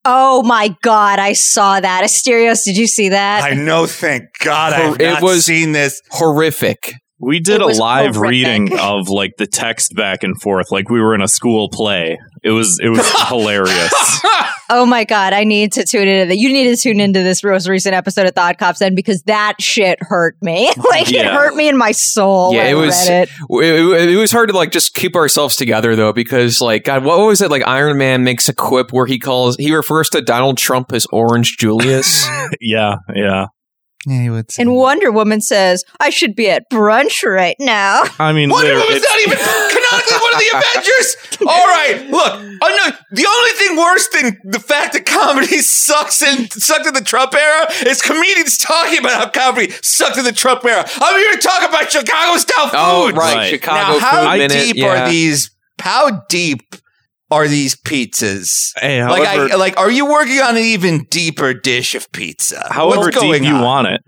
[0.05, 2.03] Oh my God, I saw that.
[2.03, 3.43] Asterios, did you see that?
[3.43, 3.85] I know.
[3.85, 6.01] Thank God, I've It not was- seen this.
[6.11, 6.93] Horrific.
[7.19, 8.21] We did a live horrific.
[8.31, 12.19] reading of like the text back and forth, like we were in a school play.
[12.43, 13.93] It was it was hilarious.
[14.69, 16.35] Oh my god, I need to tune into that.
[16.37, 19.53] You need to tune into this most recent episode of Thought Cops then because that
[19.61, 20.65] shit hurt me.
[20.91, 22.53] like it hurt me in my soul.
[22.53, 23.29] Yeah, when it I was- it.
[23.49, 27.05] It, it, it was hard to like just keep ourselves together though because like God,
[27.05, 27.65] what was it like?
[27.65, 31.55] Iron Man makes a quip where he calls he refers to Donald Trump as Orange
[31.57, 32.27] Julius.
[32.59, 33.45] yeah, yeah.
[34.05, 34.61] Yeah, he would say.
[34.61, 38.03] And Wonder Woman says, I should be at brunch right now.
[38.19, 39.37] I mean, Wonder there- Woman's it's- not even
[39.73, 41.15] canonically one of the the Avengers.
[41.47, 42.33] All right, look.
[42.61, 46.93] Oh no, the only thing worse than the fact that comedy sucks and sucked in
[46.93, 50.85] the Trump era is comedians talking about how comedy sucked in the Trump era.
[51.01, 53.17] I'm here to talk about oh, Chicago style Oh, food.
[53.17, 53.35] right.
[53.35, 53.49] Right.
[53.49, 54.53] Chicago Now, how food minute.
[54.53, 55.05] deep yeah.
[55.05, 55.51] are these?
[55.81, 56.75] How deep
[57.29, 58.71] are these pizzas?
[58.79, 62.65] Hey, like, I, like, are you working on an even deeper dish of pizza?
[62.69, 63.61] however What's deep you on?
[63.61, 64.01] want it.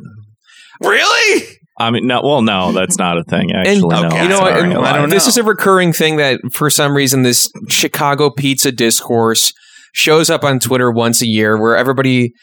[0.81, 1.59] Really?
[1.79, 2.21] I mean, no.
[2.21, 3.51] Well, no, that's not a thing.
[3.51, 4.07] And Actually, no.
[4.07, 4.23] Okay.
[4.23, 7.23] you know, what, and I don't this is a recurring thing that for some reason
[7.23, 9.53] this Chicago pizza discourse
[9.93, 12.33] shows up on Twitter once a year, where everybody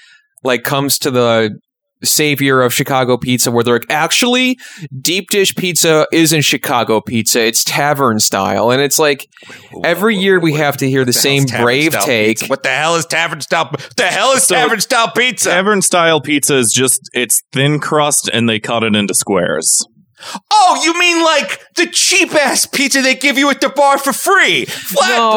[0.43, 1.59] like comes to the
[2.05, 4.59] savior of Chicago pizza, where they're like, actually,
[5.01, 9.29] deep dish pizza isn't Chicago pizza; it's tavern style, and it's like
[9.85, 12.39] every year we have to hear the the same brave style take.
[12.39, 12.47] pizza?
[12.49, 13.73] What the hell is tavern style?
[13.97, 15.51] The hell is So- tavern style pizza?
[15.51, 19.87] Tavern style pizza is just it's thin crust and they cut it into squares.
[20.51, 24.13] Oh, you mean like the cheap ass pizza they give you at the bar for
[24.13, 24.61] free?
[24.61, 24.67] No,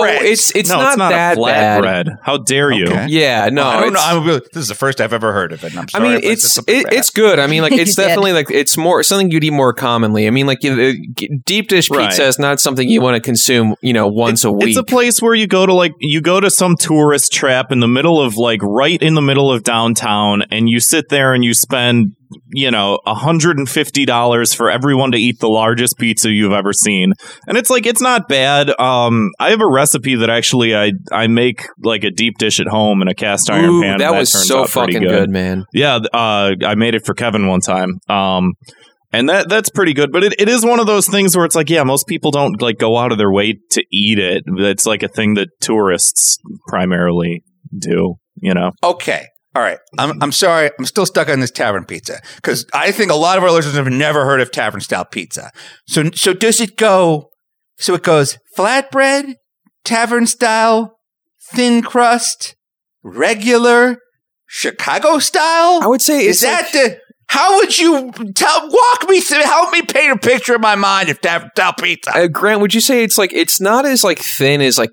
[0.01, 0.21] Flatbread.
[0.21, 1.83] it's it's no, not, it's not that a bad.
[1.83, 2.17] flatbread.
[2.23, 2.85] How dare you?
[2.87, 3.07] Okay.
[3.09, 3.99] Yeah, no, I don't know.
[4.01, 5.71] I'm this is the first I've ever heard of it.
[5.71, 6.03] And I'm sorry.
[6.03, 7.39] mean, I said it's it, it's good.
[7.39, 10.27] I mean, like it's definitely like it's more something you'd eat more commonly.
[10.27, 12.27] I mean, like you uh, deep dish pizza Right.
[12.27, 14.69] is not something you want to consume, you know, once a week.
[14.69, 17.79] It's a place where you go to like you go to some tourist trap in
[17.79, 21.43] the middle of like right in the middle of downtown and you sit there and
[21.43, 22.15] you spend
[22.53, 27.13] you know $150 for everyone to eat the largest pizza you've ever seen.
[27.47, 28.69] And it's like it's not bad.
[28.79, 32.67] Um I have a recipe that actually I I make like a deep dish at
[32.67, 33.91] home in a cast iron Ooh, pan.
[33.93, 35.29] and that was so fucking good.
[35.29, 35.65] man.
[35.73, 37.99] Yeah, uh, I made it for Kevin one time.
[38.09, 38.53] Um,
[39.11, 40.11] and that that's pretty good.
[40.11, 42.61] But it, it is one of those things where it's like, yeah, most people don't
[42.61, 44.43] like go out of their way to eat it.
[44.45, 46.37] It's like a thing that tourists
[46.67, 47.43] primarily
[47.77, 48.15] do.
[48.41, 49.25] You know, Okay.
[49.59, 49.79] All right.
[49.97, 50.71] I'm, I'm sorry.
[50.79, 53.75] I'm still stuck on this tavern pizza because I think a lot of our listeners
[53.75, 55.51] have never heard of tavern style pizza.
[55.85, 57.29] So, so does it go?
[57.77, 59.33] So it goes flatbread,
[59.83, 60.97] tavern style,
[61.51, 62.55] thin crust,
[63.03, 63.97] regular,
[64.47, 65.81] Chicago style.
[65.83, 66.99] I would say Is that like- the?
[67.27, 68.69] How would you tell?
[68.69, 69.43] Walk me through.
[69.43, 72.11] Help me paint a picture in my mind of tavern style pizza.
[72.17, 72.61] uh, Grant?
[72.61, 74.89] Would you say it's like it's not as like thin as like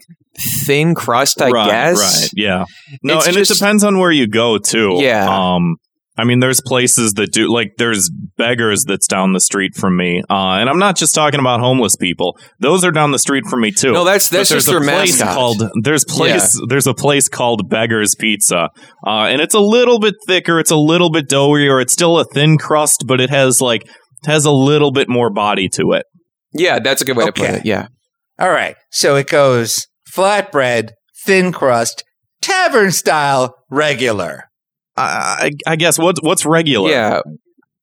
[0.65, 1.41] thin crust?
[1.43, 1.99] I right, guess.
[2.01, 2.65] right, yeah.
[3.03, 4.97] No, It's and just- it depends on where you go too.
[5.01, 5.27] Yeah.
[5.29, 5.77] Um,
[6.19, 10.23] I mean, there's places that do like there's beggars that's down the street from me,
[10.31, 12.39] uh, and I'm not just talking about homeless people.
[12.59, 13.93] Those are down the street from me too.
[13.93, 15.35] No, that's- But that's there's just a place mascot.
[15.35, 18.71] called there's place there's a place called Beggars Pizza,
[19.07, 22.25] uh, and it's a little bit thicker, it's a little bit doughier, it's still a
[22.25, 23.83] thin crust, but it has like
[24.25, 26.05] has a little bit more body to it.
[26.55, 27.67] Yeah, that's a good way to put it.
[27.67, 27.89] Yeah.
[28.39, 28.75] All right.
[28.91, 30.91] So it goes flatbread,
[31.25, 32.05] thin crust,
[32.41, 34.45] tavern style, regular.
[34.97, 36.91] I, I I guess what's what's regular?
[36.91, 37.21] Yeah.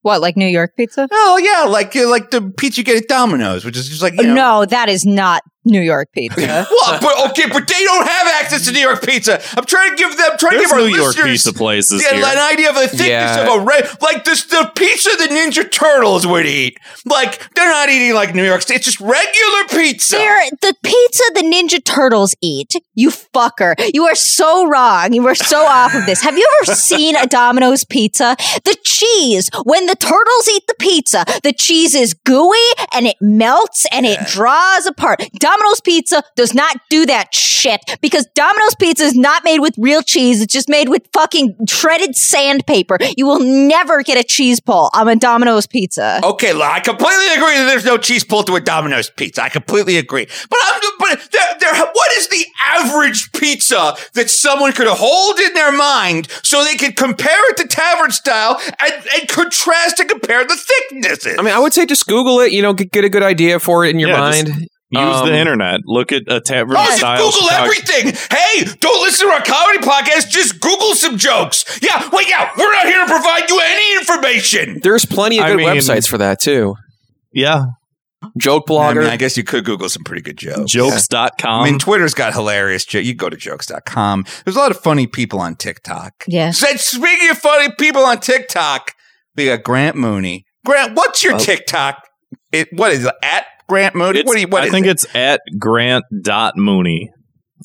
[0.01, 1.07] What, like New York pizza?
[1.09, 4.13] Oh yeah, like uh, like the pizza you get at Domino's, which is just like
[4.15, 6.67] you know, No, that is not New York pizza.
[6.83, 9.41] Well, but okay, but they don't have access to New York pizza.
[9.57, 11.53] I'm trying to give them, I'm trying There's to give our New York listeners pizza
[11.53, 12.25] places yeah, here.
[12.25, 13.41] an idea of the thickness Yeah.
[13.53, 16.77] of a red, like this, the pizza the Ninja Turtles would eat.
[17.05, 18.75] Like they're not eating like New York State.
[18.77, 20.17] It's just regular pizza.
[20.17, 22.73] They're the pizza the Ninja Turtles eat.
[22.95, 23.73] You fucker.
[23.93, 25.13] You are so wrong.
[25.13, 26.21] You are so off of this.
[26.21, 28.35] Have you ever seen a Domino's pizza?
[28.65, 32.57] The cheese, when the turtles eat the pizza, the cheese is gooey
[32.93, 35.19] and it melts and it draws apart.
[35.39, 35.52] Domino's
[35.83, 40.41] pizza does not do that shit because Domino's pizza is not made with real cheese.
[40.41, 42.97] It's just made with fucking shredded sandpaper.
[43.17, 46.19] You will never get a cheese pull on a Domino's pizza.
[46.23, 49.43] Okay, look, I completely agree that there's no cheese pulled to a Domino's pizza.
[49.43, 50.25] I completely agree.
[50.49, 55.53] But I'm but there, there, what is the average pizza that someone could hold in
[55.53, 60.45] their mind so they could compare it to tavern style and, and contrast and compare
[60.45, 61.35] the thicknesses?
[61.37, 62.51] I mean, I would say just Google it.
[62.51, 64.67] You know, get, get a good idea for it in your Yeah, just mind.
[64.93, 65.81] Use Um, the internet.
[65.85, 67.17] Look at a tavern Oh, just style.
[67.17, 68.13] Google Chicago- everything.
[68.31, 70.29] Hey, don't listen to our comedy podcast.
[70.29, 71.65] Just Google some jokes.
[71.81, 74.79] Yeah, wait, yeah, we're not here to provide you any information.
[74.83, 76.75] There's plenty of I good mean- websites for that too.
[77.31, 77.65] Yeah,
[78.37, 79.01] Joke I, blogger.
[79.01, 80.71] mean, I guess you could Google some pretty good jokes.
[80.71, 81.61] jokes.com.
[81.63, 83.05] I mean, Twitter's got hilarious jokes.
[83.05, 84.25] You go to jokes.com.
[84.45, 86.23] There's a lot of funny people on TikTok.
[86.27, 86.51] Yeah.
[86.51, 88.93] Said, speaking of funny people on TikTok,
[89.35, 90.45] we got Grant Mooney.
[90.65, 91.39] Grant, what's your Oh.
[91.39, 92.01] TikTok?
[92.51, 93.13] It, what is it?
[93.23, 94.19] At Grant Mooney?
[94.19, 94.89] It's- what you, what I think it?
[94.91, 97.09] it's at grant.mooney,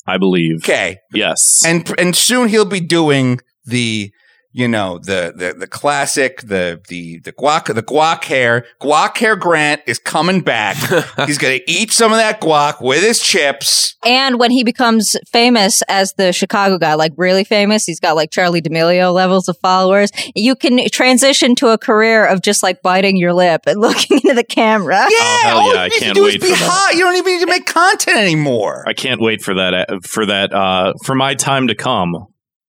[0.07, 0.63] I believe.
[0.63, 0.97] Okay.
[1.13, 1.63] Yes.
[1.63, 4.11] And, and soon he'll be doing the
[4.51, 9.35] you know the the the classic the the the guac the guac hair guac hair
[9.35, 10.75] Grant is coming back.
[11.27, 13.95] He's gonna eat some of that guac with his chips.
[14.05, 18.31] And when he becomes famous as the Chicago guy, like really famous, he's got like
[18.31, 20.09] Charli D'Amelio levels of followers.
[20.35, 24.33] You can transition to a career of just like biting your lip and looking into
[24.33, 25.05] the camera.
[25.09, 26.69] Yeah, hell all yeah, I you need to can't do is wait be for that.
[26.71, 26.93] hot.
[26.95, 28.83] You don't even need to make content anymore.
[28.87, 29.73] I can't wait for that.
[29.73, 30.53] uh, For that.
[30.53, 32.15] Uh, for my time to come.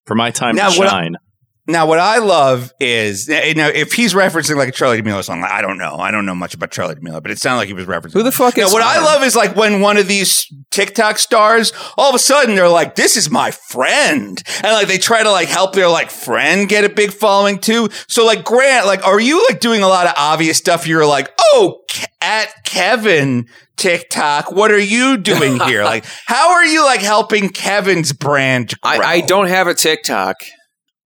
[0.07, 1.16] For my time Now, to what I- shine.
[1.71, 5.23] Now, what I love is, eh, you know, if he's referencing like a Charli D'Amelio
[5.23, 5.97] song, I don't know.
[5.97, 8.15] I don't know much about Charli D'Amelio, but it sounded like he was referencing.
[8.15, 11.19] Who the fuck Now, is what I love is like when one of these TikTok
[11.19, 15.23] stars, all of a sudden they're like, "This is my friend," and like they try
[15.23, 17.89] to like help their like friend get a big following too.
[18.09, 20.87] So like Grant, like, are you like doing a lot of obvious stuff?
[20.87, 21.83] You're like, oh,
[22.21, 25.85] at Kevin TikTok, what are you doing here?
[25.85, 28.75] like, how are you like helping Kevin's brand?
[28.83, 28.99] I.
[28.99, 30.37] I don't have a TikTok.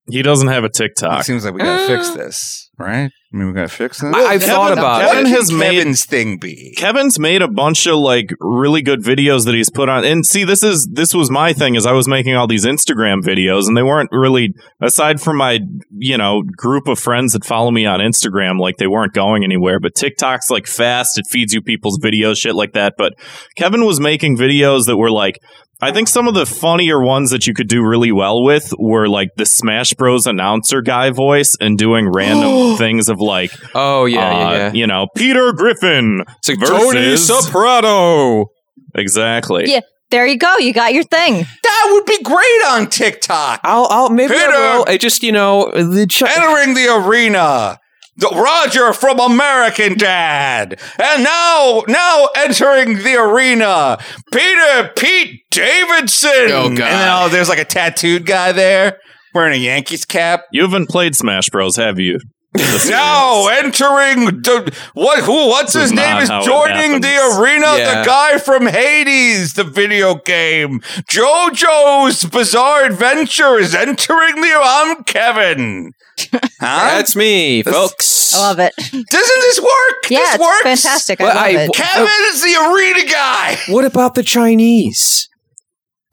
[0.06, 1.20] He doesn't have a TikTok.
[1.20, 2.16] It seems like we gotta fix uh.
[2.16, 3.10] this, right?
[3.32, 4.14] I mean, we gotta fix this.
[4.14, 5.31] I- I've Kevin- thought about Kevin it.
[5.31, 6.74] What has made- Kevin's thing be.
[6.76, 10.05] Kevin's made a bunch of like really good videos that he's put on.
[10.05, 13.22] And see, this is this was my thing is I was making all these Instagram
[13.22, 15.60] videos and they weren't really aside from my,
[15.97, 19.81] you know, group of friends that follow me on Instagram, like they weren't going anywhere.
[19.81, 22.94] But TikTok's like fast, it feeds you people's videos, shit like that.
[22.98, 23.14] But
[23.56, 25.39] Kevin was making videos that were like
[25.85, 29.06] I think some of the funnier ones that you could do really well with were
[29.06, 34.16] like the Smash Bros announcer guy voice and doing random things of like, Oh yeah,
[34.16, 34.73] yeah, uh, yeah.
[34.73, 38.47] you know, Peter Griffin It's like Tony Soprano.
[38.94, 39.65] Exactly.
[39.70, 39.81] Yeah.
[40.11, 40.56] There you go.
[40.59, 41.44] You got your thing.
[41.62, 43.61] That would be great on TikTok.
[43.65, 44.47] I'll, I'll maybe Peter!
[44.47, 44.85] I will.
[44.86, 47.78] I just you know the Chi- Entering the arena.
[48.16, 50.81] The Roger from American Dad.
[50.99, 53.99] And now, now entering the arena,
[54.32, 56.31] Peter Pete Davidson.
[56.51, 56.86] Oh, And God.
[56.86, 58.99] then oh, there's like a tattooed guy there
[59.35, 60.43] wearing a Yankees cap.
[60.53, 62.19] You haven't played Smash Bros, have you?
[62.56, 65.24] Now entering the, what?
[65.24, 65.48] Who?
[65.48, 66.18] What's This his name?
[66.18, 67.76] Is joining the arena.
[67.76, 68.01] Yeah.
[68.02, 70.81] The guy from Hades, the video game.
[71.10, 74.52] JoJo's Bizarre Adventure is entering the.
[74.62, 75.93] I'm Kevin.
[76.60, 76.97] Huh?
[76.97, 78.35] That's me, folks.
[78.35, 78.72] I love it.
[78.76, 80.10] Doesn't this work?
[80.10, 80.62] Yeah, this it's works.
[80.62, 81.20] fantastic.
[81.20, 81.72] I Well, love I- it.
[81.74, 82.31] Kevin oh.
[82.32, 83.56] is the arena guy.
[83.68, 85.28] What about the Chinese?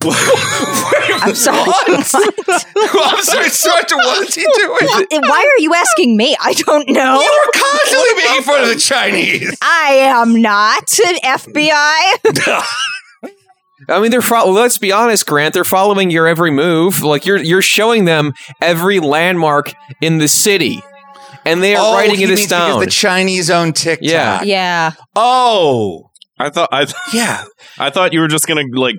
[1.24, 1.58] I'm sorry.
[1.60, 1.90] What?
[1.90, 2.04] I'm
[3.24, 4.02] sorry, Sergeant.
[4.04, 5.22] What is he doing?
[5.24, 6.36] Why are you asking me?
[6.40, 7.22] I don't know.
[7.22, 9.56] You were constantly making fun of the Chinese.
[9.62, 12.64] I am not an FBI.
[13.90, 15.54] I mean, they're fo- let's be honest, Grant.
[15.54, 17.02] They're following your every move.
[17.04, 20.82] Like you're you're showing them every landmark in the city,
[21.46, 22.80] and they are oh, writing Oh, he it means down.
[22.80, 24.08] the Chinese own TikTok.
[24.08, 24.44] Yeah.
[24.44, 24.92] yeah.
[25.16, 26.11] Oh,
[26.46, 27.44] I thought I yeah.
[27.80, 28.96] I thought you were just gonna like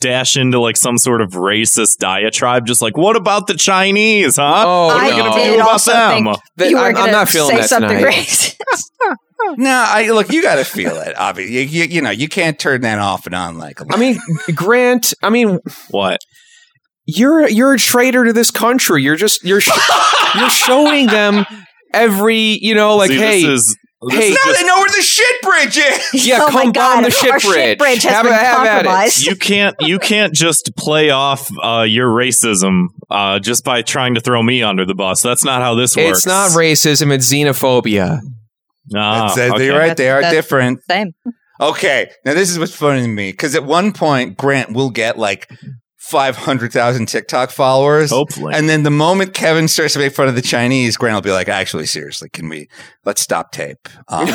[0.00, 4.64] dash into like some sort of racist diatribe, just like what about the Chinese, huh?
[4.66, 5.16] Oh, what are I we no.
[5.24, 6.24] gonna did do about also them?
[6.24, 8.14] think That- you were I'm- I'm going not to feeling say that something tonight.
[8.14, 8.56] racist.
[9.56, 10.30] No, I look.
[10.32, 11.18] You got to feel it.
[11.18, 13.80] Obviously, you, you, you know you can't turn that off and on like.
[13.92, 14.16] I mean,
[14.54, 15.12] Grant.
[15.20, 15.58] I mean,
[15.90, 16.20] What?
[17.06, 19.02] you're you're a traitor to this country.
[19.02, 19.70] You're just you're sh-
[20.36, 21.44] you're showing them
[21.92, 23.76] every you know like See, hey this is this
[24.10, 26.26] hey, now just- they know where the shit bridge is.
[26.26, 27.78] yeah Oh come God, bomb the our shit shit bridge.
[27.78, 28.84] bridge has have, been a- have at it.
[28.88, 29.22] compromised.
[29.26, 34.20] you can't you can't just play off uh, your racism uh, just by trying to
[34.20, 35.22] throw me under the bus.
[35.22, 36.18] That's not how this works.
[36.18, 37.12] It's not racism.
[37.12, 38.18] It's xenophobia.
[38.94, 39.64] Ah, That's- okay.
[39.66, 39.96] You're right.
[39.96, 40.80] They are That's- different.
[40.90, 41.12] Same.
[41.60, 45.16] Okay, now this is what's funny to me because at one point Grant will get
[45.16, 45.48] like
[46.12, 48.10] five hundred thousand TikTok followers.
[48.10, 48.52] Hopefully.
[48.54, 51.32] And then the moment Kevin starts to make fun of the Chinese, Grant will be
[51.32, 52.68] like, "Actually, seriously, can we
[53.06, 53.88] let's stop tape?
[54.08, 54.26] Um,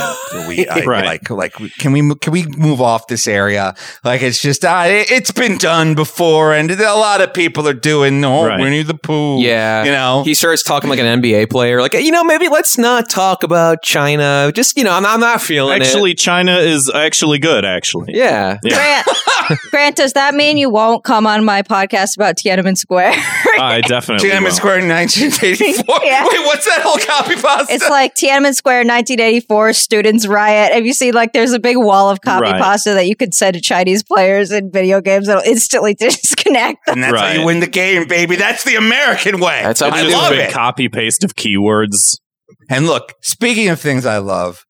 [0.48, 1.06] we I, Right.
[1.06, 3.76] like like can we can we move off this area?
[4.04, 7.74] Like it's just uh, it, it's been done before, and a lot of people are
[7.74, 8.60] doing oh Right.
[8.60, 9.40] Winnie the Pooh.
[9.41, 10.24] Yeah, you know.
[10.24, 11.80] he starts talking like an NBA player.
[11.82, 14.52] Like you know, maybe let's not talk about China.
[14.54, 15.84] Just you know, I'm, I'm not feeling it.
[15.84, 17.64] Actually, China is actually good.
[17.66, 18.14] Actually.
[18.16, 18.58] Yeah.
[18.64, 19.04] Yeah.
[19.06, 23.11] Grant, Grant, does that mean you won't come on my podcast about Tiananmen Square?
[23.60, 24.30] I definitely.
[24.30, 24.52] Tiananmen will.
[24.52, 25.95] Square in 1984.
[26.03, 26.23] Yeah.
[26.23, 27.73] Wait, what's that whole copy pasta?
[27.73, 30.73] it's like Tiananmen Square 1984 students riot.
[30.73, 32.61] Have you seen like there's a big wall of copy Right.
[32.61, 36.95] pasta that you could send to Chinese players in video games that'll instantly disconnect them?
[36.95, 37.39] and that's how Right.
[37.39, 38.35] you win the game, baby.
[38.35, 39.61] That's the American way.
[39.64, 40.53] That's how I love a big it.
[40.53, 42.19] copy paste of keywords.
[42.69, 44.64] And look, speaking of things I love,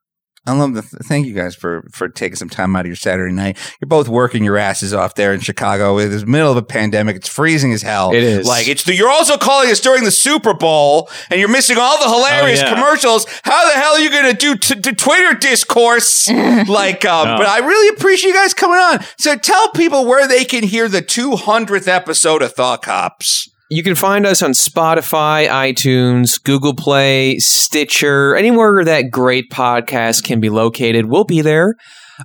[0.48, 3.34] I love the thank you guys for for taking some time out of your Saturday
[3.34, 3.58] night.
[3.82, 6.00] You're both working your asses off there in Chicago.
[6.00, 7.18] It is the middle of a pandemic.
[7.18, 8.14] It's freezing as hell.
[8.14, 8.48] It is.
[8.48, 11.98] like it's the, you're also calling us during the Super Bowl, and you're missing all
[12.02, 12.74] the hilarious Oh, yeah.
[12.76, 13.26] commercials.
[13.44, 16.30] How the hell are you going to do t- t- Twitter discourse?
[16.68, 17.38] like, um, No.
[17.38, 19.04] but I really appreciate you guys coming on.
[19.18, 23.50] So tell people where they can hear the 200th episode of Thought Cops.
[23.70, 30.40] You can find us on Spotify, iTunes, Google Play, Stitcher, anywhere that great podcast can
[30.40, 31.08] be located.
[31.08, 31.76] We'll be there.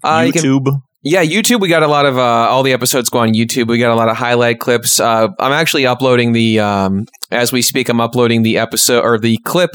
[0.05, 0.81] Uh, you can- YouTube.
[1.03, 1.61] yeah, YouTube.
[1.61, 3.67] We got a lot of uh, all the episodes go on YouTube.
[3.67, 5.01] We got a lot of highlight clips.
[5.01, 7.89] Uh, I'm actually uploading the um, as we speak.
[7.89, 9.71] I'm uploading the episode or the clip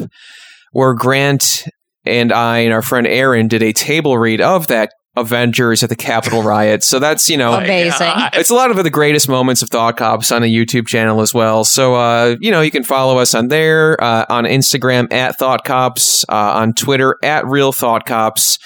[0.72, 1.66] where Grant
[2.06, 5.96] and I and our friend Aaron did a table read of that Avengers at the
[5.96, 6.84] Capitol riot.
[6.84, 8.12] So that's you know Amazing.
[8.34, 11.34] it's a lot of the greatest moments of Thought Cops on the YouTube channel as
[11.34, 11.64] well.
[11.64, 15.66] So, uh, you know, you can follow us on there, uh, on Instagram at Thought
[15.66, 18.60] Cops, uh, on Twitter at Real Thought Cops.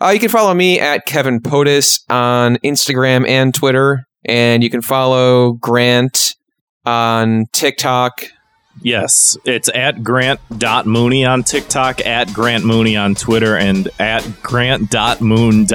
[0.00, 4.04] Uh, you can follow me at Kevin POTUS on Instagram and Twitter.
[4.26, 6.34] And you can follow Grant
[6.84, 8.26] on TikTok.
[8.82, 15.68] Yes, it's at grant.mooney on TikTok, at Grant Mooney on Twitter, and at grant.moon.e,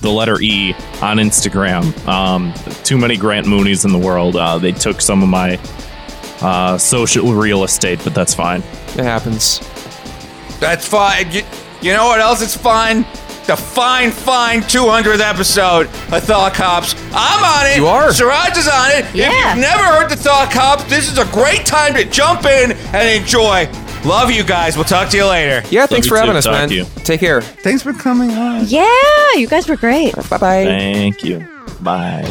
[0.00, 2.06] the letter E, on Instagram.
[2.06, 2.54] Um,
[2.84, 4.36] too many Grant Moonies in the world.
[4.36, 5.58] Uh, they took some of my
[6.40, 8.60] uh, social real estate, but that's fine.
[8.60, 9.58] It happens.
[10.60, 11.30] That's fine.
[11.32, 11.42] You,
[11.82, 13.04] you know what else is fine?
[13.48, 16.94] The fine, fine 200th episode of Thought Cops.
[17.14, 17.78] I'm on it.
[17.78, 18.12] You are.
[18.12, 19.06] Siraj is on it.
[19.14, 19.30] Yeah.
[19.30, 22.72] If you've never heard the Thought Cops, this is a great time to jump in
[22.72, 23.64] and enjoy.
[24.06, 24.76] Love you guys.
[24.76, 25.66] We'll talk to you later.
[25.70, 26.38] Yeah, thanks you for having too.
[26.38, 26.68] us, Talk man.
[26.68, 26.84] to you.
[27.04, 27.40] Take care.
[27.40, 28.66] Thanks for coming on.
[28.66, 28.84] Yeah,
[29.36, 30.14] you guys were great.
[30.14, 30.64] Bye bye.
[30.64, 31.48] Thank you.
[31.80, 32.24] Bye.